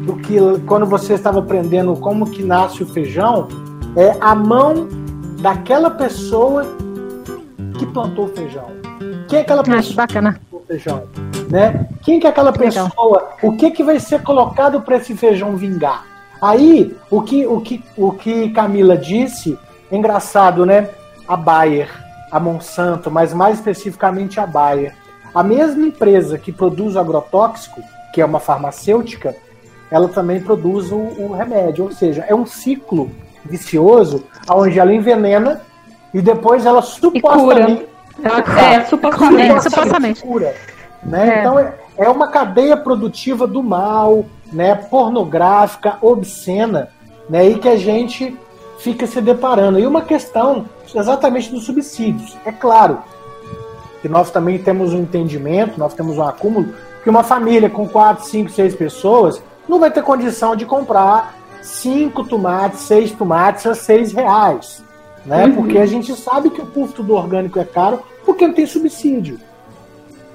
do 0.06 0.16
que 0.18 0.38
quando 0.66 0.86
você 0.86 1.14
estava 1.14 1.40
aprendendo 1.40 1.96
como 1.96 2.30
que 2.30 2.44
nasce 2.44 2.84
o 2.84 2.86
feijão, 2.86 3.48
é 3.96 4.16
a 4.20 4.36
mão 4.36 4.88
daquela 5.44 5.92
pessoa 5.92 6.66
que 7.78 7.86
plantou 7.88 8.26
o 8.26 8.28
feijão. 8.30 8.68
Quem 9.28 9.40
é 9.40 9.42
aquela 9.42 9.62
pessoa 9.62 9.96
bacana. 9.98 10.34
que 10.36 10.40
plantou 10.40 10.62
o 10.62 10.66
feijão? 10.66 11.04
Né? 11.50 11.90
Quem 12.02 12.18
que 12.18 12.26
é 12.26 12.30
aquela 12.30 12.50
Legal. 12.50 12.88
pessoa? 12.90 13.32
O 13.44 13.58
que 13.58 13.70
que 13.72 13.84
vai 13.84 14.00
ser 14.00 14.24
colocado 14.24 14.82
para 14.82 14.96
esse 14.96 15.14
feijão 15.18 15.58
vingar? 15.58 16.06
Aí, 16.42 16.96
o 17.12 17.22
que, 17.22 17.46
o, 17.46 17.60
que, 17.60 17.84
o 17.98 18.14
que 18.14 18.52
Camila 18.52 18.98
disse, 18.98 19.60
é 19.92 19.98
engraçado, 19.98 20.66
né? 20.66 20.90
A 21.28 21.36
Bayer, 21.36 21.90
a 22.32 22.40
Monsanto, 22.40 23.12
mas 23.12 23.34
mais 23.34 23.58
especificamente 23.58 24.40
a 24.40 24.48
Bayer. 24.48 24.96
A 25.36 25.44
mesma 25.44 25.86
empresa 25.86 26.38
que 26.38 26.54
produz 26.54 26.96
o 26.96 27.00
agrotóxico, 27.00 27.82
que 28.14 28.22
é 28.22 28.26
uma 28.26 28.40
farmacêutica, 28.40 29.36
ela 29.92 30.08
também 30.08 30.40
produz 30.40 30.90
o, 30.90 30.96
o 30.96 31.34
remédio. 31.34 31.84
Ou 31.84 31.92
seja, 31.92 32.24
é 32.30 32.34
um 32.34 32.46
ciclo 32.46 33.12
vicioso 33.46 34.24
onde 34.50 34.80
ela 34.80 34.94
envenena 34.94 35.62
e 36.14 36.22
depois 36.22 36.66
ela 36.66 36.82
supostamente 36.82 37.88
É, 38.24 38.86
supostamente. 38.86 39.52
É, 39.52 39.60
supostamente. 39.60 40.22
cura. 40.22 40.56
Né? 41.04 41.38
É. 41.38 41.40
Então 41.40 41.60
é, 41.60 41.74
é 41.98 42.10
uma 42.10 42.30
cadeia 42.30 42.78
produtiva 42.78 43.48
do 43.48 43.62
mal, 43.62 44.26
né? 44.52 44.76
pornográfica, 44.76 45.98
obscena, 46.02 46.90
né? 47.30 47.48
e 47.50 47.58
que 47.58 47.68
a 47.68 47.76
gente 47.76 48.38
fica 48.80 49.08
se 49.08 49.20
deparando. 49.20 49.80
E 49.80 49.88
uma 49.88 50.02
questão 50.02 50.66
exatamente 50.94 51.50
dos 51.50 51.66
subsídios. 51.66 52.38
É 52.46 52.52
claro 52.52 53.00
que 54.02 54.10
nós 54.10 54.30
também 54.30 54.60
temos 54.60 54.94
um 54.94 55.00
entendimento, 55.00 55.80
nós 55.80 55.94
temos 55.94 56.18
um 56.18 56.24
acúmulo, 56.24 56.74
que 57.04 57.10
uma 57.10 57.24
família 57.24 57.70
com 57.70 57.88
4, 57.88 58.26
5, 58.26 58.52
6 58.52 58.76
pessoas 58.76 59.42
não 59.68 59.80
vai 59.80 59.90
ter 59.90 60.04
condição 60.04 60.56
de 60.56 60.66
comprar 60.66 61.34
cinco 61.64 62.24
tomates, 62.24 62.82
seis 62.82 63.12
tomates 63.12 63.66
a 63.66 63.74
seis 63.74 64.12
reais. 64.12 64.84
Né? 65.26 65.48
Porque 65.56 65.78
a 65.78 65.86
gente 65.86 66.14
sabe 66.16 66.50
que 66.50 66.62
o 66.62 66.66
custo 66.66 67.02
do 67.02 67.14
orgânico 67.14 67.58
é 67.60 67.64
caro 67.64 68.02
porque 68.26 68.46
não 68.46 68.54
tem 68.54 68.66
subsídio. 68.66 69.40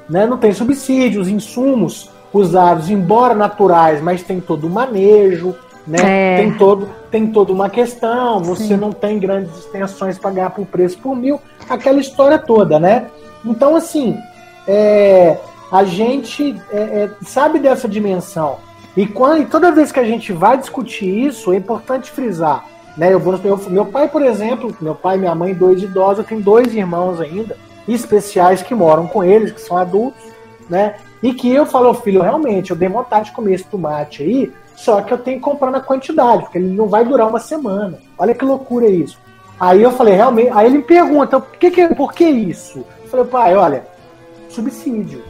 Né? 0.09 0.27
Não 0.27 0.39
tem 0.39 0.53
subsídio, 0.53 1.21
os 1.21 1.29
insumos 1.29 2.11
usados, 2.33 2.91
embora 2.91 3.35
naturais, 3.35 4.01
mas 4.01 4.23
tem 4.23 4.41
todo 4.41 4.67
o 4.67 4.71
manejo, 4.71 5.55
né? 5.87 5.99
É. 6.03 6.37
tem, 6.37 6.55
todo, 6.55 6.89
tem 7.11 7.27
toda 7.29 7.53
uma 7.53 7.71
questão, 7.71 8.43
você 8.43 8.77
não 8.77 8.93
tem 8.93 9.19
grandes 9.19 9.57
extensões 9.59 10.19
para 10.19 10.31
ganhar 10.31 10.51
por 10.51 10.67
preço 10.67 10.99
por 10.99 11.17
mil, 11.17 11.41
aquela 11.69 11.99
história 11.99 12.39
toda, 12.39 12.79
né? 12.79 13.07
Então, 13.45 13.75
assim, 13.75 14.19
é, 14.67 15.39
a 15.73 15.85
gente 15.85 16.61
é, 16.71 16.77
é, 16.79 17.11
sabe 17.23 17.59
dessa 17.59 17.89
dimensão. 17.89 18.57
E, 18.99 19.07
quando, 19.07 19.43
e 19.43 19.45
toda 19.47 19.71
vez 19.71 19.93
que 19.93 20.01
a 20.01 20.05
gente 20.05 20.33
vai 20.33 20.59
discutir 20.59 21.07
isso, 21.09 21.53
é 21.53 21.57
importante 21.57 22.11
frisar. 22.11 22.65
Né? 22.97 23.15
Eu 23.15 23.21
vou, 23.21 23.39
eu- 23.45 23.71
meu 23.71 23.87
pai, 23.87 24.09
por 24.09 24.23
exemplo, 24.23 24.77
meu 24.81 24.93
pai 24.93 25.15
e 25.15 25.21
minha 25.21 25.37
mãe, 25.37 25.55
dois 25.55 25.81
idosos, 25.81 26.19
eu 26.19 26.25
tenho 26.25 26.41
dois 26.41 26.75
irmãos 26.75 27.21
ainda, 27.21 27.57
especiais 27.87 28.61
que 28.61 28.75
moram 28.75 29.07
com 29.07 29.23
eles, 29.23 29.53
que 29.53 29.61
são 29.61 29.77
adultos, 29.77 30.21
né? 30.69 30.97
E 31.23 31.33
que 31.33 31.49
eu 31.49 31.65
falo, 31.65 31.95
filho, 31.95 32.23
realmente, 32.23 32.73
eu 32.73 32.77
dei 32.77 32.89
vontade 32.89 33.27
de 33.27 33.37
comer 33.37 33.55
esse 33.55 33.67
tomate 33.67 34.25
aí, 34.25 34.53
só 34.75 35.01
que 35.01 35.15
eu 35.15 35.19
tenho 35.19 35.37
que 35.39 35.45
comprar 35.45 35.71
na 35.71 35.81
quantidade, 35.81 36.43
porque 36.43 36.59
ele 36.59 36.75
não 36.75 36.89
vai 36.89 37.05
durar 37.05 37.29
uma 37.29 37.39
semana. 37.39 38.01
Olha 38.19 38.35
que 38.35 38.45
loucura 38.45 38.89
isso. 38.89 39.17
Aí 39.61 39.81
eu 39.81 39.93
falei, 39.93 40.15
realmente, 40.15 40.51
aí 40.53 40.67
ele 40.67 40.79
me 40.79 40.83
pergunta, 40.85 41.39
por 41.39 41.57
que, 41.57 41.71
que, 41.71 41.95
por 41.95 42.13
que 42.13 42.25
isso? 42.25 42.85
Eu 43.05 43.09
falei, 43.09 43.27
pai, 43.27 43.55
olha, 43.55 43.87
subsídio, 44.49 45.23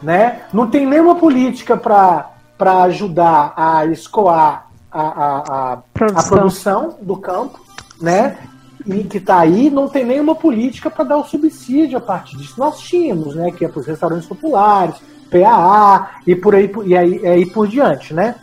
né? 0.00 0.42
Não 0.52 0.70
tem 0.70 0.86
nenhuma 0.86 1.16
política 1.16 1.76
para 1.76 2.35
ajudar 2.84 3.52
a 3.56 3.84
escoar 3.86 4.66
a, 4.90 5.00
a, 5.00 5.36
a, 5.38 5.72
a 5.72 5.76
Produção. 5.92 6.28
produção 6.38 6.96
do 7.02 7.16
campo, 7.16 7.60
né? 8.00 8.38
E 8.86 9.02
que 9.04 9.18
está 9.18 9.40
aí, 9.40 9.68
não 9.68 9.88
tem 9.88 10.04
nenhuma 10.04 10.34
política 10.34 10.88
para 10.88 11.04
dar 11.04 11.16
o 11.16 11.24
subsídio 11.24 11.98
a 11.98 12.00
partir 12.00 12.36
disso. 12.36 12.54
Nós 12.56 12.78
tínhamos, 12.78 13.34
né? 13.34 13.50
Que 13.50 13.64
é 13.64 13.68
para 13.68 13.80
os 13.80 13.86
restaurantes 13.86 14.28
populares, 14.28 14.94
PAA 15.30 16.10
e 16.26 16.36
por 16.36 16.54
aí, 16.54 16.68
por- 16.68 16.86
e 16.86 16.96
aí, 16.96 17.26
aí 17.26 17.46
por 17.46 17.66
diante, 17.66 18.14
né? 18.14 18.36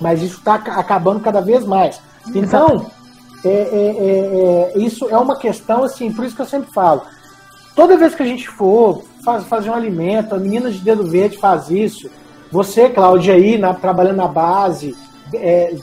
Mas 0.00 0.22
isso 0.22 0.38
está 0.38 0.54
acabando 0.54 1.20
cada 1.20 1.40
vez 1.40 1.64
mais. 1.66 2.00
Então, 2.34 2.86
é, 3.44 3.48
é, 3.48 3.52
é, 3.52 4.72
é, 4.74 4.78
isso 4.78 5.08
é 5.08 5.18
uma 5.18 5.36
questão, 5.36 5.84
assim, 5.84 6.12
por 6.12 6.24
isso 6.24 6.34
que 6.34 6.42
eu 6.42 6.46
sempre 6.46 6.72
falo. 6.72 7.02
Toda 7.76 7.96
vez 7.96 8.14
que 8.14 8.22
a 8.22 8.26
gente 8.26 8.48
for 8.48 9.02
faz, 9.24 9.44
fazer 9.44 9.70
um 9.70 9.74
alimento, 9.74 10.34
a 10.34 10.38
menina 10.38 10.70
de 10.70 10.78
dedo 10.78 11.04
verde 11.06 11.36
faz 11.38 11.68
isso. 11.70 12.10
Você, 12.50 12.88
Cláudia, 12.88 13.34
aí, 13.34 13.58
na- 13.58 13.74
trabalhando 13.74 14.16
na 14.16 14.28
base, 14.28 14.96
é, 15.34 15.74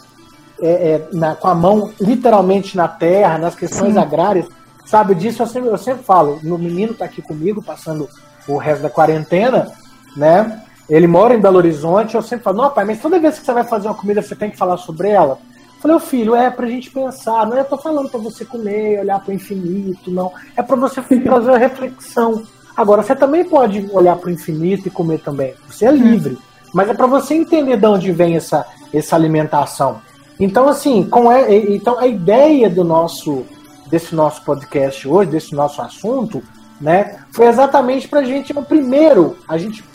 é, 0.61 0.68
é, 0.70 1.07
na- 1.13 1.36
com 1.36 1.47
a 1.47 1.55
mão 1.55 1.91
literalmente 1.99 2.76
na 2.76 2.88
terra, 2.88 3.38
nas 3.38 3.55
questões 3.55 3.93
Sim. 3.93 3.99
agrárias, 3.99 4.47
sabe 4.86 5.13
disso? 5.16 5.43
Eu 5.43 5.47
sempre, 5.47 5.70
eu 5.70 5.78
sempre 5.78 6.03
falo. 6.03 6.39
Meu 6.41 6.57
menino 6.57 6.93
está 6.93 7.05
aqui 7.05 7.22
comigo, 7.22 7.61
passando 7.61 8.07
o 8.47 8.57
resto 8.57 8.82
da 8.82 8.89
quarentena, 8.89 9.72
né? 10.16 10.61
Ele 10.89 11.07
mora 11.07 11.34
em 11.36 11.39
Belo 11.41 11.57
Horizonte. 11.57 12.16
Eu 12.16 12.22
sempre 12.22 12.43
falo, 12.43 12.57
não, 12.57 12.70
pai, 12.70 12.86
mas 12.86 12.99
toda 13.01 13.20
vez 13.20 13.39
que 13.39 13.45
você 13.45 13.53
vai 13.53 13.63
fazer 13.63 13.88
uma 13.88 13.95
comida, 13.95 14.22
você 14.22 14.36
tem 14.36 14.49
que 14.51 14.57
falar 14.57 14.78
sobre 14.78 15.09
ela. 15.09 15.38
Eu 15.76 15.82
Falei, 15.82 15.97
ô 15.97 15.99
filho, 15.99 16.34
é 16.36 16.49
pra 16.49 16.66
gente 16.68 16.89
pensar, 16.89 17.45
não 17.45 17.57
é 17.57 17.63
tô 17.63 17.78
falando 17.78 18.09
pra 18.09 18.20
você 18.20 18.43
comer, 18.43 18.99
olhar 19.01 19.20
pro 19.20 19.34
infinito, 19.34 20.09
não. 20.09 20.32
É 20.55 20.63
pra 20.63 20.76
você 20.76 20.99
fazer 21.01 21.49
uma 21.49 21.57
reflexão. 21.59 22.43
Agora, 22.76 23.03
você 23.03 23.16
também 23.16 23.45
pode 23.45 23.88
olhar 23.93 24.16
pro 24.16 24.32
infinito 24.32 24.88
e 24.88 24.91
comer 24.91 25.20
também. 25.20 25.53
Você 25.68 25.86
é 25.86 25.91
livre. 25.91 26.38
Mas 26.76 26.89
é 26.89 26.93
pra 26.93 27.07
você 27.07 27.34
entender 27.36 27.78
de 27.78 27.86
onde 27.88 28.11
vem 28.11 28.36
essa, 28.36 28.65
essa 28.93 29.15
alimentação. 29.15 30.01
Então, 30.38 30.67
assim, 30.67 31.05
com 31.05 31.32
é, 31.32 31.49
e- 31.49 31.78
então 31.78 31.97
a 31.97 32.05
ideia 32.05 32.69
do 32.69 32.84
nosso 32.84 33.45
desse 33.88 34.13
nosso 34.13 34.43
podcast 34.43 35.07
hoje, 35.07 35.30
desse 35.32 35.55
nosso 35.55 35.82
assunto, 35.82 36.43
né, 36.82 37.19
foi 37.32 37.45
exatamente 37.47 38.09
pra 38.09 38.23
gente, 38.23 38.53
primeiro, 38.67 39.38
a 39.47 39.57
gente 39.57 39.86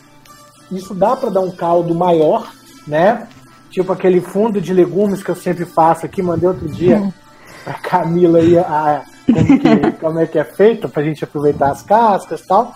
isso 0.71 0.95
dá 0.95 1.15
para 1.15 1.29
dar 1.29 1.41
um 1.41 1.51
caldo 1.51 1.93
maior, 1.93 2.51
né? 2.87 3.27
Tipo 3.69 3.91
aquele 3.93 4.19
fundo 4.19 4.59
de 4.59 4.73
legumes 4.73 5.21
que 5.21 5.29
eu 5.29 5.35
sempre 5.35 5.65
faço 5.65 6.03
aqui, 6.05 6.23
mandei 6.23 6.49
outro 6.49 6.67
dia 6.67 7.13
pra 7.63 7.73
Camila 7.75 8.39
aí 8.39 8.57
a, 8.57 9.03
como, 9.27 9.59
que, 9.59 9.91
como 10.01 10.19
é 10.19 10.25
que 10.25 10.39
é 10.39 10.43
feito, 10.45 10.89
pra 10.89 11.03
gente 11.03 11.23
aproveitar 11.23 11.69
as 11.69 11.83
cascas 11.83 12.39
e 12.41 12.47
tal. 12.47 12.73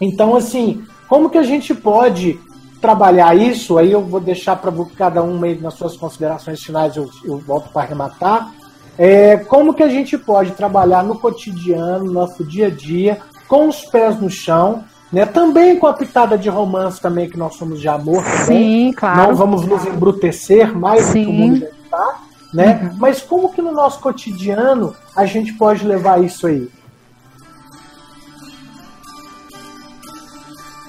Então, 0.00 0.34
assim, 0.34 0.84
como 1.08 1.30
que 1.30 1.38
a 1.38 1.42
gente 1.44 1.74
pode 1.74 2.40
trabalhar 2.82 3.34
isso? 3.34 3.78
Aí 3.78 3.92
eu 3.92 4.02
vou 4.02 4.20
deixar 4.20 4.56
para 4.56 4.72
cada 4.96 5.22
um 5.22 5.42
aí 5.44 5.58
nas 5.58 5.74
suas 5.74 5.96
considerações 5.96 6.60
finais, 6.60 6.96
eu, 6.96 7.08
eu 7.24 7.38
volto 7.38 7.70
para 7.70 7.82
arrematar. 7.82 8.52
É, 8.98 9.36
como 9.36 9.72
que 9.72 9.82
a 9.82 9.88
gente 9.88 10.18
pode 10.18 10.50
trabalhar 10.50 11.02
no 11.02 11.18
cotidiano, 11.18 12.04
no 12.04 12.12
nosso 12.12 12.44
dia 12.44 12.66
a 12.66 12.70
dia, 12.70 13.18
com 13.48 13.68
os 13.68 13.84
pés 13.84 14.20
no 14.20 14.28
chão, 14.28 14.84
né? 15.12 15.24
Também 15.24 15.78
com 15.78 15.86
a 15.86 15.92
pitada 15.92 16.36
de 16.36 16.48
romance 16.48 17.00
também, 17.00 17.30
que 17.30 17.38
nós 17.38 17.54
somos 17.54 17.80
de 17.80 17.88
amor 17.88 18.22
também. 18.22 18.44
Sim, 18.44 18.92
claro. 18.92 19.28
Não 19.28 19.34
vamos 19.34 19.64
nos 19.64 19.86
embrutecer 19.86 20.76
mais 20.76 21.06
do 21.06 21.12
que 21.12 21.18
o 21.20 21.24
Sim. 21.24 21.32
mundo 21.32 21.60
já 21.60 21.66
está, 21.66 22.18
né? 22.52 22.94
Mas 22.98 23.22
como 23.22 23.52
que 23.52 23.62
no 23.62 23.72
nosso 23.72 24.00
cotidiano 24.00 24.94
a 25.14 25.24
gente 25.24 25.54
pode 25.54 25.86
levar 25.86 26.22
isso 26.22 26.46
aí? 26.46 26.68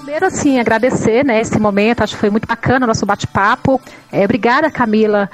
Primeiro, 0.04 0.26
assim, 0.26 0.60
agradecer 0.60 1.24
né, 1.24 1.40
esse 1.40 1.58
momento, 1.58 2.02
acho 2.02 2.12
que 2.14 2.20
foi 2.20 2.28
muito 2.28 2.46
bacana 2.46 2.84
o 2.84 2.86
nosso 2.86 3.06
bate-papo. 3.06 3.80
É, 4.12 4.22
obrigada, 4.22 4.70
Camila, 4.70 5.30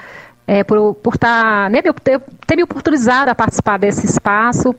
é, 0.47 0.63
por, 0.63 0.93
por 0.95 1.17
tá, 1.17 1.67
né, 1.69 1.81
me- 1.83 1.91
ter, 1.91 2.21
ter 2.47 2.55
me 2.55 2.63
oportunizado 2.63 3.29
a 3.29 3.35
participar 3.35 3.77
desse 3.77 4.05
espaço. 4.05 4.73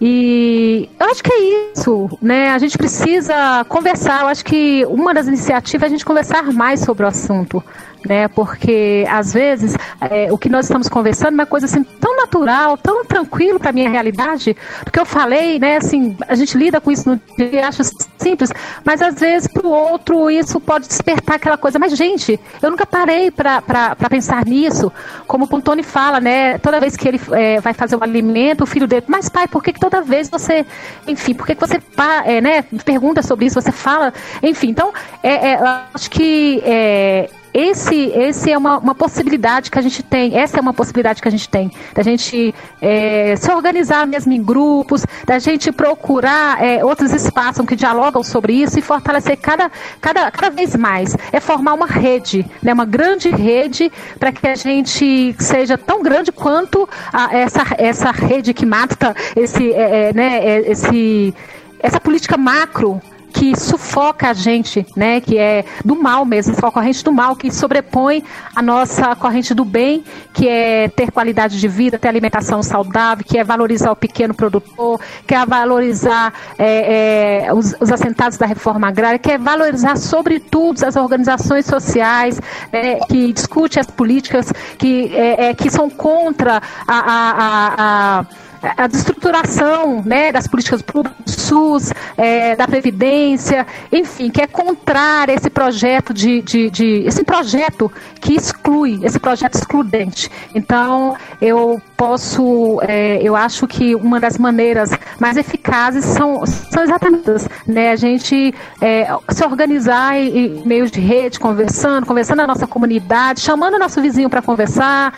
E 0.00 0.88
eu 0.98 1.06
acho 1.10 1.24
que 1.24 1.32
é 1.32 1.72
isso, 1.72 2.16
né? 2.22 2.50
A 2.50 2.58
gente 2.60 2.78
precisa 2.78 3.64
conversar. 3.68 4.20
Eu 4.20 4.28
acho 4.28 4.44
que 4.44 4.86
uma 4.86 5.12
das 5.12 5.26
iniciativas 5.26 5.82
é 5.82 5.86
a 5.86 5.90
gente 5.90 6.04
conversar 6.04 6.44
mais 6.52 6.78
sobre 6.78 7.04
o 7.04 7.08
assunto. 7.08 7.60
Né, 8.04 8.26
porque 8.26 9.06
às 9.08 9.32
vezes 9.32 9.76
é, 10.00 10.26
o 10.32 10.36
que 10.36 10.48
nós 10.48 10.66
estamos 10.66 10.88
conversando 10.88 11.34
é 11.34 11.34
uma 11.34 11.46
coisa 11.46 11.66
assim 11.66 11.84
tão 11.84 12.16
natural, 12.16 12.76
tão 12.76 13.04
tranquilo 13.04 13.60
para 13.60 13.70
minha 13.70 13.88
realidade, 13.88 14.56
porque 14.82 14.98
eu 14.98 15.04
falei, 15.04 15.60
né, 15.60 15.76
assim, 15.76 16.16
a 16.26 16.34
gente 16.34 16.58
lida 16.58 16.80
com 16.80 16.90
isso 16.90 17.08
no 17.08 17.20
dia 17.36 17.68
acha 17.68 17.84
simples, 18.18 18.50
mas 18.84 19.00
às 19.00 19.20
vezes 19.20 19.46
para 19.46 19.64
o 19.64 19.70
outro 19.70 20.28
isso 20.30 20.58
pode 20.58 20.88
despertar 20.88 21.36
aquela 21.36 21.56
coisa. 21.56 21.78
Mas 21.78 21.96
gente, 21.96 22.40
eu 22.60 22.70
nunca 22.70 22.84
parei 22.84 23.30
para 23.30 23.94
pensar 24.10 24.44
nisso, 24.44 24.90
como 25.26 25.44
o 25.44 25.48
Pontoni 25.48 25.82
fala, 25.82 26.20
né, 26.20 26.58
toda 26.58 26.80
vez 26.80 26.96
que 26.96 27.06
ele 27.06 27.20
é, 27.32 27.60
vai 27.60 27.72
fazer 27.72 27.96
um 27.96 28.02
alimento, 28.02 28.64
o 28.64 28.66
filho 28.66 28.86
dele, 28.86 29.04
mas 29.06 29.28
pai, 29.28 29.46
por 29.46 29.62
que, 29.62 29.72
que 29.72 29.80
toda 29.80 30.02
vez 30.02 30.28
você, 30.28 30.66
enfim, 31.06 31.34
por 31.34 31.46
que, 31.46 31.54
que 31.54 31.60
você 31.60 31.80
é, 32.24 32.40
né, 32.40 32.62
pergunta 32.84 33.22
sobre 33.22 33.46
isso, 33.46 33.60
você 33.60 33.72
fala, 33.72 34.12
enfim, 34.42 34.70
então 34.70 34.92
é, 35.22 35.52
é, 35.52 35.60
acho 35.94 36.10
que 36.10 36.62
é, 36.64 37.28
esse, 37.54 37.94
esse 37.94 38.50
é 38.50 38.56
uma, 38.56 38.78
uma 38.78 38.94
possibilidade 38.94 39.70
que 39.70 39.78
a 39.78 39.82
gente 39.82 40.02
tem, 40.02 40.36
essa 40.38 40.58
é 40.58 40.60
uma 40.60 40.72
possibilidade 40.72 41.20
que 41.20 41.28
a 41.28 41.30
gente 41.30 41.48
tem, 41.48 41.70
da 41.94 42.02
gente 42.02 42.54
é, 42.80 43.36
se 43.36 43.50
organizar 43.52 44.06
mesmo 44.06 44.32
em 44.32 44.42
grupos, 44.42 45.04
da 45.26 45.38
gente 45.38 45.70
procurar 45.70 46.62
é, 46.62 46.84
outros 46.84 47.12
espaços 47.12 47.64
que 47.66 47.76
dialogam 47.76 48.22
sobre 48.22 48.54
isso 48.54 48.78
e 48.78 48.82
fortalecer 48.82 49.36
cada, 49.36 49.70
cada, 50.00 50.30
cada 50.30 50.50
vez 50.50 50.74
mais. 50.74 51.16
É 51.32 51.40
formar 51.40 51.74
uma 51.74 51.86
rede, 51.86 52.46
né, 52.62 52.72
uma 52.72 52.86
grande 52.86 53.28
rede 53.28 53.92
para 54.18 54.32
que 54.32 54.46
a 54.46 54.54
gente 54.54 55.34
seja 55.38 55.76
tão 55.76 56.02
grande 56.02 56.32
quanto 56.32 56.88
a, 57.12 57.36
essa, 57.36 57.62
essa 57.76 58.10
rede 58.10 58.54
que 58.54 58.64
mata 58.64 59.14
esse, 59.36 59.72
é, 59.72 60.08
é 60.08 60.12
né, 60.12 60.38
é, 60.42 60.70
esse, 60.70 61.34
essa 61.80 62.00
política 62.00 62.36
macro 62.36 63.00
que 63.32 63.58
sufoca 63.58 64.30
a 64.30 64.32
gente, 64.32 64.86
né? 64.94 65.20
Que 65.20 65.38
é 65.38 65.64
do 65.84 65.96
mal 65.96 66.24
mesmo, 66.24 66.54
a 66.62 66.70
corrente 66.70 67.02
do 67.02 67.12
mal, 67.12 67.34
que 67.34 67.50
sobrepõe 67.50 68.22
a 68.54 68.62
nossa 68.62 69.16
corrente 69.16 69.54
do 69.54 69.64
bem, 69.64 70.04
que 70.32 70.48
é 70.48 70.88
ter 70.88 71.10
qualidade 71.10 71.58
de 71.58 71.68
vida, 71.68 71.98
ter 71.98 72.08
alimentação 72.08 72.62
saudável, 72.62 73.24
que 73.24 73.38
é 73.38 73.44
valorizar 73.44 73.90
o 73.90 73.96
pequeno 73.96 74.34
produtor, 74.34 75.00
que 75.26 75.34
é 75.34 75.46
valorizar 75.46 76.32
é, 76.58 77.46
é, 77.46 77.54
os, 77.54 77.74
os, 77.80 77.90
assentados 77.90 78.38
da 78.38 78.46
reforma 78.46 78.88
agrária, 78.88 79.18
que 79.18 79.32
é 79.32 79.38
valorizar, 79.38 79.96
sobretudo, 79.96 80.84
as 80.84 80.96
organizações 80.96 81.66
sociais, 81.66 82.40
né, 82.72 83.00
que 83.08 83.32
discutem 83.32 83.80
as 83.80 83.86
políticas 83.86 84.52
que, 84.78 85.14
é, 85.14 85.46
é 85.46 85.54
que 85.54 85.70
são 85.70 85.88
contra 85.88 86.60
a, 86.86 86.98
a, 86.98 87.30
a, 87.30 88.20
a 88.20 88.26
a 88.62 88.86
destruturação 88.86 90.02
né, 90.04 90.30
das 90.30 90.46
políticas 90.46 90.82
públicas, 90.82 91.18
do 91.24 91.30
SUS, 91.30 91.92
é, 92.16 92.54
da 92.54 92.66
Previdência, 92.66 93.66
enfim, 93.90 94.30
que 94.30 94.40
é 94.40 94.46
contrário 94.46 95.34
esse 95.34 95.50
projeto 95.50 96.14
de, 96.14 96.40
de, 96.42 96.70
de, 96.70 97.02
esse 97.04 97.24
projeto 97.24 97.90
que 98.20 98.34
exclui, 98.34 99.00
esse 99.02 99.18
projeto 99.18 99.54
excludente. 99.54 100.30
Então, 100.54 101.16
eu 101.40 101.80
posso, 101.96 102.80
é, 102.82 103.20
eu 103.22 103.34
acho 103.36 103.66
que 103.66 103.94
uma 103.94 104.20
das 104.20 104.38
maneiras 104.38 104.90
mais 105.18 105.36
eficazes 105.36 106.04
são, 106.04 106.44
são 106.46 106.82
exatamente 106.82 107.22
né, 107.66 107.90
a 107.90 107.96
gente 107.96 108.54
é, 108.80 109.08
se 109.28 109.44
organizar 109.44 110.16
em, 110.16 110.58
em 110.58 110.66
meios 110.66 110.90
de 110.90 111.00
rede, 111.00 111.38
conversando, 111.38 112.06
conversando 112.06 112.38
na 112.38 112.46
nossa 112.46 112.66
comunidade, 112.66 113.40
chamando 113.40 113.74
o 113.74 113.78
nosso 113.78 114.00
vizinho 114.00 114.30
para 114.30 114.42
conversar, 114.42 115.14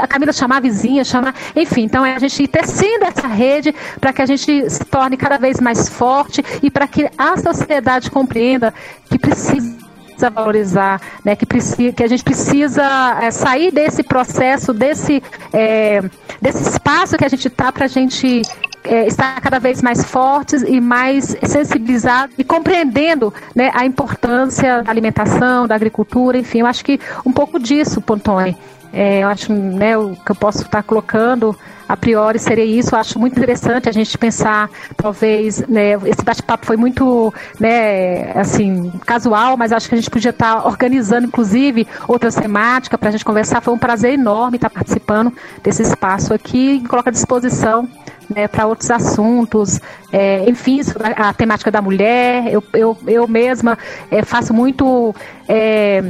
a 0.00 0.06
Camila 0.06 0.32
chamar 0.32 0.58
a 0.58 0.60
vizinha, 0.60 1.04
chamar, 1.04 1.34
enfim, 1.54 1.82
então 1.84 2.04
é 2.04 2.14
a 2.14 2.18
gente 2.18 2.42
ir 2.42 2.48
construindo 2.86 3.02
essa 3.02 3.26
rede 3.26 3.74
para 4.00 4.12
que 4.12 4.22
a 4.22 4.26
gente 4.26 4.70
se 4.70 4.84
torne 4.84 5.16
cada 5.16 5.38
vez 5.38 5.60
mais 5.60 5.88
forte 5.88 6.42
e 6.62 6.70
para 6.70 6.86
que 6.86 7.10
a 7.18 7.36
sociedade 7.36 8.10
compreenda 8.10 8.72
que 9.10 9.18
precisa 9.18 10.30
valorizar, 10.32 11.00
né, 11.24 11.36
que, 11.36 11.44
precisa, 11.44 11.92
que 11.92 12.02
a 12.02 12.06
gente 12.06 12.24
precisa 12.24 13.18
é, 13.20 13.30
sair 13.30 13.70
desse 13.70 14.02
processo, 14.02 14.72
desse, 14.72 15.22
é, 15.52 16.02
desse 16.40 16.70
espaço 16.70 17.18
que 17.18 17.24
a 17.24 17.28
gente 17.28 17.48
está 17.48 17.70
para 17.70 17.84
a 17.84 17.88
gente 17.88 18.40
é, 18.84 19.06
estar 19.06 19.38
cada 19.42 19.58
vez 19.58 19.82
mais 19.82 20.04
fortes 20.04 20.62
e 20.62 20.80
mais 20.80 21.36
sensibilizados 21.42 22.34
e 22.38 22.44
compreendendo 22.44 23.34
né, 23.54 23.70
a 23.74 23.84
importância 23.84 24.82
da 24.82 24.90
alimentação, 24.90 25.66
da 25.66 25.74
agricultura, 25.74 26.38
enfim, 26.38 26.60
eu 26.60 26.66
acho 26.66 26.84
que 26.84 26.98
um 27.24 27.32
pouco 27.32 27.58
disso, 27.58 28.00
Pontone. 28.00 28.56
É, 28.92 29.22
eu 29.22 29.28
acho 29.28 29.52
né, 29.52 29.98
o 29.98 30.16
que 30.16 30.30
eu 30.30 30.36
posso 30.36 30.62
estar 30.62 30.82
colocando 30.82 31.54
a 31.88 31.96
priori 31.96 32.38
seria 32.38 32.64
isso. 32.64 32.94
Eu 32.94 32.98
acho 32.98 33.18
muito 33.18 33.36
interessante 33.38 33.88
a 33.88 33.92
gente 33.92 34.16
pensar, 34.18 34.70
talvez, 34.96 35.66
né, 35.66 35.92
esse 36.04 36.24
bate-papo 36.24 36.66
foi 36.66 36.76
muito, 36.76 37.32
né, 37.58 38.32
assim, 38.32 38.92
casual, 39.04 39.56
mas 39.56 39.72
acho 39.72 39.88
que 39.88 39.94
a 39.94 39.98
gente 39.98 40.10
podia 40.10 40.30
estar 40.30 40.66
organizando, 40.66 41.26
inclusive, 41.26 41.86
outras 42.08 42.34
temáticas 42.34 42.98
para 42.98 43.08
a 43.08 43.12
gente 43.12 43.24
conversar. 43.24 43.60
Foi 43.60 43.74
um 43.74 43.78
prazer 43.78 44.12
enorme 44.12 44.56
estar 44.56 44.70
participando 44.70 45.32
desse 45.62 45.82
espaço 45.82 46.34
aqui 46.34 46.82
e 46.84 46.88
coloca 46.88 47.10
à 47.10 47.12
disposição 47.12 47.88
né, 48.28 48.48
para 48.48 48.66
outros 48.66 48.90
assuntos, 48.90 49.80
é, 50.12 50.48
enfim, 50.48 50.80
a, 51.16 51.28
a, 51.28 51.32
temática 51.32 51.70
da 51.70 51.80
mulher. 51.80 52.52
Eu, 52.52 52.62
eu, 52.72 52.98
eu 53.06 53.28
mesma 53.28 53.78
é, 54.10 54.24
faço 54.24 54.52
muito. 54.52 55.14
É, 55.48 56.02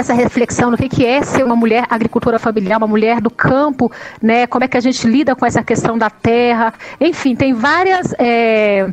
essa 0.00 0.12
reflexão 0.12 0.70
no 0.70 0.76
que, 0.76 0.88
que 0.88 1.06
é 1.06 1.22
ser 1.22 1.44
uma 1.44 1.56
mulher 1.56 1.86
agricultora 1.88 2.38
familiar, 2.38 2.78
uma 2.78 2.86
mulher 2.86 3.20
do 3.20 3.30
campo, 3.30 3.90
né? 4.20 4.46
Como 4.46 4.64
é 4.64 4.68
que 4.68 4.76
a 4.76 4.80
gente 4.80 5.06
lida 5.06 5.36
com 5.36 5.46
essa 5.46 5.62
questão 5.62 5.96
da 5.96 6.10
terra, 6.10 6.74
enfim, 7.00 7.36
tem 7.36 7.52
várias 7.52 8.14
é, 8.18 8.90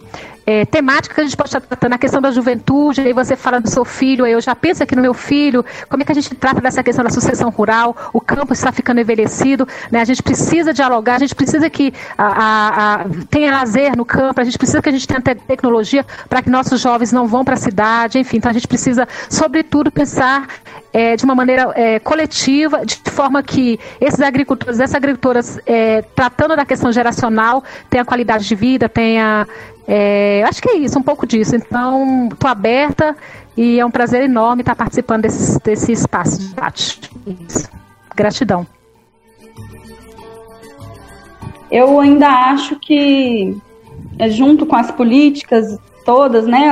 é, 0.47 0.63
temática 0.63 1.13
que 1.13 1.19
a 1.19 1.23
gente 1.25 1.35
pode 1.35 1.49
estar 1.49 1.59
tratando, 1.59 1.91
a 1.91 1.97
questão 1.97 2.21
da 2.21 2.31
juventude, 2.31 3.01
aí 3.01 3.11
você 3.11 3.35
fala 3.35 3.59
do 3.59 3.69
seu 3.69 3.83
filho, 3.83 4.23
aí 4.23 4.31
eu 4.31 4.39
já 4.39 4.55
penso 4.55 4.81
aqui 4.81 4.95
no 4.95 5.01
meu 5.01 5.13
filho, 5.13 5.63
como 5.89 6.01
é 6.01 6.05
que 6.05 6.11
a 6.13 6.15
gente 6.15 6.33
trata 6.35 6.61
dessa 6.61 6.81
questão 6.81 7.03
da 7.03 7.11
sucessão 7.11 7.49
rural, 7.49 7.93
o 8.13 8.21
campo 8.21 8.53
está 8.53 8.71
ficando 8.71 9.01
envelhecido, 9.01 9.67
né? 9.91 9.99
a 9.99 10.05
gente 10.05 10.23
precisa 10.23 10.73
dialogar, 10.73 11.15
a 11.15 11.19
gente 11.19 11.35
precisa 11.35 11.69
que 11.69 11.93
a, 12.17 12.25
a, 12.27 12.93
a, 12.93 13.05
tenha 13.29 13.51
lazer 13.51 13.97
no 13.97 14.05
campo, 14.05 14.39
a 14.39 14.43
gente 14.45 14.57
precisa 14.57 14.81
que 14.81 14.87
a 14.87 14.91
gente 14.91 15.05
tenha 15.05 15.19
tecnologia 15.19 16.05
para 16.29 16.41
que 16.41 16.49
nossos 16.49 16.79
jovens 16.79 17.11
não 17.11 17.27
vão 17.27 17.43
para 17.43 17.55
a 17.55 17.57
cidade, 17.57 18.17
enfim, 18.17 18.37
então 18.37 18.49
a 18.49 18.53
gente 18.53 18.69
precisa, 18.69 19.05
sobretudo, 19.29 19.91
pensar 19.91 20.47
é, 20.93 21.17
de 21.17 21.25
uma 21.25 21.35
maneira 21.35 21.73
é, 21.75 21.99
coletiva, 21.99 22.85
de 22.85 22.95
forma 23.11 23.43
que 23.43 23.77
esses 23.99 24.21
agricultores, 24.21 24.79
essas 24.79 24.95
agricultoras, 24.95 25.59
é, 25.65 26.01
tratando 26.01 26.55
da 26.55 26.65
questão 26.65 26.89
geracional, 26.89 27.63
tenha 27.89 28.05
qualidade 28.05 28.47
de 28.47 28.55
vida, 28.55 28.87
tenha 28.87 29.45
é, 29.87 30.43
acho 30.43 30.61
que 30.61 30.69
é 30.69 30.75
isso, 30.75 30.99
um 30.99 31.03
pouco 31.03 31.25
disso. 31.25 31.55
Então, 31.55 32.27
estou 32.31 32.49
aberta 32.49 33.15
e 33.55 33.79
é 33.79 33.85
um 33.85 33.91
prazer 33.91 34.23
enorme 34.23 34.61
estar 34.61 34.75
participando 34.75 35.21
desse, 35.21 35.59
desse 35.63 35.91
espaço 35.93 36.39
de 36.39 36.47
debate. 36.49 36.99
Gratidão. 38.13 38.67
Eu 41.71 41.99
ainda 41.99 42.27
acho 42.27 42.77
que, 42.79 43.57
é, 44.19 44.29
junto 44.29 44.65
com 44.65 44.75
as 44.75 44.91
políticas 44.91 45.77
todas, 46.05 46.45
né, 46.45 46.71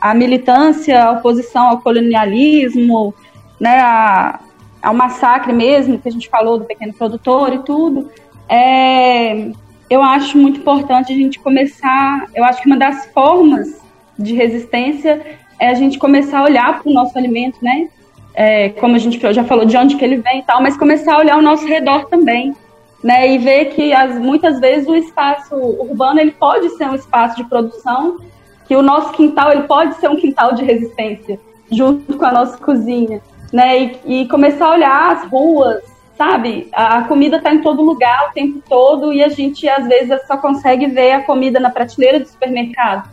a 0.00 0.14
militância, 0.14 1.04
a 1.04 1.12
oposição 1.12 1.68
ao 1.68 1.78
colonialismo, 1.78 3.14
né, 3.58 3.80
a, 3.80 4.40
ao 4.82 4.94
massacre 4.94 5.52
mesmo, 5.52 5.98
que 5.98 6.08
a 6.08 6.12
gente 6.12 6.28
falou 6.28 6.58
do 6.58 6.64
pequeno 6.64 6.92
produtor 6.92 7.52
e 7.52 7.58
tudo, 7.58 8.08
é, 8.48 9.50
eu 9.90 10.02
acho 10.02 10.36
muito 10.36 10.60
importante 10.60 11.12
a 11.12 11.16
gente 11.16 11.38
começar. 11.38 12.26
Eu 12.34 12.44
acho 12.44 12.60
que 12.60 12.66
uma 12.66 12.76
das 12.76 13.06
formas 13.06 13.80
de 14.18 14.34
resistência 14.34 15.38
é 15.58 15.68
a 15.68 15.74
gente 15.74 15.98
começar 15.98 16.40
a 16.40 16.44
olhar 16.44 16.80
para 16.80 16.90
o 16.90 16.92
nosso 16.92 17.16
alimento, 17.16 17.58
né? 17.62 17.88
É, 18.34 18.68
como 18.70 18.94
a 18.94 18.98
gente 18.98 19.18
já 19.32 19.42
falou, 19.44 19.64
de 19.64 19.76
onde 19.76 19.96
que 19.96 20.04
ele 20.04 20.18
vem 20.18 20.40
e 20.40 20.42
tal, 20.42 20.62
mas 20.62 20.76
começar 20.76 21.14
a 21.14 21.18
olhar 21.18 21.34
ao 21.34 21.42
nosso 21.42 21.66
redor 21.66 22.04
também, 22.06 22.54
né? 23.02 23.32
E 23.32 23.38
ver 23.38 23.66
que 23.66 23.92
as, 23.92 24.16
muitas 24.18 24.60
vezes 24.60 24.86
o 24.88 24.94
espaço 24.94 25.54
urbano 25.56 26.20
ele 26.20 26.32
pode 26.32 26.68
ser 26.76 26.88
um 26.88 26.94
espaço 26.94 27.36
de 27.36 27.44
produção, 27.44 28.18
que 28.66 28.76
o 28.76 28.82
nosso 28.82 29.12
quintal 29.12 29.50
ele 29.50 29.62
pode 29.62 29.94
ser 29.96 30.08
um 30.08 30.16
quintal 30.16 30.54
de 30.54 30.62
resistência, 30.62 31.40
junto 31.72 32.16
com 32.16 32.24
a 32.24 32.32
nossa 32.32 32.58
cozinha, 32.58 33.20
né? 33.52 33.98
E, 34.04 34.22
e 34.22 34.28
começar 34.28 34.66
a 34.66 34.72
olhar 34.72 35.12
as 35.12 35.24
ruas, 35.28 35.82
sabe? 36.18 36.68
A 36.72 37.04
comida 37.04 37.36
está 37.36 37.54
em 37.54 37.62
todo 37.62 37.80
lugar 37.80 38.28
o 38.28 38.32
tempo 38.32 38.60
todo 38.68 39.12
e 39.12 39.22
a 39.22 39.28
gente 39.28 39.68
às 39.68 39.86
vezes 39.86 40.26
só 40.26 40.36
consegue 40.36 40.86
ver 40.86 41.12
a 41.12 41.22
comida 41.22 41.60
na 41.60 41.70
prateleira 41.70 42.18
do 42.18 42.26
supermercado. 42.26 43.08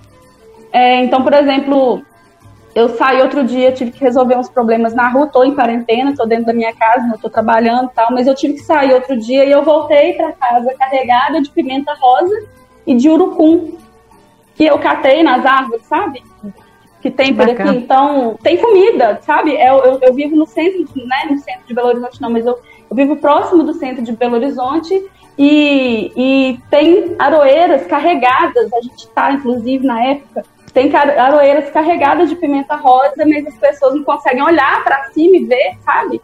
É, 0.74 1.04
então, 1.04 1.22
por 1.24 1.34
exemplo, 1.34 2.02
eu 2.74 2.90
saí 2.90 3.22
outro 3.22 3.44
dia, 3.44 3.72
tive 3.72 3.92
que 3.92 4.04
resolver 4.04 4.36
uns 4.36 4.50
problemas 4.50 4.96
na 4.96 5.08
rua, 5.08 5.28
estou 5.28 5.46
em 5.46 5.54
quarentena, 5.54 6.10
estou 6.10 6.28
dentro 6.28 6.48
da 6.48 6.54
minha 6.54 6.74
casa, 6.74 7.06
não 7.06 7.14
estou 7.16 7.30
trabalhando 7.30 7.92
tal, 7.94 8.12
mas 8.12 8.26
eu 8.26 8.34
tive 8.34 8.56
que 8.56 8.62
sair 8.62 8.92
outro 8.92 9.16
dia 9.16 9.46
e 9.46 9.52
eu 9.52 9.64
voltei 9.64 10.14
para 10.14 10.32
casa 10.34 10.74
carregada 10.74 11.42
de 11.42 11.50
pimenta 11.52 11.94
rosa 11.94 12.36
e 12.88 12.96
de 12.96 13.08
urucum, 13.08 13.78
que 14.56 14.66
eu 14.66 14.80
catei 14.80 15.22
nas 15.22 15.46
árvores, 15.46 15.84
sabe? 15.86 16.24
Que 17.02 17.12
tem 17.12 17.36
por 17.36 17.46
Bacana. 17.46 17.70
aqui. 17.70 17.80
Então, 17.80 18.36
tem 18.42 18.58
comida, 18.58 19.20
sabe? 19.22 19.52
Eu, 19.54 19.78
eu, 19.84 20.00
eu 20.02 20.14
vivo 20.14 20.36
no 20.36 20.48
centro, 20.48 20.88
né? 20.96 21.28
No 21.30 21.38
centro 21.38 21.68
de 21.68 21.74
Belo 21.74 21.90
Horizonte, 21.90 22.20
não, 22.20 22.32
mas 22.32 22.48
eu 22.48 22.58
eu 22.58 22.60
vivo 22.96 23.18
próximo 23.18 23.64
do 23.64 23.74
centro 23.74 24.04
de 24.04 24.14
Belo 24.14 24.36
Horizonte 24.36 25.12
e, 25.38 26.12
e 26.16 26.60
tem 26.70 27.16
aroeiras 27.20 27.86
carregadas, 27.86 28.72
a 28.74 28.82
gente 28.82 29.00
está, 29.00 29.32
inclusive, 29.32 29.86
na 29.86 30.02
época, 30.02 30.44
tem 30.74 30.94
aroeiras 30.96 31.70
carregadas 31.72 32.30
de 32.30 32.36
pimenta 32.36 32.76
rosa, 32.76 33.26
mas 33.26 33.46
as 33.46 33.56
pessoas 33.56 33.96
não 33.96 34.04
conseguem 34.04 34.42
olhar 34.42 34.84
para 34.84 35.06
cima 35.12 35.38
e 35.38 35.46
ver, 35.46 35.78
sabe? 35.84 36.22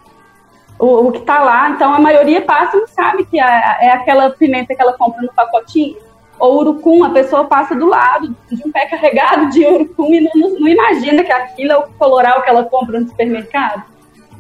O, 0.80 1.08
o 1.08 1.12
que 1.12 1.20
está 1.20 1.44
lá. 1.44 1.70
Então, 1.70 1.94
a 1.94 2.00
maioria 2.00 2.42
passa 2.42 2.78
e 2.78 2.80
não 2.80 2.88
sabe 2.88 3.26
que 3.26 3.40
é, 3.40 3.44
é 3.82 3.92
aquela 3.92 4.30
pimenta 4.32 4.74
que 4.74 4.82
ela 4.82 4.94
compra 4.94 5.22
no 5.22 5.34
pacotinho. 5.34 5.98
Ou 6.40 6.60
urucum, 6.60 7.04
a 7.04 7.12
pessoa 7.12 7.46
passa 7.46 7.76
do 7.76 7.86
lado 7.86 8.36
de 8.50 8.68
um 8.68 8.72
pé 8.72 8.88
carregado 8.88 9.50
de 9.52 9.64
urucum 9.66 10.12
e 10.12 10.22
não, 10.22 10.32
não, 10.36 10.60
não 10.60 10.68
imagina 10.68 11.24
que 11.24 11.32
aquilo 11.32 11.72
é 11.72 11.78
o 11.78 11.84
coloral 12.00 12.42
que 12.42 12.50
ela 12.50 12.64
compra 12.64 13.00
no 13.00 13.08
supermercado 13.08 13.91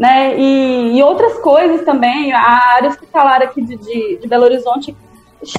né? 0.02 0.36
E, 0.36 0.98
e, 0.98 1.04
outras 1.04 1.38
coisas 1.38 1.86
também. 1.86 2.34
A 2.34 2.74
área 2.74 2.90
hospitalar 2.90 3.44
aqui 3.44 3.62
de, 3.62 3.78
de, 3.78 4.18
de 4.18 4.28
Belo 4.28 4.46
Horizonte 4.46 4.98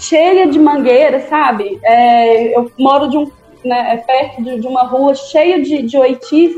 cheia 0.01 0.49
de 0.49 0.59
mangueiras, 0.59 1.29
sabe? 1.29 1.79
É, 1.85 2.59
eu 2.59 2.69
moro 2.77 3.09
de 3.09 3.19
um, 3.19 3.31
né, 3.65 3.95
é 3.95 3.97
perto 3.99 4.43
de, 4.43 4.59
de, 4.59 4.67
uma 4.67 4.83
rua 4.83 5.15
cheia 5.15 5.63
de, 5.63 5.83
de 5.83 5.97
oitis 5.97 6.53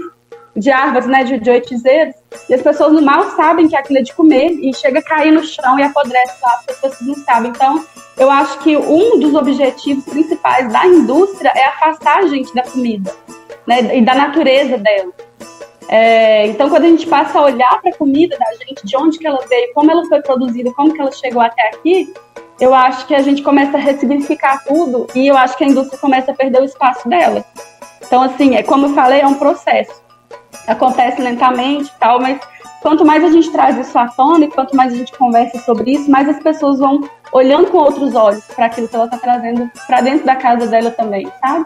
de 0.57 0.71
árvores, 0.71 1.07
né, 1.09 1.25
de, 1.25 1.39
de 1.39 1.51
oitizeiros, 1.51 2.15
e 2.49 2.55
as 2.55 2.63
pessoas 2.63 3.03
mal 3.03 3.31
sabem 3.33 3.67
que 3.67 3.75
aquilo 3.75 3.99
é 3.99 4.03
de 4.03 4.15
comer 4.15 4.53
e 4.53 4.73
chega 4.73 5.01
a 5.01 5.03
cair 5.03 5.33
no 5.33 5.43
chão 5.43 5.79
e 5.79 5.83
apodrece 5.83 6.35
lá, 6.41 6.55
as 6.55 6.65
pessoas 6.65 7.01
não 7.01 7.15
sabem. 7.17 7.51
Então, 7.51 7.85
eu 8.17 8.31
acho 8.31 8.61
que 8.61 8.77
um 8.77 9.19
dos 9.19 9.35
objetivos 9.35 10.05
principais 10.05 10.73
da 10.73 10.87
indústria 10.87 11.53
é 11.57 11.67
afastar 11.67 12.19
a 12.19 12.27
gente 12.29 12.55
da 12.55 12.63
comida, 12.63 13.13
né, 13.67 13.99
e 13.99 14.01
da 14.01 14.15
natureza 14.15 14.79
dela. 14.79 15.13
É, 15.89 16.47
então, 16.47 16.69
quando 16.69 16.85
a 16.85 16.89
gente 16.89 17.07
passa 17.07 17.39
a 17.39 17.43
olhar 17.43 17.81
para 17.81 17.91
a 17.91 17.97
comida 17.97 18.37
da 18.39 18.53
gente, 18.65 18.85
de 18.85 18.97
onde 18.97 19.19
que 19.19 19.27
ela 19.27 19.45
veio, 19.49 19.73
como 19.75 19.91
ela 19.91 20.05
foi 20.07 20.21
produzida, 20.23 20.73
como 20.73 20.93
que 20.93 21.01
ela 21.01 21.13
chegou 21.13 21.43
até 21.43 21.69
aqui, 21.69 22.13
eu 22.61 22.73
acho 22.73 23.07
que 23.07 23.15
a 23.15 23.23
gente 23.23 23.43
começa 23.43 23.77
a 23.77 23.81
ressignificar 23.81 24.63
tudo 24.65 25.07
e 25.15 25.27
eu 25.27 25.37
acho 25.37 25.57
que 25.57 25.65
a 25.65 25.67
indústria 25.67 25.99
começa 25.99 26.31
a 26.31 26.35
perder 26.35 26.63
o 26.63 26.65
espaço 26.65 27.09
dela. 27.09 27.45
Então, 28.07 28.23
assim, 28.23 28.55
é 28.55 28.63
como 28.63 28.87
eu 28.87 28.95
falei, 28.95 29.21
é 29.21 29.27
um 29.27 29.35
processo. 29.35 30.03
Acontece 30.67 31.21
lentamente 31.21 31.91
e 31.91 31.99
tal, 31.99 32.21
mas 32.21 32.41
quanto 32.81 33.05
mais 33.05 33.25
a 33.25 33.31
gente 33.31 33.51
traz 33.51 33.77
isso 33.77 33.99
à 33.99 34.09
tona 34.09 34.45
e 34.45 34.51
quanto 34.51 34.77
mais 34.77 34.93
a 34.93 34.97
gente 34.97 35.13
conversa 35.17 35.59
sobre 35.61 35.93
isso, 35.93 36.11
mais 36.11 36.29
as 36.29 36.39
pessoas 36.39 36.79
vão 36.79 37.09
olhando 37.33 37.71
com 37.71 37.79
outros 37.79 38.15
olhos 38.15 38.45
para 38.55 38.67
aquilo 38.67 38.89
que 38.89 38.95
ela 38.95 39.07
está 39.07 39.19
trazendo 39.19 39.71
para 39.87 40.01
dentro 40.01 40.25
da 40.25 40.37
casa 40.37 40.67
dela 40.67 40.91
também, 40.91 41.31
sabe? 41.41 41.65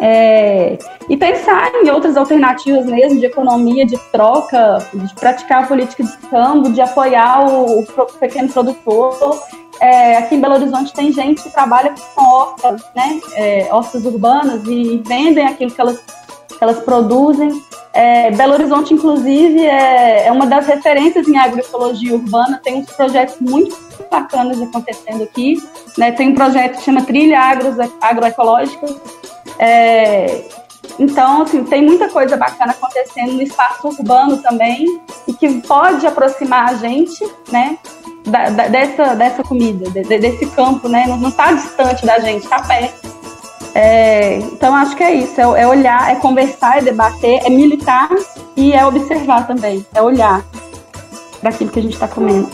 É, 0.00 0.78
e 1.08 1.16
pensar 1.16 1.74
em 1.74 1.90
outras 1.90 2.16
alternativas 2.16 2.86
mesmo 2.86 3.18
de 3.18 3.26
economia, 3.26 3.84
de 3.84 3.98
troca, 4.12 4.78
de 4.94 5.14
praticar 5.14 5.64
a 5.64 5.66
política 5.66 6.04
de 6.04 6.16
câmbio, 6.28 6.72
de 6.72 6.80
apoiar 6.80 7.48
o, 7.48 7.80
o 7.80 8.06
pequeno 8.20 8.48
produtor. 8.48 9.42
É, 9.80 10.18
aqui 10.18 10.34
em 10.34 10.40
Belo 10.40 10.54
Horizonte 10.54 10.92
tem 10.92 11.12
gente 11.12 11.42
que 11.42 11.50
trabalha 11.50 11.94
com 12.14 12.22
hortas, 12.22 12.82
né, 12.94 13.20
é, 13.34 13.68
hortas 13.72 14.04
urbanas 14.04 14.64
e 14.66 15.02
vendem 15.06 15.46
aquilo 15.46 15.70
que 15.70 15.80
elas, 15.80 15.98
que 15.98 16.62
elas 16.62 16.78
produzem. 16.80 17.62
É, 17.92 18.30
Belo 18.30 18.52
Horizonte, 18.52 18.94
inclusive, 18.94 19.64
é, 19.66 20.26
é 20.26 20.32
uma 20.32 20.46
das 20.46 20.66
referências 20.66 21.26
em 21.26 21.36
agroecologia 21.36 22.14
urbana, 22.14 22.60
tem 22.62 22.76
uns 22.76 22.90
projetos 22.90 23.36
muito 23.40 23.76
bacanas 24.10 24.60
acontecendo 24.60 25.24
aqui. 25.24 25.56
Né? 25.96 26.12
Tem 26.12 26.28
um 26.28 26.34
projeto 26.34 26.76
que 26.76 26.84
chama 26.84 27.02
Trilha 27.02 27.40
Agro, 27.40 27.74
Agroecológica, 28.00 28.86
é, 29.58 30.44
então, 30.98 31.42
assim, 31.42 31.64
tem 31.64 31.84
muita 31.84 32.08
coisa 32.08 32.36
bacana 32.36 32.72
acontecendo 32.72 33.32
no 33.32 33.42
espaço 33.42 33.88
urbano 33.88 34.38
também 34.38 35.00
e 35.26 35.32
que 35.32 35.60
pode 35.62 36.06
aproximar 36.06 36.70
a 36.70 36.74
gente, 36.74 37.24
né, 37.50 37.78
da, 38.26 38.50
da, 38.50 38.68
dessa, 38.68 39.14
dessa 39.14 39.42
comida, 39.42 39.90
de, 39.90 40.02
desse 40.02 40.46
campo, 40.46 40.88
né, 40.88 41.06
não 41.06 41.28
está 41.28 41.52
distante 41.52 42.04
da 42.04 42.18
gente, 42.18 42.44
está 42.44 42.62
perto. 42.62 43.08
É, 43.74 44.38
então, 44.38 44.74
acho 44.74 44.96
que 44.96 45.04
é 45.04 45.14
isso, 45.14 45.40
é, 45.40 45.62
é, 45.62 45.66
olhar, 45.66 46.10
é 46.10 46.16
conversar, 46.16 46.78
é 46.78 46.82
debater, 46.82 47.42
é 47.44 47.50
militar 47.50 48.08
e 48.56 48.72
é 48.72 48.84
observar 48.84 49.46
também, 49.46 49.86
é 49.94 50.02
olhar 50.02 50.44
para 51.40 51.50
aquilo 51.50 51.70
que 51.70 51.78
a 51.78 51.82
gente 51.82 51.94
está 51.94 52.08
comendo. 52.08 52.48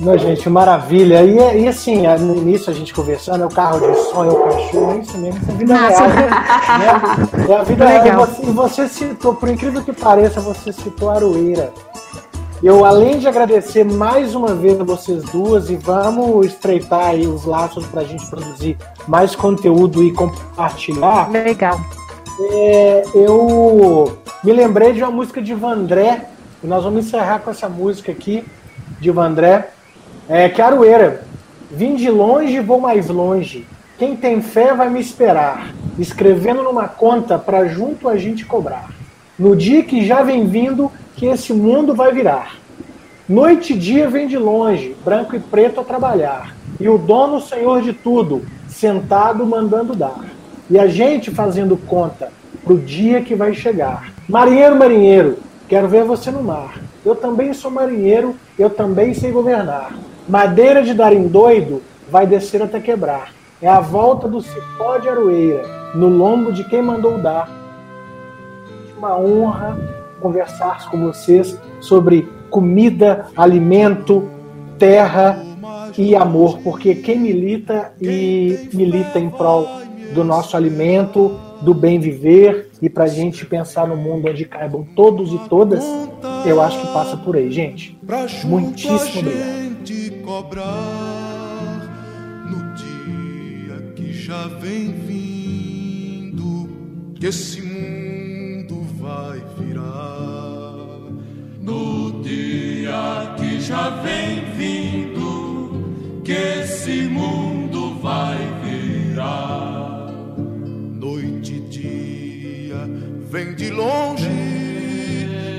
Não, 0.00 0.16
gente, 0.16 0.48
maravilha. 0.48 1.22
E, 1.22 1.62
e 1.62 1.68
assim, 1.68 2.02
no 2.18 2.34
início 2.34 2.70
a 2.70 2.74
gente 2.74 2.94
conversando, 2.94 3.44
é 3.44 3.46
o 3.46 3.50
carro 3.50 3.80
de 3.80 3.94
som, 4.10 4.24
é 4.24 4.28
o 4.28 4.44
cachorro, 4.44 4.92
é 4.92 4.98
isso 4.98 5.18
mesmo, 5.18 5.40
isso 5.40 5.50
é 5.50 5.52
a 5.52 5.56
vida 5.56 5.74
Nossa. 5.74 6.06
real. 6.06 6.30
Né? 6.78 7.46
É 7.48 7.54
a 7.54 7.62
vida 7.62 7.84
Legal. 7.84 8.02
real. 8.02 8.28
E 8.42 8.46
você, 8.46 8.86
você 8.86 8.88
citou, 8.88 9.34
por 9.34 9.48
incrível 9.50 9.82
que 9.84 9.92
pareça, 9.92 10.40
você 10.40 10.72
citou 10.72 11.10
Aroeira. 11.10 11.70
Eu, 12.62 12.84
além 12.84 13.18
de 13.18 13.28
agradecer 13.28 13.84
mais 13.84 14.34
uma 14.34 14.54
vez 14.54 14.80
a 14.80 14.84
vocês 14.84 15.22
duas, 15.24 15.68
e 15.70 15.76
vamos 15.76 16.46
estreitar 16.46 17.08
aí 17.08 17.26
os 17.26 17.44
laços 17.44 17.86
para 17.86 18.00
a 18.00 18.04
gente 18.04 18.26
produzir 18.26 18.78
mais 19.06 19.36
conteúdo 19.36 20.02
e 20.02 20.12
compartilhar. 20.12 21.30
Legal. 21.30 21.78
É, 22.52 23.02
eu 23.14 24.16
me 24.42 24.52
lembrei 24.52 24.94
de 24.94 25.02
uma 25.02 25.10
música 25.10 25.42
de 25.42 25.54
Vandré, 25.54 26.26
e 26.62 26.66
nós 26.66 26.84
vamos 26.84 27.06
encerrar 27.06 27.40
com 27.40 27.50
essa 27.50 27.68
música 27.68 28.12
aqui 28.12 28.44
de 28.98 29.10
Vandré. 29.10 29.70
É, 30.32 30.48
Caroeira, 30.48 31.22
vim 31.72 31.96
de 31.96 32.08
longe, 32.08 32.60
vou 32.60 32.80
mais 32.80 33.08
longe. 33.08 33.66
Quem 33.98 34.14
tem 34.14 34.40
fé 34.40 34.72
vai 34.72 34.88
me 34.88 35.00
esperar, 35.00 35.74
escrevendo 35.98 36.62
numa 36.62 36.86
conta 36.86 37.36
para 37.36 37.66
junto 37.66 38.08
a 38.08 38.16
gente 38.16 38.46
cobrar. 38.46 38.90
No 39.36 39.56
dia 39.56 39.82
que 39.82 40.06
já 40.06 40.22
vem 40.22 40.46
vindo, 40.46 40.88
que 41.16 41.26
esse 41.26 41.52
mundo 41.52 41.96
vai 41.96 42.12
virar. 42.12 42.54
Noite 43.28 43.72
e 43.72 43.76
dia 43.76 44.08
vem 44.08 44.28
de 44.28 44.38
longe, 44.38 44.94
branco 45.04 45.34
e 45.34 45.40
preto 45.40 45.80
a 45.80 45.84
trabalhar. 45.84 46.54
E 46.78 46.88
o 46.88 46.96
dono, 46.96 47.40
senhor 47.40 47.82
de 47.82 47.92
tudo, 47.92 48.46
sentado 48.68 49.44
mandando 49.44 49.96
dar. 49.96 50.26
E 50.70 50.78
a 50.78 50.86
gente 50.86 51.32
fazendo 51.32 51.76
conta 51.76 52.30
pro 52.62 52.78
dia 52.78 53.20
que 53.20 53.34
vai 53.34 53.52
chegar. 53.52 54.12
Marinheiro, 54.28 54.76
marinheiro, 54.76 55.38
quero 55.68 55.88
ver 55.88 56.04
você 56.04 56.30
no 56.30 56.40
mar. 56.40 56.78
Eu 57.04 57.16
também 57.16 57.52
sou 57.52 57.68
marinheiro, 57.68 58.36
eu 58.56 58.70
também 58.70 59.12
sei 59.12 59.32
governar. 59.32 59.92
Madeira 60.30 60.80
de 60.80 60.94
dar 60.94 61.12
em 61.12 61.26
doido 61.26 61.82
vai 62.08 62.24
descer 62.24 62.62
até 62.62 62.78
quebrar. 62.78 63.32
É 63.60 63.66
a 63.66 63.80
volta 63.80 64.28
do 64.28 64.40
cipó 64.40 64.96
de 64.98 65.08
aroeira, 65.08 65.64
no 65.92 66.08
lombo 66.08 66.52
de 66.52 66.62
quem 66.62 66.80
mandou 66.80 67.18
dar. 67.18 67.50
Uma 68.96 69.18
honra 69.18 69.76
conversar 70.20 70.88
com 70.88 71.00
vocês 71.00 71.58
sobre 71.80 72.28
comida, 72.48 73.26
alimento, 73.36 74.30
terra 74.78 75.44
e 75.98 76.14
amor, 76.14 76.60
porque 76.62 76.94
quem 76.94 77.18
milita 77.18 77.92
e 78.00 78.68
milita 78.72 79.18
em 79.18 79.30
prol 79.30 79.66
do 80.14 80.22
nosso 80.22 80.56
alimento, 80.56 81.36
do 81.60 81.74
bem 81.74 81.98
viver 81.98 82.70
e 82.80 82.88
para 82.88 83.04
a 83.04 83.08
gente 83.08 83.44
pensar 83.44 83.88
no 83.88 83.96
mundo 83.96 84.28
onde 84.28 84.44
caibam 84.44 84.86
todos 84.94 85.32
e 85.32 85.38
todas, 85.48 85.84
eu 86.46 86.62
acho 86.62 86.80
que 86.80 86.86
passa 86.92 87.16
por 87.16 87.34
aí, 87.34 87.50
gente. 87.50 87.98
Muitíssimo 88.44 89.28
obrigado 89.28 89.69
cobrar 90.20 91.90
no 92.50 92.74
dia 92.74 93.92
que 93.94 94.12
já 94.12 94.46
vem 94.46 94.92
vindo, 94.92 96.68
que 97.14 97.26
esse 97.26 97.62
mundo 97.62 98.82
vai 98.98 99.42
virar. 99.58 100.80
No 101.60 102.22
dia 102.22 103.34
que 103.36 103.60
já 103.60 103.90
vem 104.02 104.44
vindo, 104.56 106.22
que 106.24 106.32
esse 106.32 107.02
mundo 107.02 107.98
vai 108.00 108.38
virar. 108.64 110.10
Noite 110.98 111.54
e 111.54 111.60
dia 111.60 112.88
vem 113.30 113.54
de 113.54 113.70
longe, 113.70 114.28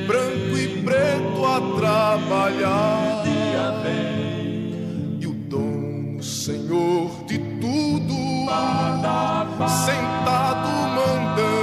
branco 0.08 0.58
e 0.58 0.82
preto 0.84 1.46
a 1.46 1.62
trabalhar. 1.80 3.24
Dia 3.24 3.72
vem 3.84 4.11
sentado 9.68 10.68
mandando 10.96 11.62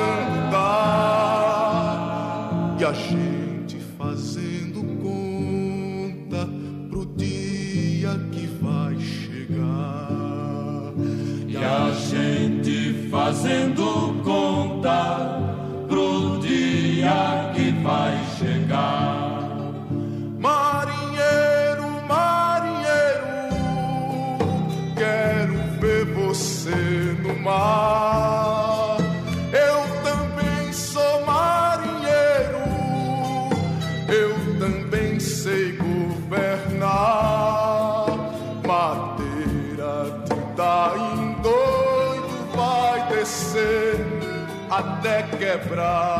e 2.78 2.84
a 2.84 2.92
gente 2.92 3.76
fazendo 3.98 4.84
conta 5.02 6.48
pro 6.88 7.04
dia 7.16 8.10
que 8.30 8.46
vai 8.62 8.96
chegar. 9.00 10.92
E 11.48 11.56
a 11.56 11.90
gente 11.92 13.08
fazendo 13.10 14.22
conta 14.22 15.40
pro 15.88 16.38
dia 16.38 17.52
que 17.54 17.72
vai 17.82 18.12
chegar. 18.12 18.27
Mar. 27.48 28.98
Eu 29.52 29.78
também 30.02 30.72
sou 30.72 31.24
marinheiro, 31.24 32.62
eu 34.08 34.32
também 34.58 35.18
sei 35.18 35.72
governar. 35.76 36.88
Madeira 38.66 39.94
de 40.26 40.34
em 41.14 41.32
doido 41.40 42.36
vai 42.54 43.08
descer 43.08 43.96
até 44.70 45.22
quebrar. 45.22 46.18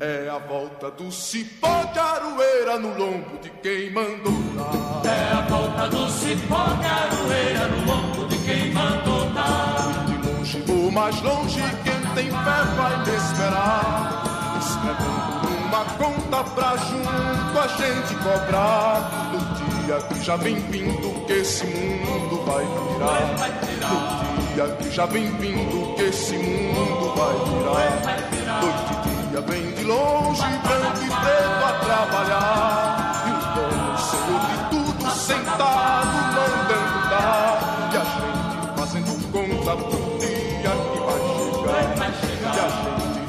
É 0.00 0.28
a 0.28 0.38
volta 0.38 0.90
do 0.90 1.10
cipó 1.12 1.84
de 1.92 1.98
aroeira 1.98 2.78
no 2.78 2.88
lombo 2.98 3.38
de 3.40 3.50
quem 3.62 3.90
mandou 3.92 4.34
dar. 4.56 5.02
É 5.08 5.32
a 5.32 5.40
volta 5.42 5.88
do 5.88 6.08
cipó 6.10 6.64
de 6.80 6.86
aroeira 6.86 7.68
no 7.68 7.86
lombo 7.86 8.13
de 8.84 8.92
quem 8.92 8.96
mandou 8.96 9.30
dar. 9.30 10.04
De 10.06 10.28
longe 10.28 10.64
ou 10.68 10.90
mais 10.90 11.22
longe, 11.22 11.62
quem 11.84 12.00
tem 12.14 12.30
fé 12.30 12.64
vai 12.76 12.96
me 13.04 13.16
esperar. 13.16 14.22
Escrevendo 14.60 15.48
uma 15.66 15.84
conta 15.96 16.44
pra 16.50 16.76
junto 16.76 17.58
a 17.58 17.66
gente 17.66 18.14
cobrar. 18.16 19.30
No 19.32 19.38
dia 19.86 19.96
que 20.08 20.22
já 20.22 20.36
vem 20.36 20.56
vindo, 20.70 21.26
que 21.26 21.32
esse 21.32 21.66
mundo 21.66 22.44
vai 22.44 22.64
virar. 22.64 23.20
No 24.36 24.54
dia 24.54 24.76
que 24.76 24.90
já 24.90 25.06
vem 25.06 25.30
vindo, 25.36 25.94
que 25.96 26.02
esse 26.02 26.36
mundo 26.36 27.14
vai 27.16 27.34
virar. 27.34 28.60
Noite 28.60 29.04
dia 29.34 29.40
vem 29.40 29.72
de 29.72 29.82
longe, 29.82 30.42
branco 30.42 31.02
e 31.02 31.08
preto 31.08 31.64
a 31.64 31.72
trabalhar. 31.84 33.24
E 33.26 33.30
o 33.32 33.42
dono, 33.54 33.98
senhor 33.98 34.40
de 34.46 34.56
tudo, 34.70 35.10
sentado, 35.10 35.73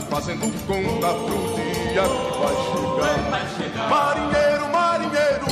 fazendo 0.10 0.52
conta 0.68 1.14
pro 1.14 1.56
dia 1.56 2.04
que 2.04 3.30
vai 3.32 3.46
chegar. 3.56 3.90
Marinheiro, 3.90 4.66
marinheiro, 4.72 5.46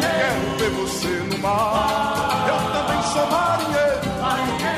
quero 0.00 0.58
ver 0.58 0.70
você 0.70 1.08
no 1.08 1.38
mar. 1.38 2.46
Eu 2.48 2.58
também 2.72 3.02
sou 3.12 3.26
marinheiro, 3.30 4.00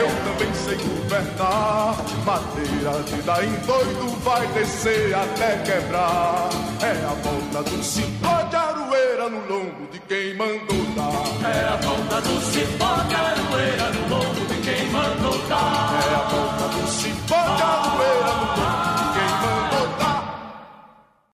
eu 0.01 0.09
também 0.25 0.55
sei 0.55 0.77
governar. 0.77 1.97
Madeira 2.25 3.03
de 3.03 3.23
dar 3.23 3.45
em 3.45 3.55
doido 3.67 4.21
vai 4.25 4.47
descer 4.49 5.15
até 5.15 5.59
quebrar. 5.59 6.49
É 6.81 7.05
a 7.05 7.15
volta 7.23 7.71
do 7.71 7.83
cipó 7.83 8.43
de 8.49 8.57
aroeira 8.57 9.29
no 9.29 9.47
longo 9.47 9.87
de 9.93 9.99
quem 10.01 10.35
mandou 10.35 10.85
dar. 10.97 11.49
É 11.49 11.69
a 11.69 11.77
volta 11.77 12.21
do 12.23 12.41
cipó 12.41 12.95
de 13.09 13.15
aroeira 13.15 13.91
no 13.91 14.09
longo 14.09 14.47
de 14.47 14.57
quem 14.63 14.91
mandou 14.91 15.39
dar. 15.49 16.01
É 16.03 16.15
a 16.15 16.29
volta 16.29 16.69
do 16.69 16.89
cipó 16.91 17.43
de 17.57 17.63
arueira 17.63 18.33
no 18.33 18.63
longo 18.63 18.84